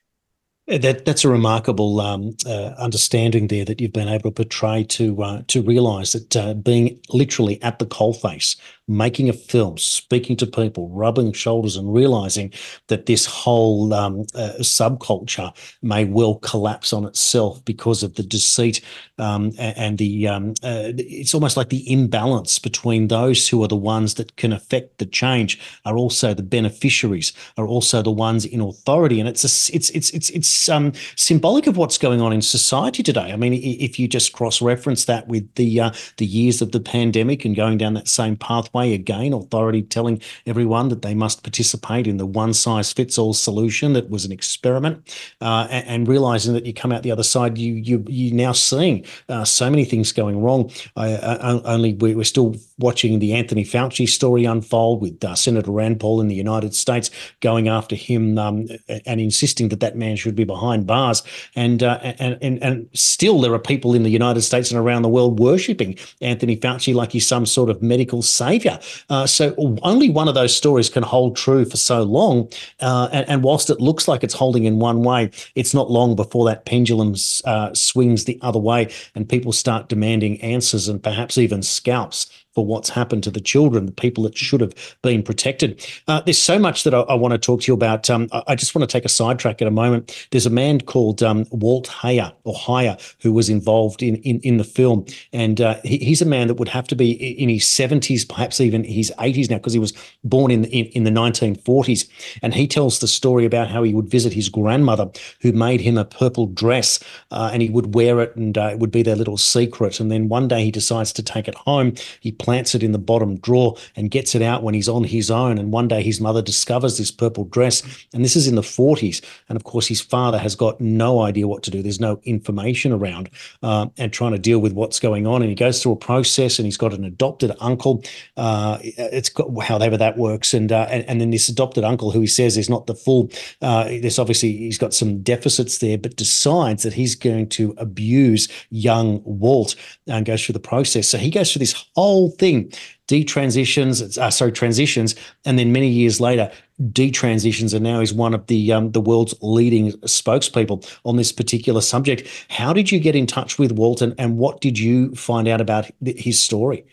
that 0.67 1.05
that's 1.05 1.23
a 1.23 1.29
remarkable 1.29 2.01
um, 2.01 2.35
uh, 2.45 2.73
understanding 2.77 3.47
there 3.47 3.63
that 3.63 3.79
you've 3.79 3.93
been 3.93 4.09
able 4.09 4.29
to 4.29 4.31
portray 4.31 4.83
to 4.83 5.23
uh, 5.23 5.41
to 5.47 5.61
realise 5.61 6.13
that 6.13 6.35
uh, 6.35 6.53
being 6.53 6.99
literally 7.09 7.61
at 7.63 7.79
the 7.79 7.85
coalface 7.85 8.55
making 8.87 9.27
a 9.27 9.33
film, 9.33 9.77
speaking 9.77 10.37
to 10.37 10.47
people, 10.47 10.89
rubbing 10.89 11.33
shoulders, 11.33 11.75
and 11.75 11.93
realizing 11.93 12.53
that 12.87 13.05
this 13.05 13.25
whole 13.25 13.93
um, 13.93 14.21
uh, 14.33 14.53
subculture 14.59 15.53
may 15.81 16.05
well 16.05 16.35
collapse 16.35 16.93
on 16.93 17.05
itself 17.05 17.63
because 17.65 18.01
of 18.01 18.15
the 18.15 18.23
deceit 18.23 18.81
um, 19.17 19.51
and 19.57 19.97
the. 19.97 20.27
Um, 20.27 20.51
uh, 20.63 20.93
it's 20.97 21.33
almost 21.33 21.57
like 21.57 21.69
the 21.69 21.91
imbalance 21.91 22.59
between 22.59 23.09
those 23.09 23.47
who 23.47 23.63
are 23.63 23.67
the 23.67 23.75
ones 23.75 24.13
that 24.15 24.35
can 24.37 24.53
affect 24.53 24.99
the 24.99 25.05
change 25.05 25.59
are 25.85 25.97
also 25.97 26.33
the 26.33 26.43
beneficiaries, 26.43 27.33
are 27.57 27.67
also 27.67 28.01
the 28.01 28.11
ones 28.11 28.45
in 28.45 28.61
authority, 28.61 29.19
and 29.19 29.27
it's 29.27 29.43
a, 29.43 29.75
it's 29.75 29.89
it's 29.89 30.09
it's 30.11 30.29
it's 30.29 30.47
um, 30.69 30.93
symbolic 31.15 31.67
of 31.67 31.77
what's 31.77 31.97
going 31.97 32.21
on 32.21 32.33
in 32.33 32.41
society 32.41 33.03
today. 33.03 33.31
I 33.31 33.35
mean, 33.35 33.53
if 33.53 33.99
you 33.99 34.07
just 34.07 34.33
cross 34.33 34.61
reference 34.61 35.05
that 35.05 35.27
with 35.27 35.53
the 35.55 35.79
uh, 35.79 35.91
the 36.17 36.25
years 36.25 36.61
of 36.61 36.71
the 36.71 36.79
pandemic 36.79 37.45
and 37.45 37.55
going 37.55 37.77
down 37.77 37.93
that 37.93 38.07
same 38.07 38.35
pathway 38.35 38.93
again, 38.93 39.33
authority 39.33 39.81
telling 39.81 40.21
everyone 40.45 40.89
that 40.89 41.01
they 41.01 41.13
must 41.13 41.43
participate 41.43 42.07
in 42.07 42.17
the 42.17 42.25
one 42.25 42.53
size 42.53 42.91
fits 42.93 43.17
all 43.17 43.33
solution 43.33 43.93
that 43.93 44.09
was 44.09 44.25
an 44.25 44.31
experiment, 44.31 45.15
uh, 45.41 45.67
and, 45.69 45.87
and, 45.87 46.07
realizing 46.07 46.53
that 46.53 46.65
you 46.65 46.73
come 46.73 46.91
out 46.91 47.03
the 47.03 47.11
other 47.11 47.23
side, 47.23 47.57
you 47.57 47.73
you 47.73 48.03
you 48.07 48.31
now 48.33 48.51
seeing 48.51 49.05
uh, 49.29 49.43
so 49.43 49.69
many 49.69 49.85
things 49.85 50.11
going 50.11 50.41
wrong. 50.41 50.71
I, 50.95 51.15
I, 51.15 51.61
only 51.63 51.93
we're 51.93 52.23
still 52.23 52.55
watching 52.77 53.19
the 53.19 53.33
Anthony 53.33 53.63
Fauci 53.63 54.07
story 54.07 54.45
unfold 54.45 55.01
with 55.01 55.23
uh, 55.23 55.35
Senator 55.35 55.71
Rand 55.71 55.99
Paul 55.99 56.21
in 56.21 56.27
the 56.27 56.35
United 56.35 56.75
States 56.75 57.09
going 57.39 57.67
after 57.67 57.95
him 57.95 58.37
um, 58.37 58.67
and 59.05 59.21
insisting 59.21 59.69
that 59.69 59.79
that 59.79 59.95
man 59.95 60.15
should 60.15 60.35
be 60.35 60.43
behind 60.43 60.87
bars, 60.87 61.23
and, 61.55 61.83
uh, 61.83 61.99
and 62.03 62.37
and 62.41 62.61
and 62.63 62.89
still 62.93 63.41
there 63.41 63.53
are 63.53 63.59
people 63.59 63.93
in 63.93 64.03
the 64.03 64.09
United 64.09 64.41
States 64.41 64.71
and 64.71 64.79
around 64.79 65.01
the 65.01 65.09
world 65.09 65.39
worshipping 65.39 65.97
Anthony 66.21 66.57
Fauci 66.57 66.93
like 66.93 67.11
he's 67.11 67.27
some 67.27 67.45
sort 67.45 67.69
of 67.69 67.81
medical 67.81 68.21
savior 68.21 68.79
uh, 69.09 69.25
so 69.25 69.53
only 69.83 70.09
one 70.09 70.27
of 70.27 70.35
those 70.35 70.55
stories 70.55 70.89
can 70.89 71.03
hold 71.03 71.35
true 71.35 71.65
for 71.65 71.77
so 71.77 72.03
long. 72.03 72.49
Uh, 72.79 73.09
and, 73.11 73.29
and, 73.29 73.43
whilst 73.43 73.69
it 73.69 73.79
looks 73.79 74.07
like 74.07 74.23
it's 74.23 74.33
holding 74.33 74.65
in 74.65 74.79
one 74.79 75.03
way, 75.03 75.29
it's 75.55 75.73
not 75.73 75.89
long 75.89 76.15
before 76.15 76.45
that 76.45 76.65
pendulum 76.65 77.15
uh, 77.45 77.73
swings 77.73 78.25
the 78.25 78.37
other 78.41 78.59
way 78.59 78.89
and 79.15 79.29
people 79.29 79.51
start 79.51 79.87
demanding 79.87 80.41
answers 80.41 80.87
and 80.87 81.01
perhaps 81.01 81.37
even 81.37 81.61
scalps 81.61 82.27
for 82.57 82.65
what's 82.65 82.89
happened 82.89 83.23
to 83.23 83.29
the 83.29 83.39
children, 83.39 83.85
the 83.85 83.91
people 83.91 84.23
that 84.23 84.35
should 84.35 84.61
have 84.61 84.73
been 85.03 85.21
protected. 85.21 85.85
Uh, 86.07 86.21
there's 86.21 86.41
so 86.41 86.57
much 86.57 86.85
that 86.85 86.93
I, 86.95 87.01
I, 87.01 87.13
want 87.13 87.33
to 87.33 87.37
talk 87.37 87.61
to 87.61 87.67
you 87.67 87.75
about. 87.75 88.09
Um, 88.09 88.27
I, 88.31 88.41
I, 88.47 88.55
just 88.55 88.73
want 88.73 88.81
to 88.81 88.91
take 88.91 89.05
a 89.05 89.09
sidetrack 89.09 89.61
at 89.61 89.67
a 89.67 89.71
moment. 89.71 90.27
There's 90.31 90.47
a 90.47 90.49
man 90.49 90.81
called 90.81 91.21
um, 91.21 91.45
Walt 91.51 91.87
Heyer 91.87 92.33
or 92.45 92.55
Heyer 92.55 92.99
who 93.21 93.31
was 93.31 93.47
involved 93.47 94.01
in 94.01 94.15
in, 94.23 94.39
in 94.39 94.57
the 94.57 94.63
film, 94.63 95.05
and 95.31 95.61
uh, 95.61 95.75
he, 95.83 95.99
he's 95.99 96.19
a 96.19 96.25
man 96.25 96.47
that 96.47 96.55
would 96.55 96.67
have 96.69 96.87
to 96.87 96.95
be 96.95 97.11
in 97.11 97.47
his 97.47 97.65
70s, 97.65 98.27
perhaps 98.27 98.59
even 98.59 98.83
his 98.83 99.13
80s 99.19 99.51
now, 99.51 99.57
because 99.57 99.73
he 99.73 99.79
was 99.79 99.93
born 100.23 100.49
in, 100.49 100.65
in 100.65 100.85
in 100.87 101.03
the 101.03 101.11
1940s. 101.11 102.09
And 102.41 102.55
he 102.55 102.65
tells 102.65 102.97
the 102.97 103.07
story 103.07 103.45
about 103.45 103.69
how 103.69 103.83
he 103.83 103.93
would 103.93 104.09
visit 104.09 104.33
his 104.33 104.49
grandmother, 104.49 105.11
who 105.41 105.51
made 105.51 105.79
him 105.79 105.95
a 105.95 106.05
purple 106.05 106.47
dress, 106.47 106.99
uh, 107.29 107.51
and 107.53 107.61
he 107.61 107.69
would 107.69 107.93
wear 107.93 108.19
it, 108.19 108.35
and 108.35 108.57
uh, 108.57 108.69
it 108.71 108.79
would 108.79 108.89
be 108.89 109.03
their 109.03 109.15
little 109.15 109.37
secret. 109.37 109.99
And 109.99 110.11
then 110.11 110.27
one 110.27 110.47
day 110.47 110.63
he 110.63 110.71
decides 110.71 111.13
to 111.13 111.21
take 111.21 111.47
it 111.47 111.53
home. 111.53 111.93
He 112.19 112.31
plants 112.47 112.73
it 112.73 112.81
in 112.81 112.93
the 112.93 112.97
bottom 112.97 113.35
drawer 113.39 113.75
and 113.97 114.09
gets 114.09 114.33
it 114.33 114.41
out 114.41 114.63
when 114.63 114.73
he's 114.73 114.87
on 114.87 115.03
his 115.03 115.29
own. 115.29 115.57
And 115.57 115.69
one 115.69 115.89
day 115.89 116.01
his 116.01 116.21
mother 116.21 116.41
discovers 116.41 116.97
this 116.97 117.11
purple 117.11 117.43
dress, 117.43 117.83
and 118.13 118.23
this 118.23 118.37
is 118.37 118.47
in 118.47 118.55
the 118.55 118.61
40s. 118.61 119.21
And 119.49 119.57
of 119.57 119.65
course, 119.65 119.85
his 119.85 119.99
father 119.99 120.37
has 120.37 120.55
got 120.55 120.79
no 120.79 121.19
idea 121.19 121.45
what 121.45 121.61
to 121.63 121.71
do. 121.71 121.83
There's 121.83 121.99
no 121.99 122.21
information 122.23 122.93
around 122.93 123.29
uh, 123.61 123.87
and 123.97 124.13
trying 124.13 124.31
to 124.31 124.39
deal 124.39 124.59
with 124.59 124.71
what's 124.71 124.97
going 124.97 125.27
on. 125.27 125.41
And 125.41 125.49
he 125.49 125.55
goes 125.55 125.83
through 125.83 125.91
a 125.91 125.97
process, 125.97 126.57
and 126.57 126.65
he's 126.65 126.77
got 126.77 126.93
an 126.93 127.03
adopted 127.03 127.51
uncle. 127.59 128.01
Uh, 128.37 128.77
it's 128.81 129.27
got 129.27 129.49
however 129.61 129.97
that 129.97 130.17
works, 130.17 130.53
and, 130.53 130.71
uh, 130.71 130.87
and, 130.89 131.03
and 131.09 131.19
then 131.19 131.31
this 131.31 131.49
adopted 131.49 131.83
uncle 131.83 132.11
who 132.11 132.21
he 132.21 132.27
says 132.27 132.55
is 132.55 132.69
not 132.69 132.87
the 132.87 132.95
full. 132.95 133.29
Uh, 133.61 133.83
there's 133.83 134.19
obviously 134.19 134.55
he's 134.55 134.77
got 134.77 134.93
some 134.93 135.21
deficits 135.21 135.79
there, 135.79 135.97
but 135.97 136.15
decides 136.15 136.83
that 136.83 136.93
he's 136.93 137.13
going 137.13 137.49
to 137.49 137.75
abuse 137.77 138.47
young 138.69 139.21
Walt 139.25 139.75
and 140.07 140.25
goes 140.25 140.45
through 140.45 140.53
the 140.53 140.59
process. 140.61 141.09
So 141.09 141.17
he 141.17 141.29
goes 141.29 141.51
through 141.51 141.59
this 141.59 141.85
whole 141.93 142.36
thing. 142.37 142.71
Detransitions, 143.07 144.17
uh, 144.17 144.29
sorry, 144.29 144.51
transitions, 144.51 145.15
and 145.45 145.57
then 145.57 145.71
many 145.71 145.87
years 145.87 146.19
later, 146.19 146.51
detransitions, 146.91 147.73
and 147.73 147.83
now 147.83 148.01
he's 148.01 148.13
one 148.13 148.33
of 148.33 148.45
the 148.47 148.73
um, 148.73 148.91
the 148.91 148.99
world's 148.99 149.33
leading 149.41 149.93
spokespeople 150.01 150.85
on 151.05 151.15
this 151.15 151.31
particular 151.31 151.79
subject. 151.79 152.27
How 152.49 152.73
did 152.73 152.91
you 152.91 152.99
get 152.99 153.15
in 153.15 153.25
touch 153.25 153.57
with 153.57 153.71
Walton, 153.71 154.13
and 154.17 154.37
what 154.37 154.59
did 154.59 154.77
you 154.77 155.15
find 155.15 155.47
out 155.47 155.61
about 155.61 155.89
his 156.03 156.37
story? 156.37 156.85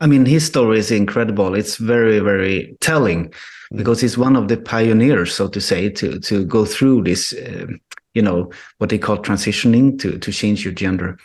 I 0.00 0.06
mean, 0.06 0.24
his 0.24 0.46
story 0.46 0.78
is 0.78 0.90
incredible. 0.90 1.54
It's 1.54 1.76
very, 1.76 2.20
very 2.20 2.76
telling 2.80 3.28
mm. 3.28 3.76
because 3.76 4.00
he's 4.00 4.16
one 4.16 4.36
of 4.36 4.48
the 4.48 4.56
pioneers, 4.56 5.34
so 5.34 5.48
to 5.48 5.60
say, 5.60 5.90
to 5.90 6.18
to 6.20 6.44
go 6.46 6.64
through 6.64 7.02
this, 7.02 7.34
uh, 7.34 7.66
you 8.14 8.22
know, 8.22 8.50
what 8.78 8.90
they 8.90 8.98
call 8.98 9.18
transitioning 9.18 9.98
to 10.00 10.18
to 10.18 10.32
change 10.32 10.64
your 10.64 10.72
gender, 10.72 11.18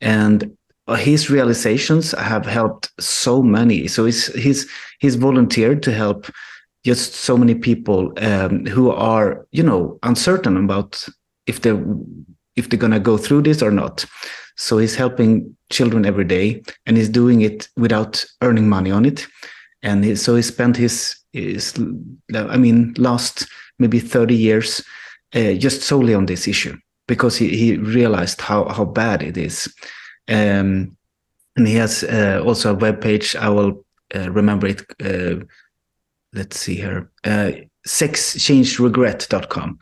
and 0.00 0.56
his 0.92 1.30
realizations 1.30 2.12
have 2.12 2.44
helped 2.44 2.90
so 3.00 3.42
many. 3.42 3.88
So 3.88 4.04
he's 4.04 4.26
he's 4.34 4.68
he's 4.98 5.16
volunteered 5.16 5.82
to 5.84 5.92
help 5.92 6.26
just 6.84 7.14
so 7.14 7.38
many 7.38 7.54
people 7.54 8.12
um, 8.18 8.66
who 8.66 8.90
are, 8.90 9.46
you 9.52 9.62
know, 9.62 9.98
uncertain 10.02 10.56
about 10.56 11.06
if 11.46 11.62
they 11.62 11.74
if 12.56 12.68
they're 12.68 12.78
gonna 12.78 13.00
go 13.00 13.16
through 13.16 13.42
this 13.42 13.62
or 13.62 13.70
not. 13.70 14.04
So 14.56 14.78
he's 14.78 14.94
helping 14.94 15.56
children 15.70 16.04
every 16.04 16.24
day, 16.24 16.62
and 16.86 16.96
he's 16.96 17.08
doing 17.08 17.40
it 17.40 17.68
without 17.76 18.24
earning 18.42 18.68
money 18.68 18.90
on 18.90 19.04
it. 19.04 19.26
And 19.82 20.04
he, 20.04 20.16
so 20.16 20.36
he 20.36 20.42
spent 20.42 20.76
his 20.76 21.16
his, 21.32 21.74
I 22.34 22.56
mean, 22.56 22.94
last 22.98 23.46
maybe 23.78 24.00
thirty 24.00 24.36
years 24.36 24.84
uh, 25.34 25.54
just 25.54 25.82
solely 25.82 26.14
on 26.14 26.26
this 26.26 26.46
issue 26.46 26.76
because 27.08 27.36
he, 27.36 27.56
he 27.56 27.76
realized 27.78 28.40
how 28.42 28.68
how 28.68 28.84
bad 28.84 29.22
it 29.22 29.36
is. 29.36 29.72
Um, 30.28 30.96
and 31.56 31.66
he 31.66 31.74
has 31.74 32.02
uh, 32.04 32.42
also 32.44 32.72
a 32.72 32.78
web 32.78 33.00
page. 33.00 33.36
I 33.36 33.48
will 33.48 33.84
uh, 34.14 34.30
remember 34.30 34.66
it. 34.66 34.82
Uh, 35.02 35.44
let's 36.32 36.58
see 36.58 36.76
here. 36.76 37.10
Uh, 37.22 37.52
sexchangeregret.com. 37.86 39.78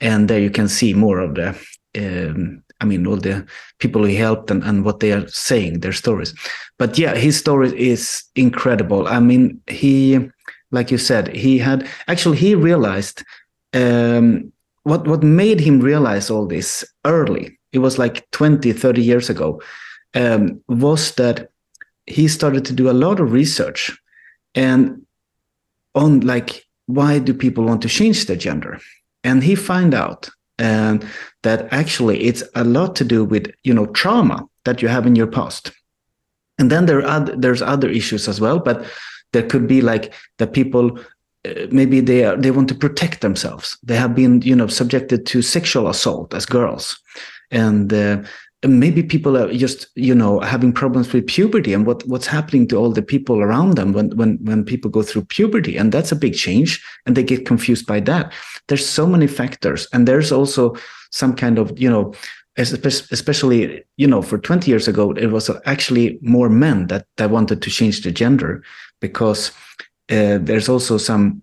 And 0.00 0.28
there 0.28 0.40
you 0.40 0.50
can 0.50 0.68
see 0.68 0.94
more 0.94 1.20
of 1.20 1.34
the 1.34 1.58
um, 1.96 2.62
I 2.80 2.84
mean, 2.84 3.06
all 3.06 3.16
the 3.16 3.46
people 3.78 4.04
he 4.04 4.16
helped 4.16 4.50
and, 4.50 4.62
and 4.62 4.84
what 4.84 5.00
they 5.00 5.12
are 5.12 5.26
saying, 5.28 5.80
their 5.80 5.92
stories. 5.92 6.34
But 6.78 6.98
yeah, 6.98 7.14
his 7.14 7.38
story 7.38 7.72
is 7.78 8.22
incredible. 8.34 9.08
I 9.08 9.20
mean, 9.20 9.60
he, 9.66 10.28
like 10.70 10.90
you 10.90 10.98
said, 10.98 11.28
he 11.28 11.58
had 11.58 11.88
actually 12.06 12.36
he 12.36 12.54
realized 12.54 13.24
um, 13.72 14.52
what 14.82 15.06
what 15.08 15.22
made 15.22 15.60
him 15.60 15.80
realize 15.80 16.30
all 16.30 16.46
this 16.46 16.84
early. 17.04 17.58
It 17.72 17.78
was 17.78 17.98
like 17.98 18.30
20, 18.30 18.72
30 18.72 19.02
years 19.02 19.30
ago. 19.30 19.60
Um, 20.16 20.60
was 20.66 21.12
that 21.12 21.50
he 22.06 22.26
started 22.26 22.64
to 22.64 22.72
do 22.72 22.88
a 22.88 22.98
lot 23.04 23.20
of 23.20 23.32
research 23.32 23.96
and 24.54 25.04
on 25.94 26.20
like 26.20 26.64
why 26.86 27.18
do 27.18 27.34
people 27.34 27.64
want 27.64 27.82
to 27.82 27.88
change 27.88 28.26
their 28.26 28.36
gender? 28.36 28.80
And 29.24 29.42
he 29.42 29.54
find 29.54 29.92
out 29.92 30.28
and 30.58 31.04
that 31.42 31.70
actually 31.70 32.24
it's 32.24 32.42
a 32.54 32.64
lot 32.64 32.96
to 32.96 33.04
do 33.04 33.24
with 33.24 33.52
you 33.62 33.74
know 33.74 33.86
trauma 33.86 34.48
that 34.64 34.80
you 34.80 34.88
have 34.88 35.06
in 35.06 35.16
your 35.16 35.26
past. 35.26 35.72
And 36.58 36.70
then 36.70 36.86
there 36.86 37.06
are 37.06 37.20
there's 37.20 37.62
other 37.62 37.90
issues 37.90 38.28
as 38.28 38.40
well 38.40 38.58
but 38.58 38.84
there 39.32 39.46
could 39.46 39.66
be 39.66 39.80
like 39.80 40.14
that 40.38 40.54
people 40.54 40.98
uh, 41.46 41.66
maybe 41.70 42.00
they 42.00 42.24
are 42.24 42.36
they 42.36 42.50
want 42.50 42.68
to 42.68 42.74
protect 42.74 43.20
themselves. 43.20 43.76
They 43.82 43.96
have 43.96 44.14
been 44.14 44.42
you 44.42 44.56
know 44.56 44.68
subjected 44.68 45.26
to 45.26 45.42
sexual 45.42 45.88
assault 45.88 46.34
as 46.34 46.46
girls. 46.46 46.98
And 47.50 47.92
uh, 47.92 48.22
maybe 48.68 49.02
people 49.02 49.36
are 49.36 49.52
just 49.52 49.86
you 49.94 50.14
know 50.14 50.40
having 50.40 50.72
problems 50.72 51.12
with 51.12 51.26
puberty 51.26 51.72
and 51.72 51.86
what 51.86 52.06
what's 52.06 52.26
happening 52.26 52.66
to 52.68 52.76
all 52.76 52.90
the 52.90 53.02
people 53.02 53.40
around 53.40 53.76
them 53.76 53.92
when 53.92 54.16
when 54.16 54.38
when 54.44 54.64
people 54.64 54.90
go 54.90 55.02
through 55.02 55.24
puberty 55.24 55.76
and 55.76 55.92
that's 55.92 56.12
a 56.12 56.16
big 56.16 56.34
change 56.34 56.82
and 57.04 57.16
they 57.16 57.22
get 57.22 57.46
confused 57.46 57.86
by 57.86 58.00
that. 58.00 58.32
There's 58.68 58.86
so 58.86 59.06
many 59.06 59.26
factors 59.26 59.86
and 59.92 60.06
there's 60.06 60.32
also 60.32 60.76
some 61.10 61.34
kind 61.34 61.58
of 61.58 61.78
you 61.78 61.90
know 61.90 62.14
especially 62.58 63.84
you 63.96 64.06
know 64.06 64.22
for 64.22 64.38
20 64.38 64.70
years 64.70 64.88
ago 64.88 65.12
it 65.12 65.26
was 65.26 65.50
actually 65.66 66.18
more 66.22 66.48
men 66.48 66.86
that 66.86 67.06
that 67.16 67.30
wanted 67.30 67.60
to 67.62 67.70
change 67.70 68.02
the 68.02 68.10
gender 68.10 68.62
because 69.00 69.50
uh, 70.10 70.38
there's 70.40 70.68
also 70.68 70.96
some 70.96 71.42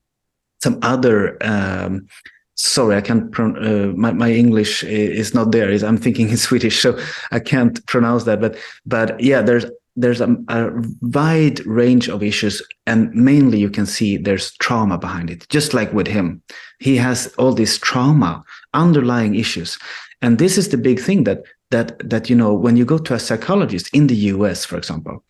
some 0.64 0.80
other 0.82 1.38
um, 1.42 2.08
sorry, 2.56 2.96
I 2.96 3.02
can't. 3.02 3.38
Uh, 3.40 3.94
my 3.96 4.12
my 4.12 4.32
English 4.32 4.84
is 4.84 5.34
not 5.34 5.52
there. 5.52 5.72
I'm 5.86 5.98
thinking 5.98 6.30
in 6.30 6.38
Swedish, 6.48 6.82
so 6.82 6.98
I 7.32 7.40
can't 7.40 7.86
pronounce 7.88 8.24
that. 8.26 8.42
But 8.42 8.58
but 8.86 9.20
yeah, 9.20 9.42
there's 9.42 9.66
there's 9.96 10.22
a, 10.22 10.36
a, 10.48 10.72
wide 11.02 11.64
range 11.66 12.10
of 12.10 12.24
issues, 12.24 12.62
and 12.88 13.14
mainly 13.14 13.60
you 13.60 13.70
can 13.70 13.86
see 13.86 14.18
there's 14.18 14.54
trauma 14.58 14.98
behind 14.98 15.30
it. 15.30 15.48
Just 15.50 15.74
like 15.74 15.94
with 15.94 16.08
him, 16.08 16.42
he 16.80 16.98
has 16.98 17.28
all 17.38 17.54
this 17.54 17.78
trauma, 17.78 18.44
underlying 18.74 19.36
issues, 19.36 19.78
and 20.22 20.40
this 20.40 20.58
is 20.58 20.70
the 20.70 20.78
big 20.78 21.00
thing 21.00 21.24
that 21.26 21.44
that 21.72 21.98
that 22.10 22.30
you 22.30 22.36
know 22.36 22.54
when 22.54 22.78
you 22.78 22.86
go 22.86 22.98
to 22.98 23.14
a 23.14 23.20
psychologist 23.20 23.90
in 23.94 24.08
the 24.08 24.16
U.S., 24.34 24.66
for 24.66 24.78
example. 24.78 25.24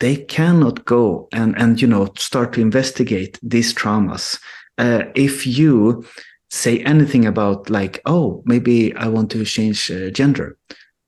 They 0.00 0.16
cannot 0.16 0.84
go 0.84 1.28
and 1.32 1.56
and 1.56 1.80
you 1.80 1.86
know 1.86 2.08
start 2.16 2.52
to 2.54 2.60
investigate 2.60 3.38
these 3.40 3.72
traumas 3.72 4.40
uh, 4.78 5.04
if 5.14 5.46
you 5.46 6.04
say 6.52 6.74
anything 6.84 7.24
about 7.26 7.58
like 7.70 8.00
oh 8.06 8.42
maybe 8.44 8.94
i 8.96 9.06
want 9.08 9.30
to 9.30 9.44
change 9.44 9.90
uh, 9.90 10.10
gender 10.10 10.56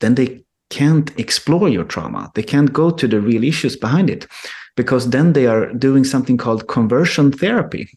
then 0.01 0.15
they 0.15 0.45
can't 0.71 1.17
explore 1.19 1.69
your 1.69 1.85
trauma. 1.85 2.33
They 2.35 2.43
can't 2.43 2.73
go 2.73 2.91
to 2.91 3.07
the 3.07 3.21
real 3.21 3.45
issues 3.45 3.77
behind 3.77 4.11
it 4.11 4.27
because 4.77 5.11
then 5.11 5.33
they 5.33 5.47
are 5.47 5.73
doing 5.73 6.05
something 6.05 6.37
called 6.37 6.69
conversion 6.69 7.31
therapy. 7.31 7.89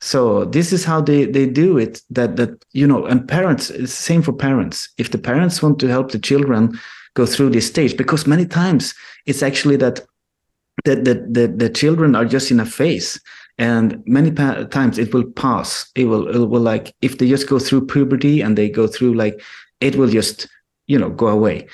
So 0.00 0.44
this 0.44 0.72
is 0.72 0.84
how 0.84 1.00
they 1.00 1.24
they 1.24 1.46
do 1.46 1.78
it 1.78 2.02
that 2.10 2.36
that 2.36 2.62
you 2.72 2.86
know 2.86 3.06
and 3.06 3.26
parents 3.26 3.70
it's 3.70 3.92
same 3.92 4.22
for 4.22 4.34
parents. 4.34 4.88
If 4.98 5.12
the 5.12 5.18
parents 5.18 5.62
want 5.62 5.78
to 5.78 5.88
help 5.88 6.10
the 6.10 6.18
children 6.18 6.78
go 7.14 7.24
through 7.26 7.50
this 7.50 7.66
stage 7.66 7.96
because 7.96 8.26
many 8.26 8.44
times 8.44 8.94
it's 9.24 9.42
actually 9.42 9.76
that 9.76 10.00
that 10.84 11.04
the, 11.04 11.14
the, 11.30 11.46
the 11.46 11.70
children 11.70 12.14
are 12.14 12.24
just 12.26 12.50
in 12.50 12.60
a 12.60 12.66
phase 12.66 13.20
and 13.58 14.02
many 14.06 14.30
pa- 14.30 14.64
times 14.64 14.98
it 14.98 15.14
will 15.14 15.24
pass. 15.24 15.90
It 15.94 16.06
will 16.06 16.28
it 16.28 16.48
will 16.48 16.60
like 16.60 16.94
if 17.02 17.18
they 17.18 17.28
just 17.28 17.48
go 17.48 17.58
through 17.58 17.86
puberty 17.86 18.40
and 18.40 18.58
they 18.58 18.68
go 18.68 18.86
through 18.86 19.14
like 19.14 19.40
it 19.80 19.96
will 19.96 20.08
just 20.08 20.48
you 20.86 20.98
know 20.98 21.10
go 21.10 21.28
away. 21.28 21.68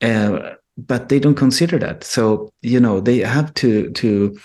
Uh, 0.00 0.54
but 0.76 1.08
they 1.08 1.18
don't 1.18 1.34
consider 1.36 1.78
that. 1.78 2.04
So 2.04 2.52
you 2.62 2.80
know 2.80 3.00
they 3.00 3.18
have 3.18 3.52
to 3.54 3.90
to 3.90 4.38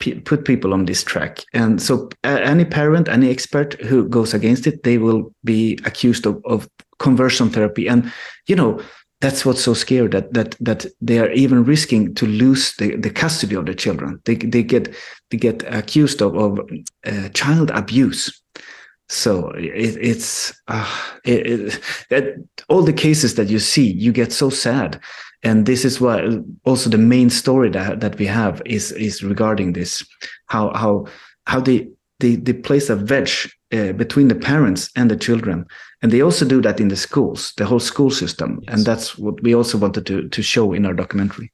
p- 0.00 0.20
put 0.20 0.44
people 0.44 0.72
on 0.74 0.86
this 0.86 1.04
track. 1.04 1.44
And 1.52 1.80
so 1.80 2.08
any 2.24 2.64
parent 2.64 3.08
any 3.08 3.30
expert 3.30 3.80
who 3.82 4.08
goes 4.08 4.34
against 4.34 4.66
it 4.66 4.82
they 4.82 4.98
will 4.98 5.32
be 5.44 5.78
accused 5.84 6.26
of, 6.26 6.40
of 6.44 6.68
conversion 6.98 7.50
therapy. 7.50 7.88
And 7.88 8.12
you 8.46 8.56
know 8.56 8.80
that's 9.20 9.46
what's 9.46 9.62
so 9.62 9.74
scary 9.74 10.08
that 10.08 10.32
that 10.34 10.56
that 10.60 10.86
they 11.00 11.18
are 11.18 11.30
even 11.30 11.64
risking 11.64 12.14
to 12.14 12.26
lose 12.26 12.74
the, 12.76 12.96
the 12.96 13.10
custody 13.10 13.54
of 13.54 13.66
the 13.66 13.74
children. 13.74 14.20
They 14.24 14.36
they 14.36 14.62
get 14.62 14.94
they 15.30 15.38
get 15.38 15.62
accused 15.72 16.20
of 16.20 16.36
of 16.36 16.60
uh, 17.06 17.28
child 17.30 17.70
abuse. 17.70 18.40
So 19.08 19.50
it, 19.50 19.96
it's 20.00 20.52
uh, 20.68 20.90
it, 21.24 21.80
it, 22.10 22.48
all 22.68 22.82
the 22.82 22.92
cases 22.92 23.36
that 23.36 23.48
you 23.48 23.60
see, 23.60 23.92
you 23.92 24.12
get 24.12 24.32
so 24.32 24.50
sad, 24.50 25.00
and 25.42 25.64
this 25.64 25.84
is 25.84 26.00
why 26.00 26.38
also 26.64 26.90
the 26.90 26.98
main 26.98 27.30
story 27.30 27.70
that 27.70 28.00
that 28.00 28.18
we 28.18 28.26
have 28.26 28.60
is 28.66 28.92
is 28.92 29.22
regarding 29.22 29.72
this, 29.72 30.04
how 30.46 30.74
how 30.74 31.06
how 31.46 31.60
they 31.60 31.88
they 32.20 32.36
they 32.36 32.52
place 32.52 32.90
a 32.90 32.96
wedge 32.96 33.56
uh, 33.72 33.92
between 33.92 34.28
the 34.28 34.34
parents 34.34 34.90
and 34.96 35.10
the 35.10 35.16
children. 35.16 35.66
And 36.02 36.12
they 36.12 36.22
also 36.22 36.44
do 36.44 36.60
that 36.62 36.80
in 36.80 36.88
the 36.88 36.96
schools 36.96 37.52
the 37.56 37.66
whole 37.66 37.80
school 37.80 38.10
system. 38.10 38.60
Yes. 38.62 38.74
and 38.74 38.86
that's 38.86 39.18
what 39.18 39.42
we 39.42 39.54
also 39.54 39.78
wanted 39.78 40.06
to 40.06 40.28
to 40.28 40.42
show 40.42 40.72
in 40.72 40.86
our 40.86 40.94
documentary 40.94 41.52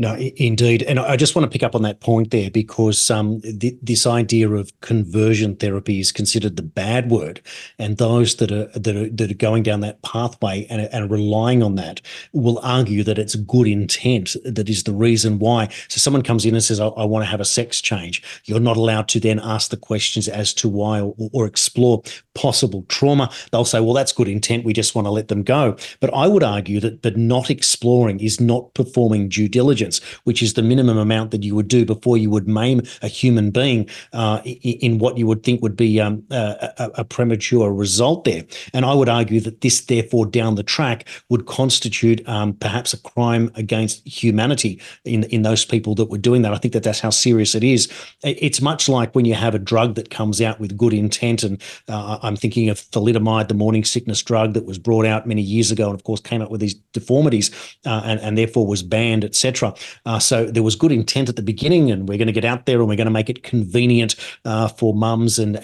no, 0.00 0.14
indeed, 0.14 0.84
and 0.84 1.00
I 1.00 1.16
just 1.16 1.34
want 1.34 1.42
to 1.42 1.50
pick 1.50 1.64
up 1.64 1.74
on 1.74 1.82
that 1.82 1.98
point 1.98 2.30
there 2.30 2.52
because 2.52 3.10
um, 3.10 3.40
th- 3.40 3.74
this 3.82 4.06
idea 4.06 4.48
of 4.48 4.70
conversion 4.80 5.56
therapy 5.56 5.98
is 5.98 6.12
considered 6.12 6.54
the 6.54 6.62
bad 6.62 7.10
word, 7.10 7.42
and 7.80 7.96
those 7.96 8.36
that 8.36 8.52
are 8.52 8.66
that 8.78 8.94
are, 8.94 9.08
that 9.10 9.32
are 9.32 9.34
going 9.34 9.64
down 9.64 9.80
that 9.80 10.00
pathway 10.02 10.68
and, 10.70 10.82
and 10.92 11.10
relying 11.10 11.64
on 11.64 11.74
that 11.74 12.00
will 12.32 12.60
argue 12.62 13.02
that 13.02 13.18
it's 13.18 13.34
good 13.34 13.66
intent 13.66 14.36
that 14.44 14.68
is 14.68 14.84
the 14.84 14.92
reason 14.92 15.40
why. 15.40 15.66
So 15.88 15.98
someone 15.98 16.22
comes 16.22 16.46
in 16.46 16.54
and 16.54 16.62
says, 16.62 16.78
I, 16.78 16.86
I 16.86 17.04
want 17.04 17.24
to 17.24 17.30
have 17.30 17.40
a 17.40 17.44
sex 17.44 17.80
change." 17.80 18.22
You're 18.44 18.60
not 18.60 18.76
allowed 18.76 19.08
to 19.08 19.18
then 19.18 19.40
ask 19.40 19.72
the 19.72 19.76
questions 19.76 20.28
as 20.28 20.54
to 20.54 20.68
why 20.68 21.00
or, 21.00 21.12
or 21.32 21.44
explore 21.44 22.04
possible 22.34 22.84
trauma. 22.86 23.32
They'll 23.50 23.64
say, 23.64 23.80
"Well, 23.80 23.94
that's 23.94 24.12
good 24.12 24.28
intent. 24.28 24.64
We 24.64 24.74
just 24.74 24.94
want 24.94 25.06
to 25.06 25.10
let 25.10 25.26
them 25.26 25.42
go." 25.42 25.76
But 25.98 26.14
I 26.14 26.28
would 26.28 26.44
argue 26.44 26.78
that, 26.78 27.02
but 27.02 27.16
not 27.16 27.50
exploring 27.50 28.20
is 28.20 28.40
not 28.40 28.74
performing 28.74 29.28
due 29.28 29.48
diligence 29.48 29.87
which 30.24 30.42
is 30.42 30.54
the 30.54 30.62
minimum 30.62 30.98
amount 30.98 31.30
that 31.30 31.42
you 31.42 31.54
would 31.54 31.68
do 31.68 31.84
before 31.84 32.16
you 32.16 32.30
would 32.30 32.48
maim 32.48 32.82
a 33.02 33.08
human 33.08 33.50
being 33.50 33.88
uh, 34.12 34.40
in 34.44 34.98
what 34.98 35.18
you 35.18 35.26
would 35.26 35.42
think 35.42 35.62
would 35.62 35.76
be 35.76 36.00
um, 36.00 36.22
a, 36.30 36.90
a, 36.96 37.04
premature 37.04 37.72
result 37.72 38.24
there. 38.24 38.44
And 38.72 38.84
I 38.84 38.94
would 38.94 39.08
argue 39.08 39.40
that 39.40 39.60
this, 39.60 39.80
therefore, 39.80 40.26
down 40.26 40.54
the 40.54 40.62
track 40.62 41.08
would 41.28 41.46
constitute 41.46 42.26
um, 42.28 42.54
perhaps 42.54 42.92
a 42.92 43.00
crime 43.00 43.50
against 43.54 44.06
humanity 44.06 44.80
in, 45.04 45.24
in 45.24 45.42
those 45.42 45.64
people 45.64 45.94
that 45.96 46.06
were 46.10 46.18
doing 46.18 46.42
that. 46.42 46.52
I 46.52 46.58
think 46.58 46.74
that 46.74 46.82
that's 46.82 47.00
how 47.00 47.10
serious 47.10 47.54
it 47.54 47.64
is. 47.64 47.88
It's 48.22 48.60
much 48.60 48.88
like 48.88 49.14
when 49.14 49.24
you 49.24 49.34
have 49.34 49.54
a 49.54 49.58
drug 49.58 49.94
that 49.94 50.10
comes 50.10 50.40
out 50.40 50.60
with 50.60 50.76
good 50.76 50.92
intent. 50.92 51.42
And 51.42 51.62
uh, 51.88 52.18
I'm 52.22 52.36
thinking 52.36 52.68
of 52.68 52.78
thalidomide, 52.78 53.48
the 53.48 53.54
morning 53.54 53.84
sickness 53.84 54.22
drug 54.22 54.54
that 54.54 54.66
was 54.66 54.78
brought 54.78 55.06
out 55.06 55.26
many 55.26 55.42
years 55.42 55.70
ago 55.70 55.86
and, 55.86 55.94
of 55.94 56.04
course, 56.04 56.20
came 56.20 56.42
up 56.42 56.50
with 56.50 56.60
these 56.60 56.74
deformities 56.92 57.50
uh, 57.86 58.02
and, 58.04 58.20
and 58.20 58.36
therefore 58.36 58.66
was 58.66 58.82
banned, 58.82 59.24
etc. 59.24 59.74
Uh, 60.06 60.18
so 60.18 60.46
there 60.46 60.62
was 60.62 60.76
good 60.76 60.92
intent 60.92 61.28
at 61.28 61.36
the 61.36 61.42
beginning, 61.42 61.90
and 61.90 62.08
we're 62.08 62.18
going 62.18 62.26
to 62.26 62.32
get 62.32 62.44
out 62.44 62.66
there 62.66 62.78
and 62.78 62.88
we're 62.88 62.96
going 62.96 63.06
to 63.06 63.10
make 63.10 63.30
it 63.30 63.42
convenient 63.42 64.16
uh, 64.44 64.68
for 64.68 64.94
mums 64.94 65.38
and, 65.38 65.56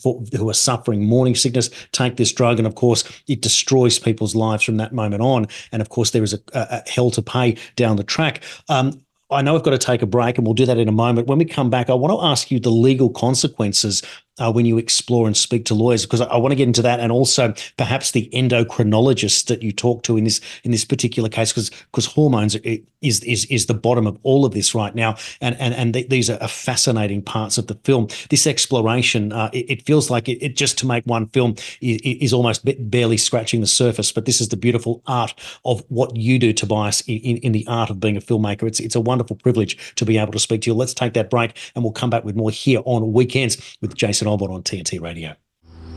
for, 0.00 0.22
who 0.36 0.48
are 0.48 0.54
suffering 0.54 1.04
morning 1.04 1.34
sickness 1.34 1.70
take 1.92 2.16
this 2.16 2.32
drug. 2.32 2.58
And 2.58 2.66
of 2.66 2.74
course, 2.74 3.04
it 3.28 3.40
destroys 3.40 3.98
people's 3.98 4.34
lives 4.34 4.62
from 4.64 4.76
that 4.78 4.92
moment 4.92 5.22
on. 5.22 5.46
And 5.72 5.82
of 5.82 5.88
course, 5.88 6.10
there 6.10 6.22
is 6.22 6.34
a, 6.34 6.40
a 6.54 6.88
hell 6.88 7.10
to 7.12 7.22
pay 7.22 7.56
down 7.76 7.96
the 7.96 8.04
track. 8.04 8.42
Um, 8.68 9.02
I 9.32 9.42
know 9.42 9.56
I've 9.56 9.62
got 9.62 9.70
to 9.70 9.78
take 9.78 10.02
a 10.02 10.06
break 10.06 10.36
and 10.36 10.46
we'll 10.46 10.54
do 10.54 10.66
that 10.66 10.78
in 10.78 10.88
a 10.88 10.92
moment. 10.92 11.26
When 11.26 11.38
we 11.38 11.44
come 11.44 11.70
back, 11.70 11.88
I 11.88 11.94
want 11.94 12.12
to 12.12 12.24
ask 12.24 12.50
you 12.50 12.60
the 12.60 12.70
legal 12.70 13.08
consequences 13.08 14.02
uh, 14.38 14.50
when 14.50 14.64
you 14.64 14.78
explore 14.78 15.26
and 15.26 15.36
speak 15.36 15.64
to 15.66 15.74
lawyers 15.74 16.06
because 16.06 16.20
I, 16.20 16.26
I, 16.26 16.36
want 16.38 16.52
to 16.52 16.56
get 16.56 16.66
into 16.66 16.82
that 16.82 17.00
and 17.00 17.12
also 17.12 17.54
perhaps 17.76 18.12
the 18.12 18.30
endocrinologists 18.32 19.46
that 19.46 19.62
you 19.62 19.72
talk 19.72 20.02
to 20.04 20.16
in 20.16 20.24
this 20.24 20.40
in 20.64 20.70
this 20.70 20.84
particular 20.84 21.28
case 21.28 21.52
because 21.52 21.70
because 21.70 22.06
hormones 22.06 22.56
is 22.56 23.20
is 23.20 23.44
is 23.46 23.66
the 23.66 23.74
bottom 23.74 24.06
of 24.06 24.18
all 24.22 24.46
of 24.46 24.54
this 24.54 24.74
right 24.74 24.94
now 24.94 25.16
and 25.40 25.56
and 25.60 25.74
and 25.74 25.92
th- 25.92 26.08
these 26.08 26.30
are 26.30 26.48
fascinating 26.48 27.20
parts 27.20 27.58
of 27.58 27.66
the 27.66 27.74
film. 27.84 28.08
This 28.30 28.46
exploration 28.46 29.32
uh, 29.32 29.50
it, 29.52 29.70
it, 29.70 29.86
feels 29.86 30.08
like 30.08 30.28
it, 30.28 30.42
it, 30.42 30.56
just 30.56 30.78
to 30.78 30.86
make 30.86 31.04
one 31.04 31.26
film 31.28 31.56
is, 31.80 32.00
is 32.02 32.32
almost 32.32 32.64
barely 32.90 33.18
scratching 33.18 33.60
the 33.60 33.66
surface 33.66 34.12
but 34.12 34.24
this 34.24 34.40
is 34.40 34.48
the 34.48 34.56
beautiful 34.56 35.02
art 35.06 35.34
of 35.64 35.84
what 35.88 36.16
you 36.16 36.38
do 36.38 36.52
Tobias 36.52 37.02
in, 37.02 37.36
in 37.38 37.52
the 37.52 37.66
art 37.68 37.90
of 37.90 38.00
being 38.00 38.16
a 38.16 38.20
filmmaker. 38.20 38.66
It's 38.66 38.80
it's 38.80 38.94
a 38.94 39.00
wonderful 39.00 39.36
privilege 39.36 39.94
to 39.96 40.04
be 40.06 40.16
able 40.16 40.32
to 40.32 40.38
speak 40.38 40.62
to 40.62 40.70
you. 40.70 40.74
Let's 40.74 40.94
take 40.94 41.12
that 41.14 41.28
break 41.28 41.56
and 41.74 41.84
we'll 41.84 41.92
come 41.92 42.10
back 42.10 42.24
with 42.24 42.36
more 42.36 42.50
here 42.50 42.80
on 42.84 43.12
weekends 43.12 43.76
with 43.80 43.94
Jason 43.94 44.21
Jason 44.22 44.38
Olbourne 44.38 44.54
on 44.54 44.62
TNT 44.62 45.00
Radio. 45.00 45.34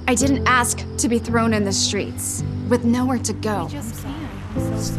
I 0.07 0.15
didn't 0.15 0.47
ask 0.47 0.83
to 0.97 1.07
be 1.07 1.19
thrown 1.19 1.53
in 1.53 1.63
the 1.63 1.71
streets 1.71 2.43
with 2.69 2.83
nowhere 2.83 3.19
to 3.19 3.33
go. 3.33 3.67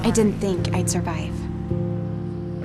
I 0.02 0.10
didn't 0.10 0.38
think 0.38 0.72
I'd 0.72 0.88
survive. 0.88 1.34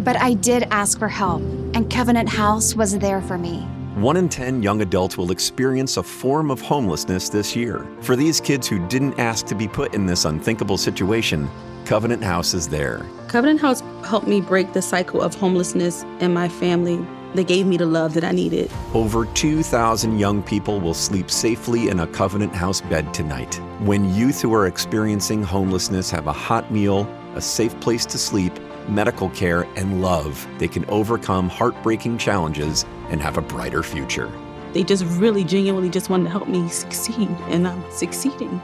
But 0.03 0.17
I 0.17 0.35
did 0.35 0.63
ask 0.69 0.99
for 0.99 1.07
help, 1.07 1.41
and 1.73 1.89
Covenant 1.89 2.29
House 2.29 2.75
was 2.75 2.97
there 2.99 3.21
for 3.21 3.39
me. 3.39 3.61
One 3.95 4.17
in 4.17 4.29
10 4.29 4.61
young 4.61 4.81
adults 4.81 5.17
will 5.17 5.31
experience 5.31 5.97
a 5.97 6.03
form 6.03 6.51
of 6.51 6.61
homelessness 6.61 7.29
this 7.29 7.55
year. 7.55 7.87
For 8.01 8.15
these 8.15 8.39
kids 8.39 8.67
who 8.67 8.85
didn't 8.87 9.19
ask 9.19 9.47
to 9.47 9.55
be 9.55 9.67
put 9.67 9.95
in 9.95 10.05
this 10.05 10.25
unthinkable 10.25 10.77
situation, 10.77 11.49
Covenant 11.85 12.23
House 12.23 12.53
is 12.53 12.67
there. 12.67 13.03
Covenant 13.27 13.61
House 13.61 13.81
helped 14.05 14.27
me 14.27 14.41
break 14.41 14.73
the 14.73 14.81
cycle 14.81 15.21
of 15.21 15.33
homelessness 15.33 16.03
in 16.19 16.33
my 16.33 16.47
family 16.47 17.03
they 17.33 17.43
gave 17.43 17.65
me 17.65 17.77
the 17.77 17.85
love 17.85 18.13
that 18.13 18.23
I 18.23 18.31
needed. 18.31 18.71
Over 18.93 19.25
2,000 19.25 20.19
young 20.19 20.43
people 20.43 20.79
will 20.79 20.93
sleep 20.93 21.31
safely 21.31 21.89
in 21.89 21.99
a 21.99 22.07
Covenant 22.07 22.53
House 22.53 22.81
bed 22.81 23.13
tonight. 23.13 23.55
When 23.79 24.13
youth 24.13 24.41
who 24.41 24.53
are 24.53 24.67
experiencing 24.67 25.43
homelessness 25.43 26.11
have 26.11 26.27
a 26.27 26.33
hot 26.33 26.71
meal, 26.71 27.07
a 27.35 27.41
safe 27.41 27.79
place 27.79 28.05
to 28.07 28.17
sleep, 28.17 28.53
medical 28.87 29.29
care, 29.29 29.63
and 29.75 30.01
love, 30.01 30.45
they 30.57 30.67
can 30.67 30.85
overcome 30.85 31.49
heartbreaking 31.49 32.17
challenges 32.17 32.85
and 33.09 33.21
have 33.21 33.37
a 33.37 33.41
brighter 33.41 33.83
future. 33.83 34.31
They 34.73 34.83
just 34.83 35.05
really 35.05 35.43
genuinely 35.43 35.89
just 35.89 36.09
wanted 36.09 36.25
to 36.25 36.29
help 36.29 36.47
me 36.47 36.67
succeed, 36.69 37.29
and 37.49 37.67
I'm 37.67 37.91
succeeding. 37.91 38.61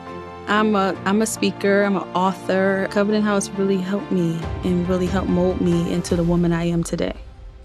I'm 0.47 0.76
a 0.76 0.95
I'm 1.03 1.22
a 1.22 1.26
speaker, 1.26 1.84
I'm 1.84 1.97
an 1.97 2.07
author. 2.15 2.88
Covenant 2.91 3.26
House 3.26 3.49
really 3.49 3.78
helped 3.78 4.11
me 4.11 4.39
and 4.63 4.88
really 4.88 5.07
helped 5.07 5.28
mold 5.28 5.59
me 5.59 5.91
into 5.91 6.15
the 6.15 6.24
woman 6.24 6.53
I 6.53 6.63
am 6.63 6.84
today. 6.84 7.13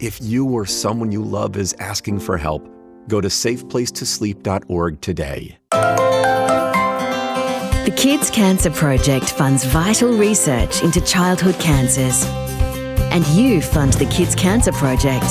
If 0.03 0.21
you 0.21 0.47
or 0.47 0.67
someone 0.67 1.13
you 1.13 1.23
love 1.23 1.57
is 1.57 1.77
asking 1.79 2.19
for 2.19 2.37
help, 2.37 2.69
go 3.07 3.21
to 3.21 3.29
safeplacetosleep.org 3.29 5.01
today. 5.01 5.59
The 7.85 7.95
Kids 7.97 8.29
Cancer 8.29 8.73
Project 8.73 9.31
funds 9.31 9.63
vital 9.63 10.19
research 10.19 10.83
into 10.83 11.01
childhood 11.03 11.55
cancers. 11.61 12.25
And 13.13 13.25
you 13.29 13.63
fund 13.63 13.93
the 13.93 14.07
Kids 14.07 14.35
Cancer 14.35 14.73
Project. 14.73 15.25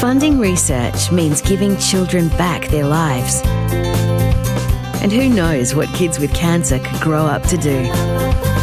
Funding 0.00 0.38
research 0.38 1.10
means 1.10 1.42
giving 1.42 1.76
children 1.78 2.28
back 2.28 2.68
their 2.68 2.86
lives. 2.86 3.40
And 5.02 5.10
who 5.10 5.28
knows 5.28 5.74
what 5.74 5.88
kids 5.88 6.20
with 6.20 6.32
cancer 6.32 6.78
could 6.78 7.00
grow 7.00 7.26
up 7.26 7.42
to 7.48 7.56
do? 7.56 8.53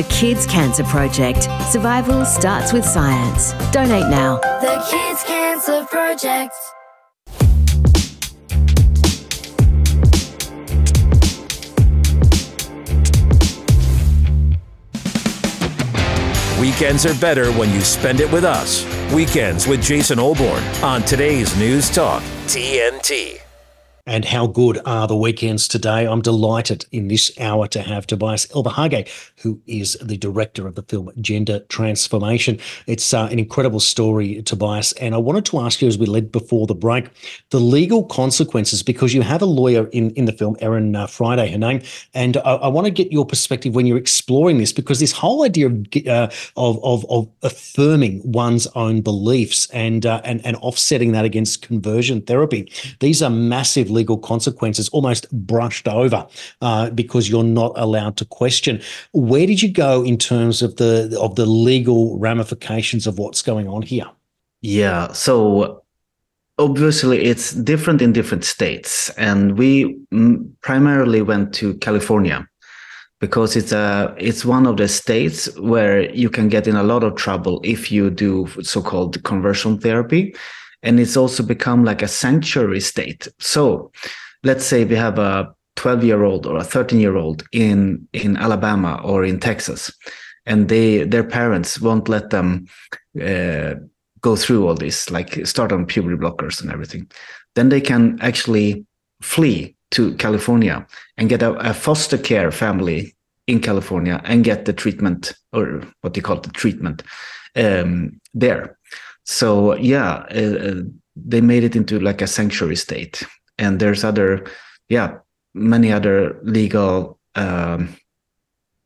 The 0.00 0.08
Kids 0.08 0.46
Cancer 0.46 0.84
Project. 0.84 1.42
Survival 1.70 2.24
starts 2.24 2.72
with 2.72 2.86
science. 2.86 3.52
Donate 3.70 4.08
now. 4.08 4.38
The 4.62 4.82
Kids 4.90 5.22
Cancer 5.24 5.84
Project. 5.90 6.54
Weekends 16.58 17.04
are 17.04 17.20
better 17.20 17.52
when 17.52 17.70
you 17.70 17.82
spend 17.82 18.20
it 18.20 18.32
with 18.32 18.44
us. 18.44 18.86
Weekends 19.12 19.66
with 19.66 19.82
Jason 19.82 20.18
Olbourne 20.18 20.82
on 20.82 21.02
today's 21.02 21.54
News 21.58 21.90
Talk, 21.90 22.22
TNT 22.46 23.38
and 24.10 24.24
how 24.24 24.48
good 24.48 24.80
are 24.86 25.06
the 25.06 25.16
weekends 25.16 25.68
today. 25.68 26.04
I'm 26.04 26.20
delighted 26.20 26.84
in 26.90 27.06
this 27.06 27.30
hour 27.38 27.68
to 27.68 27.80
have 27.80 28.08
Tobias 28.08 28.46
Elvhage, 28.46 29.08
who 29.40 29.60
is 29.68 29.96
the 30.02 30.16
director 30.16 30.66
of 30.66 30.74
the 30.74 30.82
film 30.82 31.12
Gender 31.20 31.60
Transformation. 31.68 32.58
It's 32.88 33.14
uh, 33.14 33.28
an 33.30 33.38
incredible 33.38 33.78
story, 33.78 34.42
Tobias. 34.42 34.92
And 34.94 35.14
I 35.14 35.18
wanted 35.18 35.44
to 35.46 35.60
ask 35.60 35.80
you, 35.80 35.86
as 35.86 35.96
we 35.96 36.06
led 36.06 36.32
before 36.32 36.66
the 36.66 36.74
break, 36.74 37.08
the 37.50 37.60
legal 37.60 38.02
consequences, 38.04 38.82
because 38.82 39.14
you 39.14 39.22
have 39.22 39.42
a 39.42 39.46
lawyer 39.46 39.86
in, 39.92 40.10
in 40.10 40.24
the 40.24 40.32
film, 40.32 40.56
Erin 40.58 40.96
uh, 40.96 41.06
Friday, 41.06 41.48
her 41.52 41.58
name. 41.58 41.80
And 42.12 42.36
I, 42.38 42.54
I 42.54 42.68
want 42.68 42.86
to 42.86 42.90
get 42.90 43.12
your 43.12 43.24
perspective 43.24 43.76
when 43.76 43.86
you're 43.86 43.96
exploring 43.96 44.58
this, 44.58 44.72
because 44.72 44.98
this 44.98 45.12
whole 45.12 45.44
idea 45.44 45.66
of, 45.66 45.86
uh, 46.08 46.28
of, 46.56 46.84
of, 46.84 47.06
of, 47.08 47.28
affirming 47.42 48.20
one's 48.24 48.66
own 48.74 49.02
beliefs 49.02 49.68
and, 49.70 50.04
uh, 50.04 50.20
and, 50.24 50.44
and 50.44 50.56
offsetting 50.56 51.12
that 51.12 51.24
against 51.24 51.62
conversion 51.62 52.20
therapy, 52.22 52.70
these 52.98 53.22
are 53.22 53.30
massive 53.30 53.88
legal 54.00 54.18
consequences 54.32 54.88
almost 54.96 55.22
brushed 55.52 55.86
over 55.88 56.20
uh, 56.60 56.90
because 56.90 57.28
you're 57.30 57.52
not 57.62 57.72
allowed 57.76 58.16
to 58.16 58.24
question. 58.24 58.80
Where 59.12 59.46
did 59.46 59.60
you 59.64 59.70
go 59.86 60.02
in 60.10 60.16
terms 60.18 60.62
of 60.62 60.70
the 60.76 60.94
of 61.26 61.34
the 61.34 61.46
legal 61.46 62.18
ramifications 62.28 63.06
of 63.06 63.18
what's 63.18 63.42
going 63.50 63.68
on 63.68 63.82
here? 63.82 64.08
Yeah, 64.62 65.12
so 65.12 65.82
obviously 66.58 67.18
it's 67.30 67.52
different 67.52 68.02
in 68.02 68.12
different 68.12 68.44
states, 68.44 69.10
and 69.16 69.56
we 69.58 69.70
primarily 70.60 71.22
went 71.22 71.54
to 71.60 71.74
California 71.86 72.46
because 73.20 73.56
it's 73.56 73.72
a 73.72 74.14
it's 74.18 74.44
one 74.44 74.66
of 74.66 74.76
the 74.76 74.88
states 74.88 75.48
where 75.58 76.10
you 76.14 76.30
can 76.30 76.48
get 76.48 76.66
in 76.66 76.76
a 76.76 76.82
lot 76.82 77.02
of 77.02 77.14
trouble 77.14 77.60
if 77.62 77.92
you 77.92 78.10
do 78.10 78.48
so-called 78.62 79.22
conversion 79.24 79.78
therapy 79.78 80.34
and 80.82 80.98
it's 81.00 81.16
also 81.16 81.42
become 81.42 81.84
like 81.84 82.02
a 82.02 82.08
sanctuary 82.08 82.80
state. 82.80 83.28
So 83.38 83.90
let's 84.42 84.64
say 84.64 84.84
we 84.84 84.96
have 84.96 85.18
a 85.18 85.54
12 85.76 86.04
year 86.04 86.24
old 86.24 86.46
or 86.46 86.56
a 86.56 86.64
13 86.64 87.00
year 87.00 87.16
old 87.16 87.44
in 87.52 88.06
in 88.12 88.36
Alabama 88.36 89.00
or 89.04 89.24
in 89.24 89.40
Texas, 89.40 89.92
and 90.46 90.68
they 90.68 91.04
their 91.04 91.24
parents 91.24 91.80
won't 91.80 92.08
let 92.08 92.30
them 92.30 92.66
uh, 93.20 93.74
go 94.20 94.36
through 94.36 94.66
all 94.66 94.74
this, 94.74 95.10
like 95.10 95.46
start 95.46 95.72
on 95.72 95.86
puberty 95.86 96.16
blockers 96.16 96.60
and 96.60 96.70
everything. 96.70 97.10
Then 97.54 97.68
they 97.68 97.80
can 97.80 98.18
actually 98.20 98.84
flee 99.22 99.76
to 99.92 100.14
California 100.16 100.86
and 101.16 101.28
get 101.28 101.42
a, 101.42 101.52
a 101.54 101.74
foster 101.74 102.18
care 102.18 102.50
family 102.50 103.14
in 103.46 103.60
California 103.60 104.20
and 104.24 104.44
get 104.44 104.64
the 104.64 104.72
treatment 104.72 105.32
or 105.52 105.82
what 106.02 106.14
they 106.14 106.20
call 106.20 106.36
the 106.36 106.50
treatment 106.50 107.02
um, 107.56 108.20
there 108.32 108.78
so 109.30 109.76
yeah 109.76 110.26
uh, 110.34 110.68
uh, 110.68 110.82
they 111.14 111.40
made 111.40 111.64
it 111.64 111.76
into 111.76 112.00
like 112.00 112.20
a 112.20 112.26
sanctuary 112.26 112.76
state. 112.76 113.22
And 113.58 113.78
there's 113.78 114.04
other 114.04 114.46
yeah 114.88 115.18
many 115.54 115.92
other 115.92 116.38
legal 116.42 117.18
um, 117.36 117.96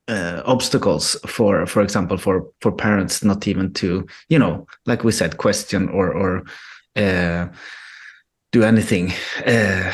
uh, 0.09 0.43
obstacles 0.45 1.17
for 1.27 1.67
for 1.67 1.83
example 1.83 2.19
for 2.19 2.51
for 2.61 2.73
parents 2.73 3.25
not 3.25 3.49
even 3.49 3.73
to 3.73 4.07
you 4.29 4.39
know 4.39 4.67
like 4.85 5.03
we 5.03 5.13
said 5.13 5.39
question 5.39 5.89
or 5.89 6.13
or 6.13 6.45
uh, 6.97 7.49
do 8.53 8.63
anything 8.63 9.13
uh, 9.47 9.93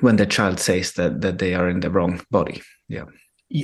when 0.00 0.16
the 0.16 0.26
child 0.26 0.58
says 0.58 0.92
that 0.92 1.20
that 1.20 1.38
they 1.38 1.54
are 1.54 1.68
in 1.68 1.80
the 1.80 1.90
wrong 1.90 2.20
body. 2.30 2.62
Yeah 2.88 3.04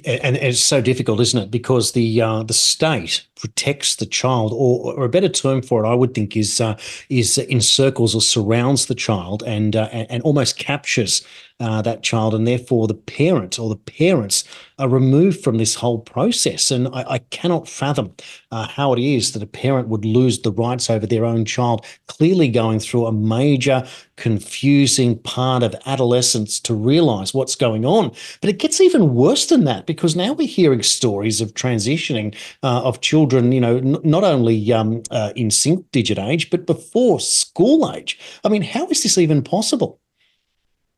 and 0.05 0.37
it's 0.37 0.61
so 0.61 0.81
difficult, 0.81 1.21
isn't 1.21 1.45
it? 1.45 1.51
Because 1.51 1.93
the 1.93 2.21
uh, 2.21 2.43
the 2.43 2.55
state 2.55 3.27
protects 3.37 3.97
the 3.97 4.07
child, 4.07 4.53
or, 4.55 4.95
or, 4.95 5.05
a 5.05 5.09
better 5.09 5.29
term 5.29 5.63
for 5.63 5.85
it, 5.85 5.89
I 5.89 5.95
would 5.95 6.15
think, 6.15 6.37
is 6.37 6.61
uh, 6.61 6.77
is 7.09 7.39
encircles 7.39 8.15
or 8.15 8.21
surrounds 8.21 8.87
the 8.87 8.95
child 8.95 9.43
and 9.47 9.77
uh, 9.77 9.89
and 9.93 10.23
almost 10.23 10.59
captures 10.59 11.23
uh, 11.61 11.81
that 11.83 12.03
child, 12.03 12.35
and 12.35 12.47
therefore 12.47 12.87
the 12.87 12.95
parent 12.95 13.59
or 13.59 13.69
the 13.69 13.77
parents 13.77 14.45
are 14.79 14.89
removed 14.89 15.43
from 15.43 15.57
this 15.57 15.75
whole 15.75 15.99
process. 15.99 16.71
And 16.71 16.89
I, 16.89 17.05
I 17.13 17.19
cannot 17.19 17.67
fathom 17.67 18.15
uh, 18.51 18.67
how 18.69 18.93
it 18.93 18.99
is 18.99 19.33
that 19.33 19.43
a 19.43 19.47
parent 19.47 19.89
would 19.89 20.05
lose 20.05 20.41
the 20.41 20.53
rights 20.53 20.91
over 20.91 21.07
their 21.07 21.25
own 21.25 21.47
child, 21.47 21.85
clearly 22.09 22.49
going 22.49 22.79
through 22.79 23.07
a 23.07 23.13
major 23.13 23.87
confusing 24.17 25.19
part 25.21 25.63
of 25.63 25.75
adolescence 25.87 26.61
to 26.61 26.75
realize 26.75 27.33
what's 27.33 27.55
going 27.55 27.87
on. 27.87 28.13
But 28.41 28.51
it 28.51 28.59
gets 28.59 28.81
even 28.81 29.15
worse 29.15 29.47
than 29.47 29.65
that 29.65 29.87
because 29.87 30.15
now 30.15 30.35
we're 30.35 30.47
hearing 30.47 30.83
stories 30.83 31.41
of 31.41 31.55
transitioning 31.55 32.35
uh, 32.63 32.83
of 32.83 33.01
children, 33.01 33.26
you 33.33 33.61
know, 33.61 33.77
n- 33.79 33.99
not 34.03 34.25
only 34.25 34.73
um, 34.73 35.03
uh, 35.11 35.33
in 35.37 35.51
single 35.51 35.85
digit 35.93 36.19
age, 36.19 36.51
but 36.51 36.67
before 36.67 37.21
school 37.21 37.93
age. 37.93 38.19
I 38.45 38.49
mean, 38.49 38.63
how 38.63 38.87
is 38.89 39.03
this 39.03 39.19
even 39.19 39.43
possible? 39.43 40.01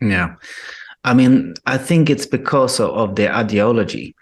Yeah. 0.01 0.35
I 1.05 1.15
mean, 1.15 1.55
I 1.67 1.79
think 1.79 2.11
it's 2.11 2.27
because 2.27 2.81
of, 2.81 2.91
of 2.91 3.17
the 3.17 3.35
ideology. 3.35 4.15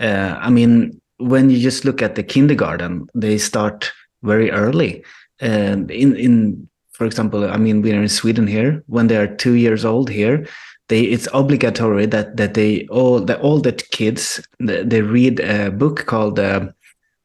Uh, 0.00 0.36
I 0.38 0.50
mean, 0.50 1.00
when 1.18 1.50
you 1.50 1.58
just 1.58 1.84
look 1.84 2.02
at 2.02 2.14
the 2.14 2.22
kindergarten, 2.22 3.08
they 3.14 3.38
start 3.38 3.92
very 4.22 4.50
early. 4.50 5.04
And 5.40 5.90
in 5.90 6.16
in 6.16 6.68
for 6.92 7.06
example, 7.06 7.50
I 7.50 7.56
mean, 7.56 7.82
we're 7.82 8.00
in 8.00 8.08
Sweden 8.08 8.46
here. 8.46 8.82
When 8.86 9.08
they 9.08 9.16
are 9.16 9.26
two 9.26 9.54
years 9.54 9.84
old 9.84 10.08
here, 10.08 10.46
they 10.88 11.02
it's 11.02 11.28
obligatory 11.32 12.06
that 12.06 12.36
that 12.36 12.54
they 12.54 12.86
all 12.88 13.20
that 13.20 13.40
all 13.40 13.60
the 13.60 13.72
kids 13.72 14.40
they 14.60 15.02
read 15.02 15.40
a 15.40 15.70
book 15.70 16.06
called 16.06 16.38
uh, 16.38 16.68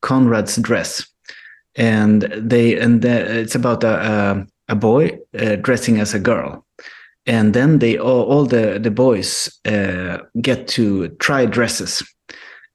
Conrad's 0.01 0.57
Dress, 0.57 1.07
and 1.75 2.23
they 2.37 2.77
and 2.79 3.01
the, 3.01 3.39
it's 3.39 3.55
about 3.55 3.83
a 3.83 4.45
a, 4.67 4.73
a 4.73 4.75
boy 4.75 5.17
uh, 5.37 5.55
dressing 5.57 5.99
as 5.99 6.13
a 6.13 6.19
girl, 6.19 6.65
and 7.25 7.53
then 7.53 7.79
they 7.79 7.97
all, 7.97 8.23
all 8.23 8.45
the 8.45 8.79
the 8.79 8.91
boys 8.91 9.49
uh, 9.65 10.19
get 10.41 10.67
to 10.69 11.09
try 11.19 11.45
dresses. 11.45 12.03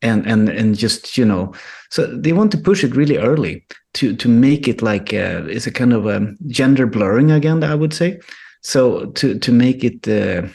And 0.03 0.27
and 0.27 0.51
and 0.51 0.77
just 0.77 1.17
you 1.17 1.25
know 1.25 1.55
so 1.95 2.07
they 2.07 2.33
want 2.33 2.51
to 2.53 2.59
push 2.59 2.85
it 2.85 2.97
really 2.97 3.17
early 3.17 3.65
to 3.95 4.17
to 4.17 4.29
make 4.29 4.67
it 4.67 4.83
like 4.83 5.13
a, 5.13 5.39
uh, 5.39 5.47
it's 5.47 5.67
a 5.67 5.71
kind 5.71 5.93
of 5.93 6.07
a 6.07 6.35
gender 6.49 6.87
blurring 6.87 7.31
again 7.31 7.63
i 7.63 7.75
would 7.75 7.95
say. 7.95 8.19
So 8.63 9.07
to 9.13 9.39
to 9.39 9.53
make 9.53 9.85
it 9.85 10.09
uh, 10.09 10.49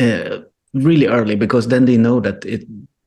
uh, 0.00 0.42
really 0.72 1.06
early 1.06 1.34
because 1.36 1.68
then 1.68 1.84
they 1.84 1.96
know 1.96 2.20
that 2.20 2.44
it 2.44 2.64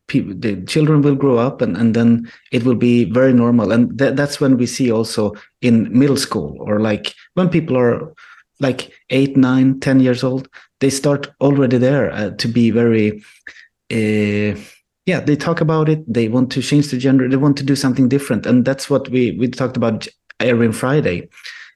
people 0.08 0.34
the 0.38 0.62
children 0.66 1.02
will 1.02 1.16
grow 1.16 1.38
up 1.38 1.62
and, 1.62 1.76
and 1.78 1.94
then 1.94 2.32
it 2.52 2.64
will 2.64 2.76
be 2.76 3.04
very 3.06 3.34
normal 3.34 3.72
and 3.72 3.98
th- 4.00 4.16
that's 4.16 4.40
when 4.40 4.58
we 4.58 4.66
see 4.66 4.92
also 4.92 5.34
in 5.62 5.92
middle 5.98 6.18
school 6.18 6.58
or 6.62 6.80
like 6.80 7.14
when 7.34 7.50
people 7.50 7.78
are 7.78 8.14
like 8.60 8.92
eight, 9.10 9.38
nine, 9.38 9.80
ten 9.80 10.00
years 10.00 10.24
old, 10.24 10.50
they 10.80 10.90
start 10.90 11.28
already 11.42 11.78
there 11.78 12.12
uh, 12.12 12.32
to 12.32 12.48
be 12.48 12.72
very, 12.72 13.24
uh, 13.92 14.60
yeah, 15.06 15.20
they 15.20 15.36
talk 15.36 15.62
about 15.62 15.90
it. 15.90 16.02
They 16.12 16.28
want 16.28 16.52
to 16.54 16.62
change 16.62 16.90
the 16.90 16.98
gender. 16.98 17.30
They 17.30 17.38
want 17.38 17.58
to 17.58 17.64
do 17.64 17.76
something 17.76 18.10
different, 18.10 18.46
and 18.46 18.66
that's 18.66 18.90
what 18.90 19.10
we 19.10 19.32
we 19.32 19.48
talked 19.48 19.78
about 19.78 20.08
Erin 20.40 20.74
Friday, 20.74 21.30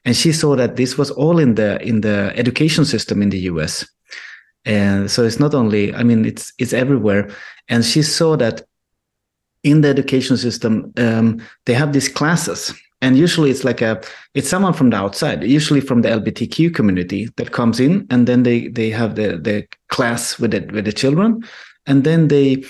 and 0.04 0.16
she 0.16 0.32
saw 0.32 0.54
that 0.56 0.76
this 0.76 0.98
was 0.98 1.10
all 1.10 1.38
in 1.38 1.54
the 1.54 1.80
in 1.82 2.02
the 2.02 2.32
education 2.36 2.84
system 2.84 3.22
in 3.22 3.30
the 3.30 3.40
U.S. 3.52 3.88
And 4.64 5.10
so 5.10 5.24
it's 5.24 5.40
not 5.40 5.54
only, 5.54 5.94
I 5.94 6.02
mean, 6.02 6.24
it's 6.24 6.52
it's 6.58 6.72
everywhere. 6.72 7.30
And 7.68 7.84
she 7.84 8.02
saw 8.02 8.36
that 8.36 8.62
in 9.62 9.80
the 9.80 9.88
education 9.88 10.36
system, 10.36 10.92
um, 10.96 11.40
they 11.66 11.74
have 11.74 11.92
these 11.92 12.08
classes. 12.08 12.74
And 13.00 13.16
usually 13.16 13.50
it's 13.50 13.64
like 13.64 13.82
a 13.82 14.00
it's 14.34 14.48
someone 14.48 14.72
from 14.72 14.90
the 14.90 14.96
outside 14.96 15.42
usually 15.42 15.80
from 15.80 16.02
the 16.02 16.08
lbtq 16.08 16.72
community 16.72 17.28
that 17.36 17.50
comes 17.50 17.80
in 17.80 18.06
and 18.10 18.28
then 18.28 18.44
they 18.44 18.68
they 18.68 18.90
have 18.90 19.16
the 19.16 19.38
the 19.38 19.66
class 19.88 20.38
with 20.38 20.52
the 20.52 20.60
with 20.72 20.84
the 20.84 20.92
children. 20.92 21.42
And 21.86 22.04
then 22.04 22.28
they 22.28 22.64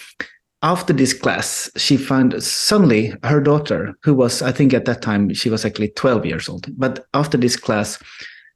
after 0.63 0.95
this 0.95 1.13
class 1.13 1.71
she 1.77 1.99
found 1.99 2.43
suddenly 2.43 3.13
her 3.25 3.41
daughter 3.41 3.95
who 4.05 4.15
was 4.15 4.41
i 4.43 4.53
think 4.53 4.73
at 4.73 4.85
that 4.85 5.03
time 5.03 5.35
she 5.35 5.51
was 5.51 5.67
actually 5.67 5.89
12 5.89 6.25
years 6.25 6.49
old. 6.49 6.67
But 6.79 7.07
after 7.13 7.37
this 7.37 7.57
class 7.57 8.03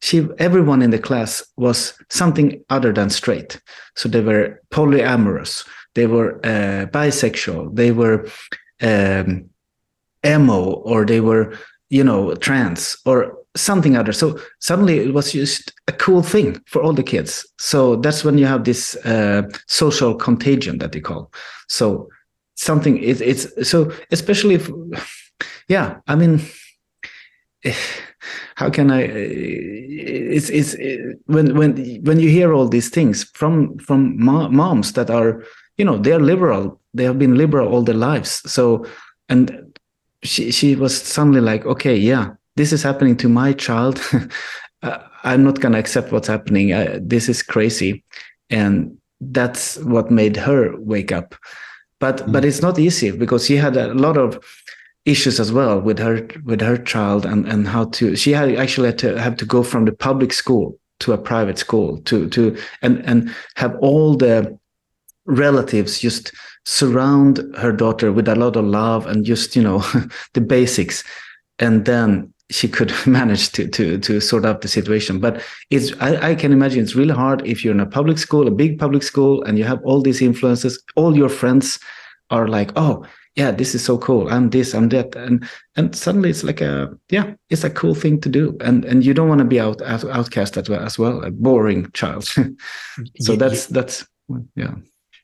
she 0.07 0.29
everyone 0.39 0.83
in 0.83 0.91
the 0.91 0.99
class 0.99 1.43
was 1.57 1.93
something 2.09 2.65
other 2.71 2.93
than 2.93 3.11
straight. 3.11 3.61
So 3.97 4.09
they 4.09 4.21
were 4.21 4.63
polyamorous. 4.71 5.67
They 5.95 6.07
were 6.07 6.37
uh, 6.45 6.87
bisexual. 6.87 7.75
They 7.75 7.91
were 7.91 8.29
um, 8.81 9.51
emo 10.25 10.75
or 10.91 11.05
they 11.05 11.21
were 11.21 11.59
you 11.91 12.05
know 12.05 12.35
trans 12.37 12.97
or 13.05 13.37
something 13.57 13.97
other. 13.97 14.13
So 14.13 14.39
suddenly 14.61 14.99
it 15.01 15.13
was 15.13 15.33
just 15.33 15.73
a 15.89 15.93
cool 15.93 16.23
thing 16.23 16.63
for 16.67 16.83
all 16.83 16.93
the 16.93 17.03
kids. 17.03 17.45
So 17.59 17.97
that's 17.97 18.23
when 18.25 18.39
you 18.39 18.47
have 18.47 18.63
this 18.63 18.95
uh, 19.05 19.43
social 19.67 20.15
contagion 20.15 20.79
that 20.79 20.93
they 20.93 21.01
call. 21.01 21.33
So 21.69 22.09
something 22.55 23.03
it, 23.03 23.21
it's 23.21 23.69
so 23.69 23.93
especially 24.13 24.55
if 24.55 24.71
yeah 25.69 25.97
i 26.07 26.15
mean 26.15 26.41
how 28.57 28.69
can 28.69 28.91
i 28.91 29.03
it's 29.03 30.51
it's 30.51 30.75
it, 30.75 31.19
when 31.27 31.57
when 31.57 31.77
when 32.05 32.21
you 32.21 32.29
hear 32.29 32.53
all 32.53 32.69
these 32.69 32.91
things 32.91 33.25
from 33.35 33.79
from 33.79 34.17
moms 34.23 34.93
that 34.93 35.11
are 35.11 35.43
you 35.79 35.85
know 35.85 35.97
they 35.97 36.13
are 36.13 36.21
liberal 36.21 36.81
they 36.93 37.05
have 37.05 37.19
been 37.19 37.37
liberal 37.37 37.69
all 37.69 37.83
their 37.83 37.95
lives 37.95 38.43
so 38.51 38.85
and 39.29 39.67
she 40.23 40.51
she 40.51 40.77
was 40.77 41.01
suddenly 41.01 41.41
like, 41.41 41.65
okay, 41.67 41.97
yeah, 41.97 42.33
this 42.57 42.73
is 42.73 42.83
happening 42.83 43.17
to 43.19 43.29
my 43.29 43.53
child. 43.53 44.01
uh, 44.83 44.99
I'm 45.25 45.45
not 45.45 45.61
gonna 45.61 45.79
accept 45.79 46.13
what's 46.13 46.29
happening. 46.29 46.73
Uh, 46.73 46.99
this 47.01 47.29
is 47.29 47.43
crazy, 47.43 48.05
and 48.51 48.97
that's 49.21 49.79
what 49.79 50.11
made 50.11 50.37
her 50.37 50.79
wake 50.79 51.13
up. 51.13 51.35
But 52.01 52.19
mm. 52.19 52.33
but 52.33 52.45
it's 52.45 52.63
not 52.63 52.79
easy 52.79 53.11
because 53.11 53.47
she 53.47 53.57
had 53.57 53.77
a 53.77 53.95
lot 53.95 54.17
of 54.17 54.39
issues 55.07 55.41
as 55.41 55.53
well 55.53 55.81
with 55.81 55.99
her 55.99 56.29
with 56.45 56.61
her 56.61 56.77
child 56.77 57.25
and 57.25 57.47
and 57.49 57.67
how 57.67 57.85
to 57.87 58.15
she 58.17 58.33
had 58.33 58.55
actually 58.57 58.89
had 58.89 58.99
to 58.99 59.19
have 59.21 59.37
to 59.37 59.47
go 59.47 59.63
from 59.63 59.85
the 59.85 59.93
public 59.93 60.33
school 60.33 60.79
to 61.01 61.13
a 61.13 61.19
private 61.19 61.59
school 61.59 61.99
to 62.03 62.29
to 62.29 62.57
and 62.83 62.99
and 63.07 63.35
have 63.55 63.75
all 63.81 64.17
the 64.17 64.59
relatives 65.27 66.01
just 66.01 66.33
surround 66.65 67.39
her 67.57 67.73
daughter 67.73 68.13
with 68.13 68.29
a 68.29 68.35
lot 68.35 68.57
of 68.57 68.65
love 68.65 69.07
and 69.07 69.25
just 69.25 69.57
you 69.57 69.63
know 69.63 69.79
the 70.35 70.41
basics. 70.41 71.03
And 71.59 71.87
then 71.87 72.33
she 72.51 72.69
could 72.69 72.93
manage 73.07 73.53
to 73.53 73.69
to 73.69 73.99
to 73.99 74.21
sort 74.21 74.45
out 74.45 74.61
the 74.61 74.69
situation. 74.69 75.21
But 75.21 75.43
it's 75.71 75.93
I, 76.01 76.31
I, 76.31 76.35
can 76.35 76.53
imagine 76.53 76.83
it's 76.83 76.95
really 76.95 77.15
hard 77.15 77.47
if 77.47 77.65
you're 77.65 77.75
in 77.75 77.81
a 77.81 77.87
public 77.87 78.19
school 78.19 78.47
a 78.47 78.51
big 78.51 78.79
public 78.79 79.03
school 79.03 79.43
and 79.45 79.59
you 79.59 79.65
have 79.65 79.83
all 79.85 80.03
these 80.03 80.21
influences. 80.21 80.83
All 80.97 81.17
your 81.17 81.29
friends 81.29 81.79
are 82.31 82.49
like 82.49 82.73
oh 82.77 83.05
yeah 83.37 83.51
this 83.51 83.75
is 83.75 83.85
so 83.85 83.99
cool. 83.99 84.29
I'm 84.29 84.51
this 84.51 84.75
i'm 84.75 84.89
that. 84.91 85.15
And 85.15 85.49
and 85.77 85.95
suddenly 85.95 86.31
it's 86.31 86.45
like 86.45 86.61
a 86.61 86.91
yeah 87.11 87.35
it's 87.51 87.65
a 87.65 87.71
cool 87.71 87.95
thing 87.95 88.21
to 88.23 88.29
do. 88.29 88.57
And 88.61 88.85
and 88.85 89.05
you 89.05 89.15
don't 89.15 89.29
want 89.29 89.41
to 89.41 89.45
be 89.45 89.61
out, 89.61 89.81
out 89.83 90.05
outcast 90.05 90.57
as 90.57 90.69
well 90.69 90.83
as 90.83 90.99
well. 90.99 91.23
A 91.25 91.31
boring 91.31 91.91
child. 91.93 92.29
So 93.21 93.33
yeah, 93.33 93.39
that's 93.39 93.71
yeah. 93.71 93.75
that's 93.75 94.07
yeah. 94.55 94.75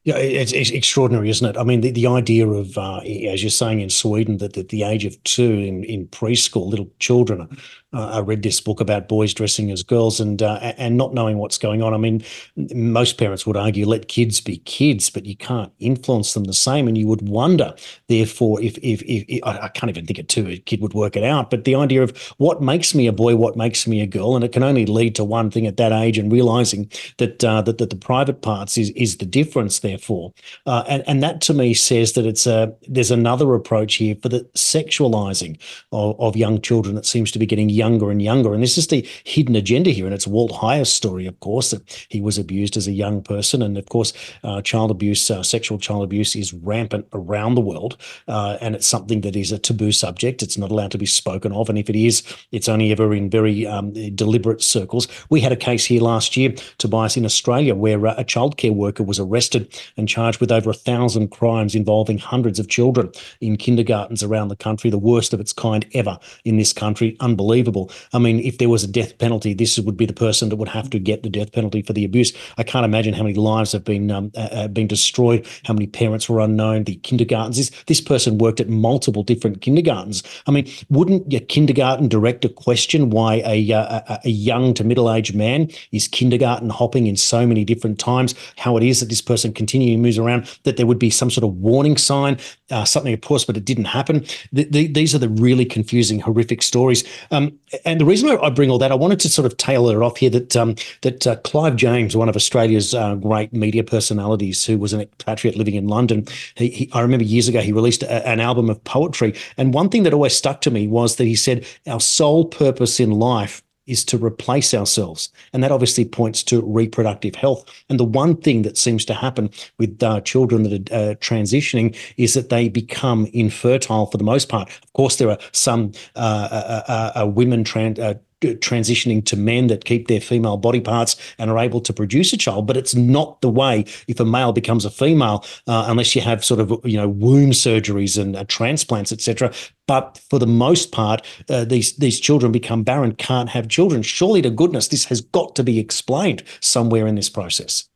Yeah, 0.05 0.17
it's, 0.17 0.53
it's, 0.53 0.71
extraordinary, 0.71 1.31
isn't 1.31 1.49
it? 1.49 1.57
I 1.57 1.63
mean, 1.63 1.81
the, 1.81 1.93
the 1.93 2.09
idea 2.09 2.49
of, 2.49 2.77
uh, 2.77 2.99
as 2.99 3.41
you're 3.41 3.51
saying 3.51 3.79
in 3.79 3.89
Sweden, 3.89 4.39
that 4.39 4.59
at 4.59 4.71
the 4.71 4.83
age 4.83 5.05
of 5.05 5.23
two 5.23 5.53
in, 5.53 5.85
in 5.85 6.09
preschool, 6.09 6.69
little 6.69 6.91
children 6.99 7.57
I 7.93 8.21
read 8.21 8.43
this 8.43 8.61
book 8.61 8.81
about 8.81 9.07
boys 9.07 9.35
dressing 9.35 9.71
as 9.71 9.83
girls 9.83 10.19
and 10.19 10.43
uh, 10.43 10.57
and 10.79 10.97
not 10.97 11.13
knowing 11.13 11.37
what's 11.37 11.59
going 11.59 11.83
on. 11.83 11.93
I 11.93 11.99
mean, 11.99 12.23
most 12.57 13.19
parents 13.19 13.47
would 13.47 13.57
argue 13.57 13.87
let 13.87 14.09
kids 14.09 14.41
be 14.41 14.59
kids, 14.59 15.11
but 15.11 15.27
you 15.27 15.37
can't 15.37 15.71
influence 15.79 16.33
them 16.33 16.45
the 16.45 16.55
same. 16.55 16.89
And 16.89 16.97
you 16.97 17.07
would 17.07 17.29
wonder, 17.29 17.75
therefore, 18.09 18.63
if 18.63 18.79
if, 18.79 19.03
if, 19.03 19.25
if 19.29 19.41
I 19.45 19.69
can't 19.69 19.91
even 19.91 20.07
think 20.07 20.19
of 20.19 20.27
two, 20.27 20.49
a 20.49 20.57
kid 20.57 20.81
would 20.81 20.95
work 20.95 21.17
it 21.17 21.25
out. 21.25 21.51
But 21.51 21.65
the 21.65 21.75
idea 21.75 22.03
of 22.03 22.17
what 22.39 22.63
makes 22.63 22.95
me 22.95 23.07
a 23.07 23.13
boy, 23.13 23.37
what 23.37 23.57
makes 23.57 23.87
me 23.87 24.01
a 24.01 24.07
girl, 24.07 24.35
and 24.37 24.45
it 24.45 24.53
can 24.53 24.63
only 24.63 24.87
lead 24.87 25.15
to 25.17 25.25
one 25.25 25.51
thing 25.51 25.67
at 25.67 25.77
that 25.77 25.93
age, 25.93 26.17
and 26.17 26.33
realizing 26.33 26.91
that 27.19 27.45
uh, 27.45 27.61
that, 27.63 27.77
that 27.77 27.91
the 27.91 27.97
private 27.97 28.41
parts 28.41 28.79
is 28.79 28.89
is 28.91 29.19
the 29.19 29.27
difference. 29.27 29.81
Therefore, 29.81 30.33
uh, 30.65 30.85
and 30.89 31.05
and 31.07 31.23
that 31.23 31.43
to 31.43 31.53
me 31.53 31.75
says 31.75 32.15
that 32.15 32.25
it's 32.25 32.47
a 32.47 32.73
there's 32.89 33.11
another 33.11 33.55
approach 33.55 33.97
here 33.97 34.17
for 34.23 34.31
the 34.31 34.41
sexualizing 34.55 35.61
of, 35.93 36.19
of 36.19 36.37
young 36.37 36.59
children 36.61 36.95
that 36.95 37.05
seems 37.05 37.31
to 37.33 37.39
be 37.39 37.45
getting 37.45 37.69
younger 37.83 38.11
and 38.13 38.23
younger. 38.23 38.55
And 38.55 38.63
this 38.63 38.79
is 38.79 38.87
the 38.87 39.03
hidden 39.25 39.57
agenda 39.57 39.91
here. 39.91 40.07
And 40.07 40.15
it's 40.15 40.33
Walt 40.35 40.53
Heyer's 40.63 40.93
story, 41.01 41.27
of 41.27 41.37
course, 41.41 41.69
that 41.73 41.83
he 42.15 42.21
was 42.21 42.39
abused 42.39 42.77
as 42.77 42.87
a 42.87 42.93
young 43.05 43.23
person. 43.23 43.63
And 43.63 43.77
of 43.83 43.87
course, 43.95 44.13
uh, 44.45 44.63
child 44.71 44.91
abuse, 44.91 45.31
uh, 45.31 45.43
sexual 45.43 45.79
child 45.79 46.03
abuse 46.05 46.37
is 46.43 46.55
rampant 46.55 47.07
around 47.13 47.55
the 47.55 47.67
world. 47.73 47.93
Uh, 48.29 48.57
and 48.61 48.75
it's 48.77 48.87
something 48.87 49.23
that 49.23 49.37
is 49.37 49.53
a 49.53 49.59
taboo 49.59 49.93
subject. 49.93 50.43
It's 50.43 50.59
not 50.59 50.71
allowed 50.71 50.93
to 50.93 50.99
be 50.99 51.07
spoken 51.23 51.53
of. 51.53 51.69
And 51.69 51.79
if 51.79 51.89
it 51.93 51.97
is, 51.97 52.23
it's 52.57 52.69
only 52.69 52.93
ever 52.93 53.15
in 53.15 53.31
very 53.31 53.67
um, 53.75 53.93
deliberate 54.15 54.63
circles. 54.63 55.09
We 55.31 55.41
had 55.41 55.53
a 55.53 55.65
case 55.69 55.85
here 55.93 56.03
last 56.13 56.37
year, 56.37 56.51
Tobias, 56.79 57.17
in 57.17 57.25
Australia, 57.25 57.75
where 57.75 58.07
uh, 58.07 58.15
a 58.23 58.25
childcare 58.25 58.75
worker 58.85 59.05
was 59.11 59.19
arrested 59.19 59.63
and 59.97 60.09
charged 60.09 60.41
with 60.41 60.53
over 60.53 60.71
a 60.71 60.83
thousand 60.91 61.31
crimes 61.39 61.75
involving 61.75 62.19
hundreds 62.19 62.59
of 62.61 62.69
children 62.69 63.11
in 63.41 63.57
kindergartens 63.57 64.23
around 64.23 64.49
the 64.49 64.65
country, 64.67 64.89
the 64.91 65.09
worst 65.11 65.33
of 65.35 65.41
its 65.41 65.53
kind 65.53 65.85
ever 65.95 66.17
in 66.45 66.57
this 66.59 66.73
country. 66.73 67.17
Unbelievable. 67.21 67.72
I 68.13 68.19
mean, 68.19 68.41
if 68.41 68.59
there 68.59 68.69
was 68.69 68.85
a 68.85 68.89
death 68.89 69.19
penalty, 69.19 69.55
this 69.55 69.79
would 69.79 69.97
be 69.97 70.07
the 70.07 70.13
person 70.13 70.49
that 70.49 70.57
would 70.57 70.69
have 70.69 70.91
to 70.91 70.99
get 70.99 71.23
the 71.23 71.31
death 71.31 71.53
penalty 71.53 71.83
for 71.83 71.93
the 71.93 72.05
abuse. 72.05 72.33
I 72.59 72.63
can't 72.63 72.85
imagine 72.85 73.15
how 73.15 73.23
many 73.23 73.35
lives 73.35 73.73
have 73.73 73.85
been 73.85 74.11
um, 74.11 74.31
uh, 74.37 74.49
uh 74.53 74.69
been 74.69 74.87
destroyed, 74.87 75.47
how 75.65 75.75
many 75.75 75.87
parents 75.87 76.29
were 76.29 76.41
unknown, 76.41 76.85
the 76.85 76.97
kindergartens. 76.97 77.57
This, 77.57 77.71
this 77.87 78.01
person 78.01 78.39
worked 78.39 78.61
at 78.61 78.69
multiple 78.69 79.23
different 79.23 79.61
kindergartens. 79.61 80.23
I 80.47 80.51
mean, 80.51 80.71
wouldn't 80.91 81.31
your 81.31 81.41
kindergarten 81.43 82.09
director 82.09 82.49
question 82.49 83.11
why 83.11 83.43
a, 83.45 83.73
uh, 83.73 84.19
a, 84.25 84.29
young 84.29 84.75
to 84.75 84.85
middle 84.85 85.13
aged 85.13 85.35
man 85.35 85.71
is 85.93 86.09
kindergarten 86.09 86.71
hopping 86.71 87.07
in 87.07 87.17
so 87.17 87.47
many 87.47 87.65
different 87.65 87.99
times? 87.99 88.35
How 88.57 88.77
it 88.77 88.83
is 88.83 89.01
that 89.01 89.09
this 89.09 89.23
person 89.23 89.53
continually 89.53 89.97
moves 89.97 90.19
around? 90.19 90.49
That 90.65 90.77
there 90.77 90.87
would 90.87 90.99
be 90.99 91.11
some 91.11 91.31
sort 91.31 91.45
of 91.45 91.55
warning 91.57 91.97
sign, 91.97 92.39
uh, 92.71 92.85
something, 92.85 93.13
of 93.13 93.21
course, 93.21 93.45
but 93.45 93.57
it 93.57 93.65
didn't 93.65 93.87
happen. 93.87 94.25
The, 94.53 94.65
the, 94.65 94.87
these 94.87 95.15
are 95.15 95.19
the 95.19 95.29
really 95.29 95.65
confusing, 95.65 96.21
horrific 96.21 96.63
stories. 96.63 97.05
Um, 97.31 97.59
and 97.85 98.01
the 98.01 98.05
reason 98.05 98.29
I, 98.29 98.51
bring 98.51 98.71
all 98.71 98.79
that, 98.79 98.93
I 98.93 98.95
wanted 98.95 99.21
to 99.21 99.29
sort 99.29 99.47
of 99.47 99.57
tailor 99.57 100.03
it 100.03 100.05
off 100.05 100.19
here 100.19 100.31
that 100.31 100.57
um, 100.57 100.75
that 101.03 101.27
uh, 101.27 101.37
Clive 101.37 101.77
James, 101.77 102.17
one 102.17 102.29
of 102.29 102.37
Australia's 102.37 102.95
uh, 102.95 103.15
great 103.17 103.53
media 103.53 103.85
personalities, 103.85 104.65
who 104.65 104.79
was 104.79 104.93
an 104.93 105.01
expatriate 105.01 105.57
living 105.57 105.75
in 105.75 105.89
London, 105.89 106.27
he, 106.57 106.69
he, 106.69 106.91
I 106.93 107.01
remember 107.01 107.25
years 107.25 107.49
ago 107.49 107.61
he 107.61 107.73
released 107.73 108.03
a, 108.03 108.29
an 108.29 108.41
album 108.41 108.71
of 108.71 108.83
poetry, 108.85 109.35
and 109.57 109.75
one 109.75 109.89
thing 109.89 110.03
that 110.03 110.13
always 110.13 110.35
stuck 110.35 110.61
to 110.63 110.71
me 110.71 110.89
was 110.89 111.17
that 111.17 111.25
he 111.25 111.37
said, 111.37 111.67
"Our 111.87 112.01
sole 112.01 112.45
purpose 112.45 113.01
in 113.01 113.11
life." 113.11 113.63
Is 113.87 114.05
to 114.07 114.19
replace 114.19 114.75
ourselves. 114.75 115.31
And 115.53 115.63
that 115.63 115.73
obviously 115.73 116.05
points 116.05 116.43
to 116.45 116.63
reproductive 116.63 117.35
health. 117.35 117.65
And 117.89 117.99
the 117.99 118.05
one 118.05 118.37
thing 118.37 118.63
that 118.63 118.79
seems 118.79 119.05
to 119.07 119.15
happen 119.15 119.51
with 119.79 120.03
uh, 120.03 120.21
children 120.21 120.63
that 120.65 120.93
are 120.93 121.11
uh, 121.11 121.15
transitioning 121.17 121.97
is 122.17 122.35
that 122.35 122.49
they 122.49 122.69
become 122.69 123.27
infertile 123.33 124.07
for 124.07 124.19
the 124.19 124.25
most 124.25 124.49
part. 124.49 124.69
Of 124.69 124.93
course, 124.93 125.17
there 125.17 125.31
are 125.31 125.39
some 125.53 125.93
uh, 126.17 126.49
uh, 126.51 126.83
uh, 126.89 127.23
uh 127.23 127.27
women 127.27 127.65
trans 127.65 127.99
transitioning 128.43 129.25
to 129.27 129.37
men 129.37 129.67
that 129.69 129.85
keep 129.85 130.09
their 130.09 130.21
female 130.21 130.57
body 130.57 130.81
parts 130.81 131.17
and 131.39 131.51
are 131.51 131.59
able 131.59 131.81
to 131.81 131.93
produce 131.93 132.33
a 132.33 132.37
child. 132.37 132.67
But 132.67 132.77
it's 132.77 132.95
not 132.95 133.41
the 133.41 133.51
way 133.51 133.85
if 134.09 134.21
a 134.21 134.25
male 134.25 134.53
becomes 134.53 134.85
a 134.85 134.91
female, 134.91 135.45
uh, 135.67 135.87
unless 135.89 136.15
you 136.15 136.23
have 136.23 136.45
sort 136.45 136.61
of 136.61 136.81
you 136.85 136.97
know 136.97 137.09
womb 137.09 137.51
surgeries 137.51 138.21
and 138.21 138.37
uh, 138.37 138.45
transplants, 138.49 139.13
etc. 139.13 139.53
But 139.87 140.21
for 140.31 140.39
the 140.39 140.47
most 140.47 140.93
part, 140.93 141.25
uh, 141.49 141.65
these 141.65 141.97
these 141.97 142.21
children 142.21 142.53
become 142.53 142.83
barren, 142.83 143.15
can't 143.15 143.49
have 143.49 143.69
children. 143.69 144.03
Surely 144.03 144.43
to 144.43 144.51
goodness, 144.51 144.89
this 144.89 145.05
has 145.07 145.21
got 145.21 145.55
to 145.57 145.65
be 145.65 145.79
explained 145.79 146.43
somewhere 146.61 147.07
in 147.07 147.15
this 147.15 147.31
process. 147.31 147.89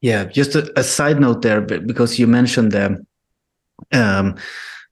Yeah, 0.00 0.24
just 0.24 0.54
a, 0.54 0.70
a 0.78 0.84
side 0.84 1.18
note 1.18 1.40
there, 1.40 1.62
because 1.62 2.18
you 2.18 2.26
mentioned 2.26 2.72
the 2.72 3.04
um, 3.92 4.36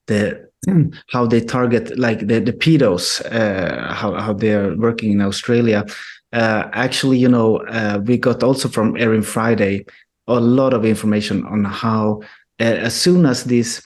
the 0.07 0.51
how 1.11 1.27
they 1.27 1.41
target 1.41 1.99
like 1.99 2.27
the 2.27 2.41
the 2.41 2.53
pedos, 2.53 3.21
uh, 3.33 3.93
how 3.93 4.15
how 4.15 4.33
they 4.33 4.55
are 4.55 4.77
working 4.77 5.13
in 5.13 5.21
Australia. 5.21 5.85
Uh, 6.33 6.69
actually, 6.73 7.19
you 7.19 7.29
know, 7.29 7.59
uh, 7.67 8.01
we 8.05 8.17
got 8.17 8.43
also 8.43 8.69
from 8.69 8.97
Erin 8.97 9.23
Friday 9.23 9.85
a 10.29 10.41
lot 10.41 10.73
of 10.73 10.85
information 10.85 11.45
on 11.47 11.65
how 11.65 12.21
uh, 12.61 12.65
as 12.65 12.95
soon 12.95 13.27
as 13.27 13.45
these 13.45 13.83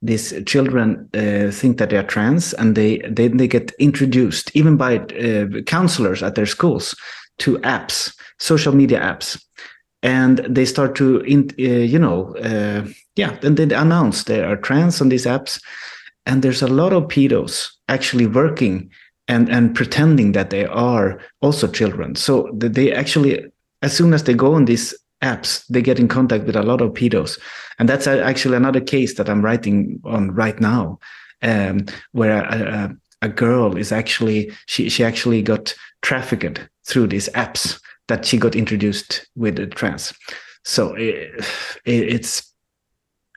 these 0.00 0.32
children 0.46 1.08
uh, 1.14 1.50
think 1.50 1.78
that 1.78 1.90
they 1.90 1.96
are 1.96 2.06
trans 2.06 2.54
and 2.54 2.76
they 2.76 2.98
they, 3.10 3.28
they 3.28 3.48
get 3.48 3.72
introduced 3.78 4.50
even 4.54 4.76
by 4.76 4.98
uh, 4.98 5.46
counselors 5.66 6.22
at 6.22 6.34
their 6.34 6.46
schools 6.46 6.94
to 7.38 7.58
apps, 7.58 8.14
social 8.38 8.74
media 8.74 9.00
apps, 9.00 9.42
and 10.02 10.38
they 10.48 10.64
start 10.64 10.94
to 10.94 11.22
you 11.26 11.98
know 11.98 12.34
yeah 13.16 13.36
then 13.40 13.54
they 13.56 13.64
announce 13.74 14.24
they 14.24 14.42
are 14.42 14.56
trans 14.56 15.00
on 15.00 15.08
these 15.08 15.26
apps 15.26 15.60
and 16.26 16.42
there's 16.42 16.62
a 16.62 16.68
lot 16.68 16.92
of 16.92 17.04
pedos 17.04 17.68
actually 17.88 18.26
working 18.26 18.90
and 19.28 19.48
and 19.48 19.74
pretending 19.74 20.32
that 20.32 20.50
they 20.50 20.64
are 20.66 21.20
also 21.40 21.68
children. 21.68 22.14
So 22.14 22.50
they 22.54 22.92
actually 22.92 23.44
as 23.82 23.96
soon 23.96 24.14
as 24.14 24.24
they 24.24 24.34
go 24.34 24.54
on 24.54 24.64
these 24.64 24.94
apps 25.22 25.64
they 25.68 25.80
get 25.80 26.00
in 26.00 26.08
contact 26.08 26.44
with 26.44 26.56
a 26.56 26.62
lot 26.62 26.80
of 26.80 26.92
pedos. 26.92 27.38
And 27.78 27.88
that's 27.88 28.06
actually 28.06 28.56
another 28.56 28.80
case 28.80 29.14
that 29.14 29.28
i'm 29.28 29.42
writing 29.42 30.00
on 30.04 30.32
right 30.32 30.60
now 30.60 30.98
um, 31.42 31.86
where 32.12 32.44
a, 32.44 32.96
a, 33.22 33.26
a, 33.26 33.28
girl 33.28 33.76
is 33.76 33.92
actually 33.92 34.52
she, 34.66 34.88
she 34.88 35.04
actually 35.04 35.42
got 35.42 35.74
trafficked 36.02 36.68
through 36.84 37.08
these 37.08 37.28
apps 37.30 37.80
that 38.08 38.24
she 38.24 38.36
got 38.36 38.56
introduced 38.56 39.26
with 39.36 39.72
trans. 39.74 40.12
So 40.64 40.94
it, 40.94 41.44
it, 41.84 42.14
it's 42.14 42.51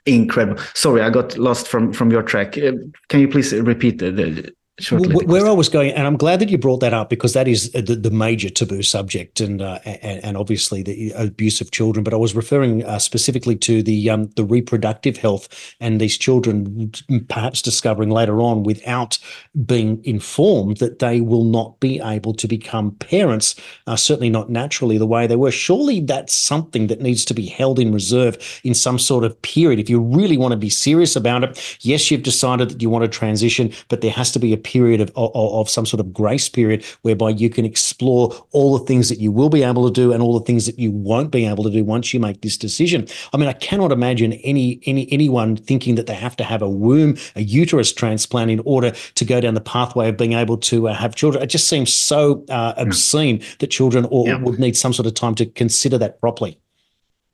incredible. 0.06 0.62
Sorry, 0.74 1.02
I 1.02 1.10
got 1.10 1.36
lost 1.36 1.68
from 1.68 1.92
from 1.92 2.10
your 2.10 2.22
track. 2.22 2.56
Uh, 2.56 2.72
can 3.08 3.20
you 3.20 3.28
please 3.28 3.52
repeat 3.52 3.98
the, 3.98 4.10
the 4.10 4.52
shortly. 4.78 5.24
Where 5.26 5.46
I 5.46 5.52
was 5.52 5.68
going, 5.68 5.92
and 5.92 6.06
I'm 6.06 6.16
glad 6.16 6.40
that 6.40 6.48
you 6.48 6.58
brought 6.58 6.80
that 6.80 6.92
up 6.92 7.10
because 7.10 7.32
that 7.32 7.48
is 7.48 7.70
the, 7.72 7.96
the 7.96 8.10
major 8.10 8.50
taboo 8.50 8.82
subject, 8.82 9.40
and, 9.40 9.62
uh, 9.62 9.78
and, 9.84 10.24
and 10.24 10.36
obviously 10.36 10.82
the 10.82 11.12
abuse 11.12 11.60
of 11.60 11.70
children. 11.70 12.04
But 12.04 12.14
I 12.14 12.18
was 12.18 12.34
referring 12.34 12.84
uh, 12.84 12.98
specifically 12.98 13.56
to 13.56 13.82
the 13.82 14.10
um, 14.10 14.26
the 14.36 14.44
reproductive 14.44 15.16
health 15.16 15.74
and 15.80 16.00
these 16.00 16.16
children 16.18 16.92
perhaps 17.28 17.62
discovering 17.62 18.10
later 18.10 18.40
on 18.40 18.62
without 18.62 19.18
being 19.64 20.04
informed 20.04 20.78
that 20.78 20.98
they 20.98 21.20
will 21.20 21.44
not 21.44 21.78
be 21.80 22.00
able 22.00 22.34
to 22.34 22.48
become 22.48 22.92
parents, 22.96 23.54
uh, 23.86 23.96
certainly 23.96 24.30
not 24.30 24.50
naturally 24.50 24.98
the 24.98 25.06
way 25.06 25.26
they 25.26 25.36
were. 25.36 25.50
Surely 25.50 26.00
that's 26.00 26.34
something 26.34 26.86
that 26.88 27.00
needs 27.00 27.24
to 27.24 27.34
be 27.34 27.46
held 27.46 27.78
in 27.78 27.92
reserve 27.92 28.60
in 28.64 28.74
some 28.74 28.98
sort 28.98 29.24
of 29.24 29.40
period. 29.42 29.78
If 29.78 29.90
you 29.90 30.00
really 30.00 30.36
want 30.36 30.52
to 30.52 30.58
be 30.58 30.70
serious 30.70 31.16
about 31.16 31.44
it, 31.44 31.78
yes, 31.80 32.10
you've 32.10 32.22
decided 32.22 32.70
that 32.70 32.82
you 32.82 32.90
want 32.90 33.04
to 33.04 33.08
transition, 33.08 33.72
but 33.88 34.00
there 34.00 34.10
has 34.10 34.30
to 34.32 34.38
be 34.38 34.52
a 34.52 34.58
period 34.66 35.00
of, 35.00 35.10
of, 35.14 35.30
of 35.34 35.70
some 35.70 35.86
sort 35.86 36.00
of 36.00 36.12
grace 36.12 36.48
period 36.48 36.84
whereby 37.02 37.30
you 37.30 37.48
can 37.48 37.64
explore 37.64 38.34
all 38.50 38.76
the 38.76 38.84
things 38.84 39.08
that 39.08 39.20
you 39.20 39.30
will 39.30 39.48
be 39.48 39.62
able 39.62 39.86
to 39.86 39.92
do 39.92 40.12
and 40.12 40.20
all 40.20 40.36
the 40.36 40.44
things 40.44 40.66
that 40.66 40.76
you 40.76 40.90
won't 40.90 41.30
be 41.30 41.46
able 41.46 41.62
to 41.62 41.70
do 41.70 41.84
once 41.84 42.12
you 42.12 42.18
make 42.18 42.40
this 42.40 42.56
decision. 42.56 43.06
I 43.32 43.36
mean, 43.36 43.48
I 43.48 43.52
cannot 43.52 43.92
imagine 43.92 44.32
any 44.32 44.80
any 44.86 45.10
anyone 45.12 45.56
thinking 45.56 45.94
that 45.94 46.06
they 46.06 46.14
have 46.14 46.36
to 46.36 46.44
have 46.44 46.62
a 46.62 46.68
womb, 46.68 47.16
a 47.36 47.42
uterus 47.42 47.92
transplant 47.92 48.50
in 48.50 48.60
order 48.64 48.90
to 49.14 49.24
go 49.24 49.40
down 49.40 49.54
the 49.54 49.60
pathway 49.60 50.08
of 50.08 50.16
being 50.16 50.32
able 50.32 50.56
to 50.58 50.88
uh, 50.88 50.94
have 50.94 51.14
children. 51.14 51.42
It 51.44 51.46
just 51.46 51.68
seems 51.68 51.94
so 51.94 52.44
uh, 52.48 52.74
obscene 52.76 53.36
yeah. 53.38 53.46
that 53.60 53.68
children 53.68 54.06
or, 54.10 54.26
yeah. 54.26 54.38
would 54.38 54.58
need 54.58 54.76
some 54.76 54.92
sort 54.92 55.06
of 55.06 55.14
time 55.14 55.34
to 55.36 55.46
consider 55.46 55.98
that 55.98 56.20
properly. 56.20 56.58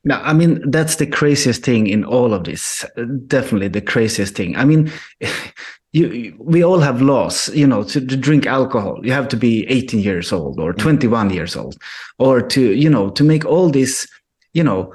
No, 0.05 0.17
I 0.17 0.33
mean 0.33 0.69
that's 0.71 0.97
the 0.97 1.07
craziest 1.07 1.63
thing 1.65 1.87
in 1.87 2.05
all 2.05 2.35
of 2.35 2.45
this. 2.45 2.85
Definitely 3.27 3.69
the 3.69 3.81
craziest 3.81 4.35
thing. 4.35 4.57
I 4.57 4.65
mean, 4.65 4.91
you, 5.93 6.35
we 6.39 6.65
all 6.65 6.81
have 6.81 7.03
laws 7.03 7.49
you 7.55 7.67
know 7.67 7.85
to, 7.85 8.05
to, 8.05 8.17
drink 8.17 8.47
alcohol 8.47 8.99
you 9.05 9.13
have 9.13 9.29
to 9.29 9.37
be 9.37 9.67
18 9.69 10.01
years 10.01 10.33
old 10.33 10.59
or 10.59 10.73
mm. 10.73 10.79
21 10.79 11.31
years 11.31 11.55
old 11.55 11.77
or 12.19 12.41
to 12.41 12.73
you 12.73 12.89
know 12.89 13.11
to 13.11 13.23
make 13.23 13.45
all 13.45 13.69
these 13.69 14.09
you 14.55 14.65
know 14.65 14.93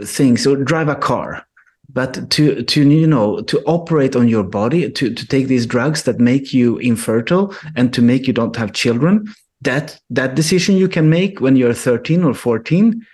things 0.00 0.46
or 0.46 0.56
drive 0.56 0.88
a 0.88 0.96
car 0.96 1.46
but 1.92 2.28
to 2.30 2.62
to 2.64 2.88
you 2.88 3.06
know 3.06 3.40
to 3.42 3.62
operate 3.66 4.16
on 4.16 4.28
your 4.28 4.42
body 4.42 4.90
to 4.90 5.14
to 5.14 5.26
take 5.26 5.46
these 5.46 5.66
drugs 5.66 6.02
that 6.04 6.18
make 6.18 6.52
you 6.52 6.78
infertile 6.78 7.54
and 7.76 7.92
to 7.92 8.02
make 8.02 8.26
you 8.26 8.32
don't 8.32 8.56
have 8.56 8.72
children 8.72 9.32
that 9.60 10.00
that 10.10 10.34
decision 10.34 10.76
you 10.76 10.88
can 10.88 11.08
make 11.08 11.40
when 11.40 11.56
you're 11.56 11.74
13 11.74 12.24
or 12.24 12.34
14 12.34 13.06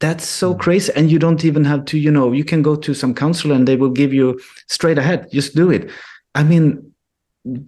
that's 0.00 0.26
so 0.26 0.54
mm. 0.54 0.58
crazy 0.58 0.92
and 0.94 1.10
you 1.10 1.18
don't 1.18 1.44
even 1.44 1.64
have 1.64 1.84
to 1.84 1.98
you 1.98 2.10
know 2.10 2.32
you 2.32 2.44
can 2.44 2.62
go 2.62 2.76
to 2.76 2.94
some 2.94 3.14
counselor 3.14 3.54
and 3.54 3.66
they 3.66 3.76
will 3.76 3.90
give 3.90 4.12
you 4.12 4.38
straight 4.66 4.98
ahead 4.98 5.28
just 5.32 5.54
do 5.54 5.70
it 5.70 5.90
I 6.38 6.44
mean, 6.44 6.92
it, 7.44 7.66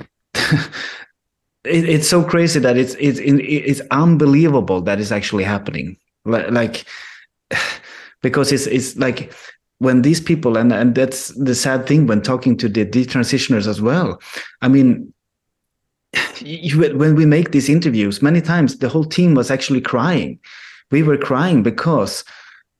it's 1.64 2.08
so 2.08 2.22
crazy 2.22 2.60
that 2.60 2.76
it's 2.76 2.94
it's 2.94 3.18
it's 3.22 3.80
unbelievable 3.90 4.80
that 4.82 5.00
it's 5.00 5.10
actually 5.12 5.44
happening. 5.44 5.96
Like, 6.24 6.84
because 8.22 8.52
it's 8.52 8.66
it's 8.66 8.96
like 8.96 9.32
when 9.78 10.02
these 10.02 10.20
people 10.20 10.56
and 10.56 10.72
and 10.72 10.94
that's 10.94 11.28
the 11.28 11.54
sad 11.54 11.86
thing 11.86 12.06
when 12.06 12.22
talking 12.22 12.56
to 12.58 12.68
the 12.68 12.86
detransitioners 12.86 13.66
as 13.66 13.80
well. 13.82 14.20
I 14.62 14.68
mean, 14.68 15.12
you, 16.38 16.96
when 16.96 17.16
we 17.16 17.26
make 17.26 17.50
these 17.50 17.68
interviews, 17.68 18.22
many 18.22 18.40
times 18.40 18.78
the 18.78 18.88
whole 18.88 19.04
team 19.04 19.34
was 19.34 19.50
actually 19.50 19.80
crying. 19.80 20.38
We 20.90 21.02
were 21.02 21.18
crying 21.18 21.62
because, 21.62 22.24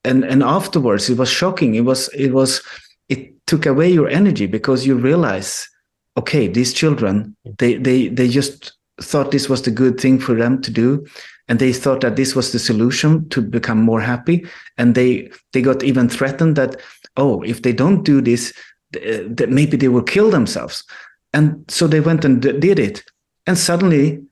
and 0.05 0.25
and 0.25 0.43
afterwards 0.43 1.09
it 1.09 1.19
was 1.19 1.31
shocking. 1.31 1.75
It 1.75 1.85
was 1.85 2.09
it 2.15 2.33
was 2.33 2.63
it 3.09 3.35
took 3.47 3.67
away 3.67 3.91
your 3.91 4.09
energy 4.09 4.47
because 4.47 4.87
you 4.87 4.97
realize 4.97 5.69
okay 6.17 6.49
these 6.49 6.73
children 6.73 7.37
mm. 7.47 7.59
they 7.59 7.75
they 7.77 8.09
they 8.09 8.29
just 8.29 8.73
thought 9.01 9.31
this 9.31 9.49
was 9.49 9.63
the 9.63 9.71
good 9.71 9.99
thing 10.01 10.19
for 10.19 10.35
them 10.35 10.61
to 10.63 10.71
do. 10.71 11.07
And 11.49 11.59
they 11.59 11.73
thought 11.73 12.01
that 12.03 12.17
this 12.17 12.37
was 12.37 12.53
the 12.53 12.59
solution 12.59 13.29
to 13.31 13.43
become 13.43 13.81
more 13.83 14.01
happy. 14.01 14.47
And 14.79 14.95
they 14.95 15.31
they 15.53 15.63
got 15.63 15.83
even 15.83 16.09
threatened 16.09 16.57
that 16.57 16.77
oh 17.17 17.43
if 17.43 17.63
they 17.63 17.73
don't 17.73 18.05
do 18.05 18.21
this 18.21 18.53
th- 18.93 19.27
that 19.37 19.51
maybe 19.51 19.77
they 19.77 19.89
will 19.89 20.03
kill 20.03 20.31
themselves. 20.31 20.85
And 21.33 21.65
so 21.69 21.87
they 21.87 22.01
went 22.01 22.25
and 22.25 22.43
d- 22.43 22.59
did 22.59 22.79
it. 22.79 23.05
And 23.47 23.59
suddenly 23.59 24.23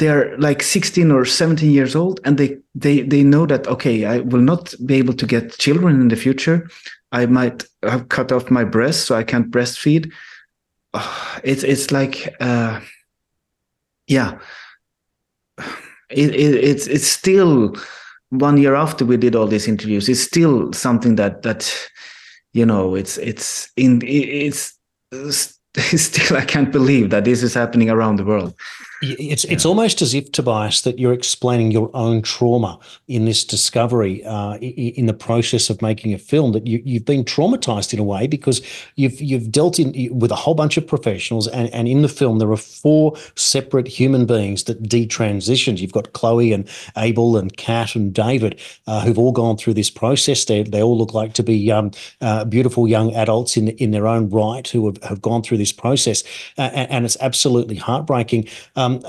they're 0.00 0.36
like 0.38 0.62
16 0.62 1.10
or 1.12 1.26
17 1.26 1.70
years 1.70 1.94
old 1.94 2.20
and 2.24 2.38
they 2.38 2.56
they 2.74 3.02
they 3.02 3.22
know 3.22 3.44
that 3.44 3.68
okay 3.68 4.06
i 4.06 4.20
will 4.20 4.40
not 4.40 4.74
be 4.86 4.94
able 4.94 5.12
to 5.12 5.26
get 5.26 5.58
children 5.58 6.00
in 6.00 6.08
the 6.08 6.16
future. 6.16 6.68
I 7.12 7.26
might 7.26 7.64
have 7.82 8.08
cut 8.08 8.32
off 8.32 8.50
my 8.50 8.64
breast 8.64 9.06
so 9.06 9.14
i 9.14 9.22
can't 9.22 9.50
breastfeed. 9.50 10.10
Oh, 10.94 11.38
it's 11.44 11.62
it's 11.62 11.90
like 11.90 12.34
uh 12.40 12.80
yeah. 14.06 14.38
It, 16.10 16.34
it, 16.34 16.64
it's 16.64 16.86
it's 16.88 17.06
still 17.06 17.76
one 18.30 18.56
year 18.56 18.74
after 18.74 19.04
we 19.04 19.16
did 19.16 19.36
all 19.36 19.46
these 19.46 19.68
interviews 19.68 20.08
it's 20.08 20.20
still 20.20 20.72
something 20.72 21.16
that 21.16 21.42
that 21.42 21.72
you 22.52 22.64
know 22.64 22.94
it's 22.94 23.18
it's 23.18 23.70
in 23.76 24.00
it's 24.04 24.72
still 25.96 26.36
i 26.36 26.44
can't 26.44 26.72
believe 26.72 27.10
that 27.10 27.24
this 27.24 27.42
is 27.42 27.54
happening 27.54 27.90
around 27.90 28.16
the 28.16 28.24
world 28.24 28.54
it's 29.02 29.44
it's 29.44 29.64
almost 29.64 30.02
as 30.02 30.12
if 30.12 30.30
Tobias 30.30 30.82
that 30.82 30.98
you're 30.98 31.14
explaining 31.14 31.70
your 31.70 31.90
own 31.94 32.20
trauma 32.20 32.78
in 33.08 33.24
this 33.24 33.44
discovery 33.44 34.22
uh, 34.24 34.56
in 34.58 35.06
the 35.06 35.14
process 35.14 35.70
of 35.70 35.80
making 35.80 36.12
a 36.12 36.18
film 36.18 36.52
that 36.52 36.66
you, 36.66 36.82
you've 36.84 37.06
been 37.06 37.24
traumatized 37.24 37.94
in 37.94 37.98
a 37.98 38.04
way 38.04 38.26
because 38.26 38.60
you've 38.96 39.18
you've 39.20 39.50
dealt 39.50 39.78
in 39.78 40.18
with 40.18 40.30
a 40.30 40.36
whole 40.36 40.54
bunch 40.54 40.76
of 40.76 40.86
professionals 40.86 41.48
and, 41.48 41.72
and 41.72 41.88
in 41.88 42.02
the 42.02 42.08
film 42.08 42.38
there 42.38 42.50
are 42.50 42.58
four 42.58 43.16
separate 43.36 43.88
human 43.88 44.26
beings 44.26 44.64
that 44.64 44.82
detransitioned. 44.82 45.78
You've 45.78 45.92
got 45.92 46.12
Chloe 46.12 46.52
and 46.52 46.68
Abel 46.98 47.38
and 47.38 47.56
Kat 47.56 47.94
and 47.94 48.12
David 48.12 48.60
uh, 48.86 49.00
who've 49.00 49.18
all 49.18 49.32
gone 49.32 49.56
through 49.56 49.74
this 49.74 49.90
process. 49.90 50.44
They 50.44 50.62
they 50.62 50.82
all 50.82 50.98
look 50.98 51.14
like 51.14 51.32
to 51.34 51.42
be 51.42 51.72
um, 51.72 51.90
uh, 52.20 52.44
beautiful 52.44 52.86
young 52.86 53.14
adults 53.14 53.56
in 53.56 53.68
in 53.68 53.92
their 53.92 54.06
own 54.06 54.28
right 54.28 54.68
who 54.68 54.84
have, 54.86 55.02
have 55.04 55.22
gone 55.22 55.42
through 55.42 55.58
this 55.58 55.72
process 55.72 56.22
and, 56.58 56.90
and, 56.90 57.04
it's 57.06 57.16
absolutely 57.20 57.76
heartbreaking. 57.76 58.46
Um, 58.76 58.89
um, 58.96 59.02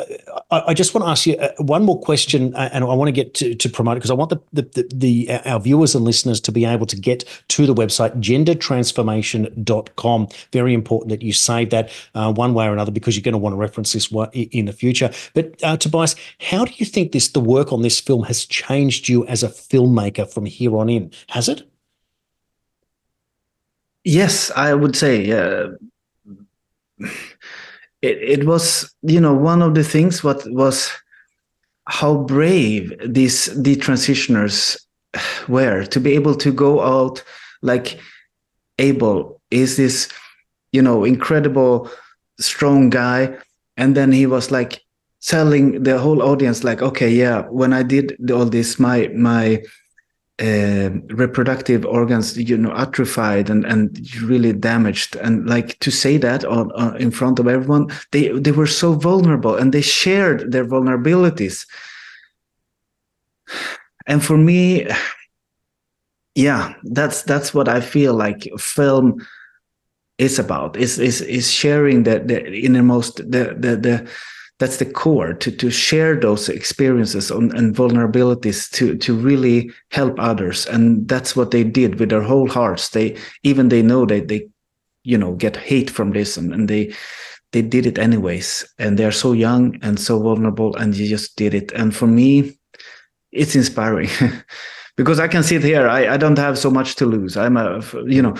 I, 0.51 0.63
I, 0.67 0.73
just 0.73 0.93
want 0.93 1.05
to 1.05 1.09
ask 1.09 1.25
you 1.25 1.37
uh, 1.37 1.53
one 1.57 1.83
more 1.83 1.99
question, 1.99 2.53
uh, 2.55 2.69
and 2.71 2.83
I 2.83 2.87
want 2.87 3.07
to 3.07 3.11
get 3.11 3.33
to, 3.35 3.55
to 3.55 3.69
promote 3.69 3.97
it 3.97 3.99
because 3.99 4.11
I 4.11 4.15
want 4.15 4.29
the, 4.29 4.39
the, 4.53 4.61
the, 4.61 4.87
the, 4.93 5.31
our 5.45 5.59
viewers 5.59 5.95
and 5.95 6.05
listeners 6.05 6.39
to 6.41 6.51
be 6.51 6.65
able 6.65 6.85
to 6.85 6.95
get 6.95 7.23
to 7.49 7.65
the 7.65 7.73
website 7.73 8.15
gendertransformation.com. 8.19 10.27
Very 10.51 10.73
important 10.73 11.09
that 11.09 11.21
you 11.21 11.33
save 11.33 11.69
that 11.71 11.91
uh, 12.15 12.31
one 12.33 12.53
way 12.53 12.67
or 12.67 12.73
another 12.73 12.91
because 12.91 13.15
you're 13.15 13.23
going 13.23 13.33
to 13.33 13.37
want 13.37 13.53
to 13.53 13.57
reference 13.57 13.93
this 13.93 14.11
in 14.33 14.65
the 14.65 14.73
future. 14.73 15.11
But 15.33 15.55
uh, 15.63 15.77
Tobias, 15.77 16.15
how 16.39 16.65
do 16.65 16.73
you 16.75 16.85
think 16.85 17.11
this 17.11 17.29
the 17.29 17.39
work 17.39 17.73
on 17.73 17.81
this 17.81 17.99
film 17.99 18.23
has 18.23 18.45
changed 18.45 19.09
you 19.09 19.25
as 19.27 19.43
a 19.43 19.49
filmmaker 19.49 20.31
from 20.31 20.45
here 20.45 20.77
on 20.77 20.89
in? 20.89 21.11
Has 21.29 21.49
it? 21.49 21.67
Yes, 24.03 24.51
I 24.55 24.73
would 24.73 24.95
say. 24.95 25.31
Uh, 25.31 25.69
it, 28.01 28.17
it 28.17 28.43
was 28.45 28.93
you 29.01 29.19
know 29.19 29.33
one 29.33 29.61
of 29.61 29.75
the 29.75 29.83
things 29.83 30.23
what 30.23 30.43
was 30.51 30.91
how 31.87 32.15
brave 32.15 32.93
these 33.05 33.45
the 33.61 33.75
transitioners 33.75 34.79
were 35.47 35.85
to 35.85 35.99
be 35.99 36.13
able 36.13 36.35
to 36.35 36.51
go 36.51 36.81
out 36.81 37.23
like 37.61 37.99
abel 38.79 39.41
is 39.51 39.77
this 39.77 40.07
you 40.71 40.81
know 40.81 41.03
incredible 41.03 41.89
strong 42.41 42.89
guy. 42.89 43.37
And 43.77 43.95
then 43.95 44.11
he 44.11 44.25
was 44.25 44.51
like 44.51 44.81
telling 45.21 45.83
the 45.83 45.99
whole 45.99 46.21
audience 46.21 46.63
like 46.63 46.81
okay 46.81 47.09
yeah 47.09 47.43
when 47.49 47.73
i 47.73 47.83
did 47.83 48.31
all 48.31 48.45
this 48.45 48.79
my 48.79 49.07
my 49.09 49.61
uh, 50.39 50.89
reproductive 51.13 51.85
organs 51.85 52.37
you 52.37 52.57
know 52.57 52.73
atrophied 52.73 53.49
and 53.49 53.65
and 53.65 53.99
really 54.21 54.53
damaged. 54.53 55.15
And 55.17 55.47
like 55.47 55.77
to 55.79 55.91
say 55.91 56.17
that 56.17 56.45
on, 56.45 56.71
on, 56.71 56.97
in 56.97 57.11
front 57.11 57.39
of 57.39 57.47
everyone 57.47 57.87
they 58.11 58.29
they 58.39 58.51
were 58.51 58.67
so 58.67 58.93
vulnerable 58.93 59.55
and 59.55 59.73
they 59.73 59.81
shared 59.81 60.51
their 60.51 60.65
vulnerabilities. 60.65 61.65
And 64.07 64.23
for 64.23 64.37
me 64.37 64.87
yeah 66.35 66.73
that's 66.83 67.23
that's 67.23 67.53
what 67.53 67.67
i 67.67 67.81
feel 67.81 68.13
like 68.13 68.49
film 68.57 69.19
is 70.17 70.39
about 70.39 70.77
is 70.77 70.99
is 70.99 71.21
is 71.21 71.51
sharing 71.51 72.03
the 72.03 72.19
the 72.19 72.53
innermost 72.53 73.17
the 73.17 73.55
the 73.57 73.75
the 73.75 74.09
that's 74.61 74.77
the 74.77 74.85
core 74.85 75.33
to 75.33 75.51
to 75.51 75.71
share 75.71 76.15
those 76.15 76.47
experiences 76.47 77.31
on, 77.31 77.49
and 77.57 77.75
vulnerabilities 77.75 78.69
to 78.73 78.95
to 78.95 79.15
really 79.15 79.71
help 79.89 80.19
others. 80.19 80.67
And 80.67 81.07
that's 81.07 81.35
what 81.35 81.49
they 81.49 81.63
did 81.63 81.99
with 81.99 82.09
their 82.09 82.21
whole 82.21 82.47
hearts. 82.47 82.89
They 82.89 83.17
even 83.41 83.69
they 83.69 83.81
know 83.81 84.05
that 84.05 84.27
they 84.27 84.47
you 85.03 85.17
know 85.17 85.33
get 85.33 85.57
hate 85.57 85.89
from 85.89 86.11
this 86.11 86.37
and, 86.37 86.53
and 86.53 86.69
they 86.69 86.93
they 87.53 87.63
did 87.63 87.87
it 87.87 87.97
anyways. 87.97 88.63
And 88.77 88.99
they're 88.99 89.11
so 89.11 89.33
young 89.33 89.79
and 89.81 89.99
so 89.99 90.21
vulnerable 90.21 90.75
and 90.75 90.95
you 90.95 91.09
just 91.09 91.35
did 91.37 91.55
it. 91.55 91.71
And 91.71 91.95
for 91.95 92.07
me 92.07 92.59
it's 93.31 93.55
inspiring. 93.55 94.09
Because 94.97 95.21
i 95.21 95.27
can 95.27 95.41
sit 95.41 95.63
here 95.63 95.87
I, 95.87 96.13
I 96.13 96.17
don't 96.17 96.37
have 96.37 96.59
so 96.59 96.69
much 96.69 96.95
to 96.97 97.07
lose. 97.07 97.35
I'm 97.35 97.57
a 97.57 97.81
you 98.05 98.21
know 98.21 98.35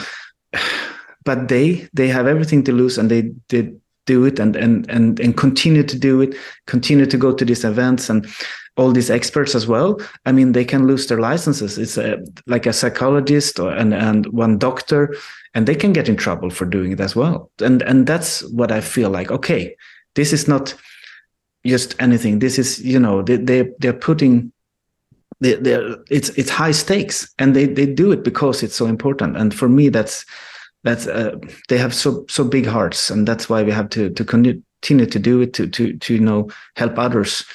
but 1.26 1.48
they 1.48 1.90
they 1.94 2.10
have 2.10 2.28
everything 2.28 2.64
to 2.66 2.72
lose 2.72 3.00
and 3.00 3.10
they 3.10 3.34
did 3.48 3.81
do 4.06 4.26
it 4.26 4.40
and 4.40 4.56
and 4.56 4.90
and 4.90 5.20
and 5.20 5.38
continue 5.38 5.84
to 5.84 5.98
do 5.98 6.22
it 6.22 6.36
continue 6.66 7.06
to 7.06 7.18
go 7.18 7.34
to 7.34 7.46
these 7.46 7.64
events 7.64 8.10
and 8.10 8.28
all 8.78 8.92
these 8.92 9.12
experts 9.12 9.54
as 9.54 9.68
well. 9.68 10.00
I 10.26 10.32
mean 10.32 10.54
they 10.54 10.66
can 10.66 10.88
lose 10.88 11.08
their 11.08 11.20
licenses. 11.20 11.78
It's 11.78 11.98
a, 11.98 12.20
like 12.48 12.66
a 12.66 12.74
psychologist 12.74 13.60
or, 13.60 13.72
and 13.72 13.94
and 13.94 14.26
one 14.28 14.58
doctor 14.58 15.16
and 15.54 15.68
they 15.68 15.76
can 15.76 15.94
get 15.94 16.08
in 16.08 16.16
trouble 16.16 16.50
for 16.50 16.66
doing 16.66 16.92
it 16.92 17.00
as 17.00 17.16
well. 17.16 17.52
And 17.62 17.82
and 17.82 18.08
that's 18.08 18.44
what 18.52 18.72
i 18.72 18.82
feel 18.82 19.10
like 19.10 19.30
okay 19.32 19.76
this 20.16 20.34
is 20.34 20.48
not 20.48 20.76
just 21.66 21.96
anything. 22.00 22.40
This 22.40 22.58
is 22.58 22.84
you 22.84 23.00
know 23.00 23.22
they, 23.22 23.38
they 23.38 23.70
they're 23.80 23.94
putting 23.94 24.52
they, 25.40 25.56
they're, 25.56 25.98
it's 26.10 26.30
it's 26.30 26.50
high 26.50 26.72
stakes 26.72 27.34
and 27.40 27.56
they 27.56 27.66
they 27.66 27.86
do 27.86 28.12
it 28.12 28.24
because 28.24 28.64
it's 28.64 28.76
so 28.76 28.86
important. 28.86 29.38
And 29.38 29.54
for 29.54 29.70
me 29.70 29.90
that's 29.90 30.26
that's 30.84 31.08
uh, 31.08 31.38
they 31.70 31.78
have 31.78 31.94
so 31.94 32.26
so 32.30 32.44
big 32.44 32.66
hearts 32.66 33.10
and 33.10 33.28
that's 33.28 33.50
why 33.50 33.64
we 33.64 33.72
have 33.72 33.90
to 33.90 34.10
to 34.12 34.26
continue 34.26 35.06
to 35.06 35.20
do 35.20 35.42
it 35.42 35.54
to 35.54 35.68
to 35.68 35.98
to 35.98 36.16
you 36.16 36.20
know 36.20 36.50
help 36.76 36.98
others 36.98 37.46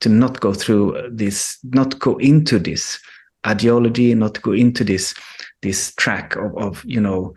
to 0.00 0.08
not 0.08 0.40
go 0.40 0.52
through 0.52 1.08
this 1.10 1.58
not 1.64 1.98
go 1.98 2.16
into 2.16 2.58
this 2.58 3.00
ideology 3.46 4.14
not 4.14 4.40
go 4.42 4.52
into 4.52 4.84
this 4.84 5.14
this 5.62 5.94
track 5.94 6.36
of, 6.36 6.56
of 6.58 6.84
you 6.84 7.00
know 7.00 7.34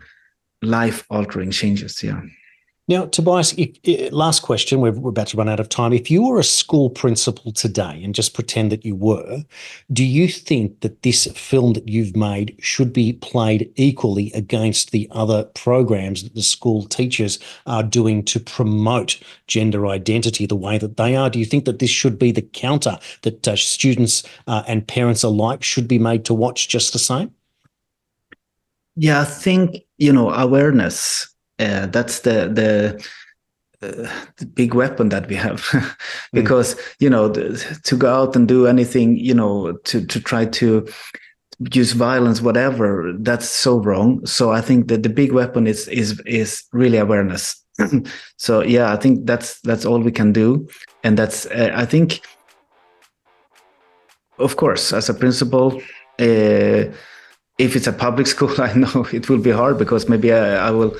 life 0.62 1.06
altering 1.10 1.50
changes 1.50 2.02
yeah 2.02 2.20
now, 2.90 3.06
Tobias, 3.06 3.54
if, 3.56 4.12
last 4.12 4.40
question. 4.40 4.80
We're, 4.80 4.90
we're 4.90 5.10
about 5.10 5.28
to 5.28 5.36
run 5.36 5.48
out 5.48 5.60
of 5.60 5.68
time. 5.68 5.92
If 5.92 6.10
you 6.10 6.26
were 6.26 6.40
a 6.40 6.44
school 6.44 6.90
principal 6.90 7.52
today, 7.52 8.02
and 8.02 8.12
just 8.16 8.34
pretend 8.34 8.72
that 8.72 8.84
you 8.84 8.96
were, 8.96 9.44
do 9.92 10.04
you 10.04 10.26
think 10.26 10.80
that 10.80 11.02
this 11.02 11.26
film 11.36 11.74
that 11.74 11.88
you've 11.88 12.16
made 12.16 12.56
should 12.58 12.92
be 12.92 13.12
played 13.12 13.72
equally 13.76 14.32
against 14.32 14.90
the 14.90 15.06
other 15.12 15.44
programs 15.54 16.24
that 16.24 16.34
the 16.34 16.42
school 16.42 16.82
teachers 16.82 17.38
are 17.64 17.84
doing 17.84 18.24
to 18.24 18.40
promote 18.40 19.20
gender 19.46 19.86
identity 19.86 20.44
the 20.44 20.56
way 20.56 20.76
that 20.76 20.96
they 20.96 21.14
are? 21.14 21.30
Do 21.30 21.38
you 21.38 21.44
think 21.44 21.66
that 21.66 21.78
this 21.78 21.90
should 21.90 22.18
be 22.18 22.32
the 22.32 22.42
counter 22.42 22.98
that 23.22 23.46
uh, 23.46 23.54
students 23.54 24.24
uh, 24.48 24.64
and 24.66 24.86
parents 24.86 25.22
alike 25.22 25.62
should 25.62 25.86
be 25.86 26.00
made 26.00 26.24
to 26.24 26.34
watch 26.34 26.68
just 26.68 26.92
the 26.92 26.98
same? 26.98 27.32
Yeah, 28.96 29.20
I 29.20 29.24
think 29.24 29.76
you 29.98 30.12
know 30.12 30.30
awareness 30.30 31.29
uh, 31.60 31.86
that's 31.86 32.20
the 32.20 32.48
the 32.48 33.04
uh, 33.82 34.08
the 34.36 34.46
big 34.46 34.74
weapon 34.74 35.08
that 35.08 35.28
we 35.28 35.36
have. 35.36 35.64
Because 36.32 36.74
mm. 36.74 36.94
you 37.00 37.10
know 37.10 37.28
the, 37.28 37.80
to 37.84 37.96
go 37.96 38.12
out 38.12 38.36
and 38.36 38.46
do 38.46 38.66
anything 38.66 39.16
you 39.16 39.34
know 39.34 39.72
to 39.84 40.04
to 40.06 40.20
try 40.20 40.44
to 40.46 40.86
use 41.74 41.92
violence 41.92 42.40
whatever 42.40 43.12
that's 43.18 43.48
so 43.48 43.78
wrong. 43.78 44.24
So 44.26 44.50
i 44.50 44.60
think 44.60 44.88
that 44.88 45.02
the 45.02 45.08
big 45.08 45.32
weapon 45.32 45.66
is 45.66 45.88
is 45.88 46.20
is 46.26 46.64
really 46.72 46.98
awareness. 46.98 47.56
So 48.36 48.62
yeah 48.62 48.92
i 48.92 48.96
think 48.96 49.26
that's 49.26 49.60
that's 49.60 49.84
all 49.84 50.00
we 50.00 50.12
can 50.12 50.32
do. 50.32 50.68
And 51.04 51.18
that's 51.18 51.46
uh, 51.46 51.72
i 51.74 51.86
think 51.86 52.20
of 54.38 54.56
course 54.56 54.92
as 54.92 55.08
a 55.08 55.14
principal 55.14 55.80
uh, 56.18 56.84
if 57.58 57.76
it's 57.76 57.86
a 57.86 57.92
public 57.92 58.26
school 58.34 58.54
i 58.60 58.72
know 58.74 59.06
it 59.12 59.28
will 59.28 59.42
be 59.42 59.50
hard 59.50 59.78
because 59.78 60.08
maybe 60.08 60.32
I, 60.32 60.68
I 60.68 60.70
will 60.70 60.92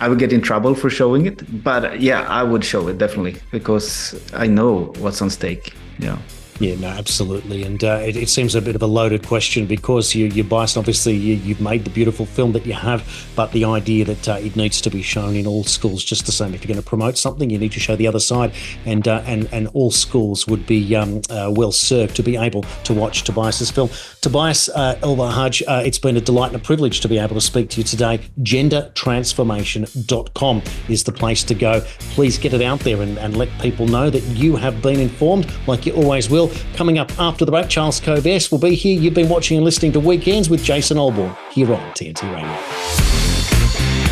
I 0.00 0.08
would 0.08 0.18
get 0.18 0.32
in 0.32 0.40
trouble 0.40 0.74
for 0.74 0.90
showing 0.90 1.26
it. 1.26 1.62
But 1.62 2.00
yeah, 2.00 2.22
I 2.28 2.42
would 2.42 2.64
show 2.64 2.88
it 2.88 2.98
definitely 2.98 3.36
because 3.50 4.20
I 4.34 4.46
know 4.46 4.92
what's 4.98 5.22
on 5.22 5.30
stake. 5.30 5.74
Yeah. 5.98 6.18
Yeah, 6.60 6.76
no, 6.76 6.86
absolutely. 6.86 7.64
And 7.64 7.82
uh, 7.82 8.00
it, 8.04 8.16
it, 8.16 8.28
seems 8.28 8.54
a 8.54 8.62
bit 8.62 8.76
of 8.76 8.82
a 8.82 8.86
loaded 8.86 9.26
question 9.26 9.66
because 9.66 10.14
you, 10.14 10.26
you're 10.26 10.44
biased. 10.44 10.76
Obviously, 10.76 11.16
you, 11.16 11.36
have 11.52 11.60
made 11.60 11.82
the 11.84 11.90
beautiful 11.90 12.26
film 12.26 12.52
that 12.52 12.64
you 12.64 12.74
have, 12.74 13.04
but 13.34 13.50
the 13.50 13.64
idea 13.64 14.04
that 14.04 14.28
uh, 14.28 14.34
it 14.34 14.54
needs 14.54 14.80
to 14.82 14.90
be 14.90 15.02
shown 15.02 15.34
in 15.34 15.48
all 15.48 15.64
schools 15.64 16.04
just 16.04 16.26
the 16.26 16.32
same. 16.32 16.54
If 16.54 16.62
you're 16.62 16.72
going 16.72 16.82
to 16.82 16.88
promote 16.88 17.18
something, 17.18 17.50
you 17.50 17.58
need 17.58 17.72
to 17.72 17.80
show 17.80 17.96
the 17.96 18.06
other 18.06 18.20
side. 18.20 18.52
And 18.86 19.08
uh, 19.08 19.24
and 19.26 19.48
and 19.52 19.66
all 19.74 19.90
schools 19.90 20.46
would 20.46 20.64
be 20.64 20.94
um, 20.94 21.22
uh, 21.28 21.50
well 21.52 21.72
served 21.72 22.14
to 22.16 22.22
be 22.22 22.36
able 22.36 22.62
to 22.84 22.94
watch 22.94 23.24
Tobias's 23.24 23.72
film. 23.72 23.90
Tobias 24.20 24.68
uh, 24.68 24.94
Elvhage, 25.02 25.64
uh, 25.66 25.82
it's 25.84 25.98
been 25.98 26.16
a 26.16 26.20
delight 26.20 26.52
and 26.52 26.62
a 26.62 26.64
privilege 26.64 27.00
to 27.00 27.08
be 27.08 27.18
able 27.18 27.34
to 27.34 27.40
speak 27.40 27.68
to 27.70 27.78
you 27.78 27.84
today. 27.84 28.20
Gendertransformation.com 28.40 30.62
is 30.88 31.02
the 31.02 31.12
place 31.12 31.42
to 31.44 31.54
go. 31.54 31.80
Please 32.14 32.38
get 32.38 32.54
it 32.54 32.62
out 32.62 32.78
there 32.80 33.02
and, 33.02 33.18
and 33.18 33.36
let 33.36 33.50
people 33.60 33.86
know 33.88 34.08
that 34.08 34.22
you 34.22 34.56
have 34.56 34.80
been 34.80 35.00
informed, 35.00 35.52
like 35.66 35.84
you 35.84 35.92
always 35.94 36.30
will. 36.30 36.43
Coming 36.74 36.98
up 36.98 37.10
after 37.18 37.44
the 37.44 37.50
break, 37.50 37.68
Charles 37.68 38.00
Kovess 38.00 38.50
will 38.50 38.58
be 38.58 38.74
here. 38.74 39.00
You've 39.00 39.14
been 39.14 39.28
watching 39.28 39.56
and 39.56 39.64
listening 39.64 39.92
to 39.92 40.00
Weekends 40.00 40.48
with 40.50 40.62
Jason 40.62 40.96
Olbourne 40.96 41.36
here 41.50 41.72
on 41.72 41.80
TNT 41.92 42.22
Radio. 42.32 44.03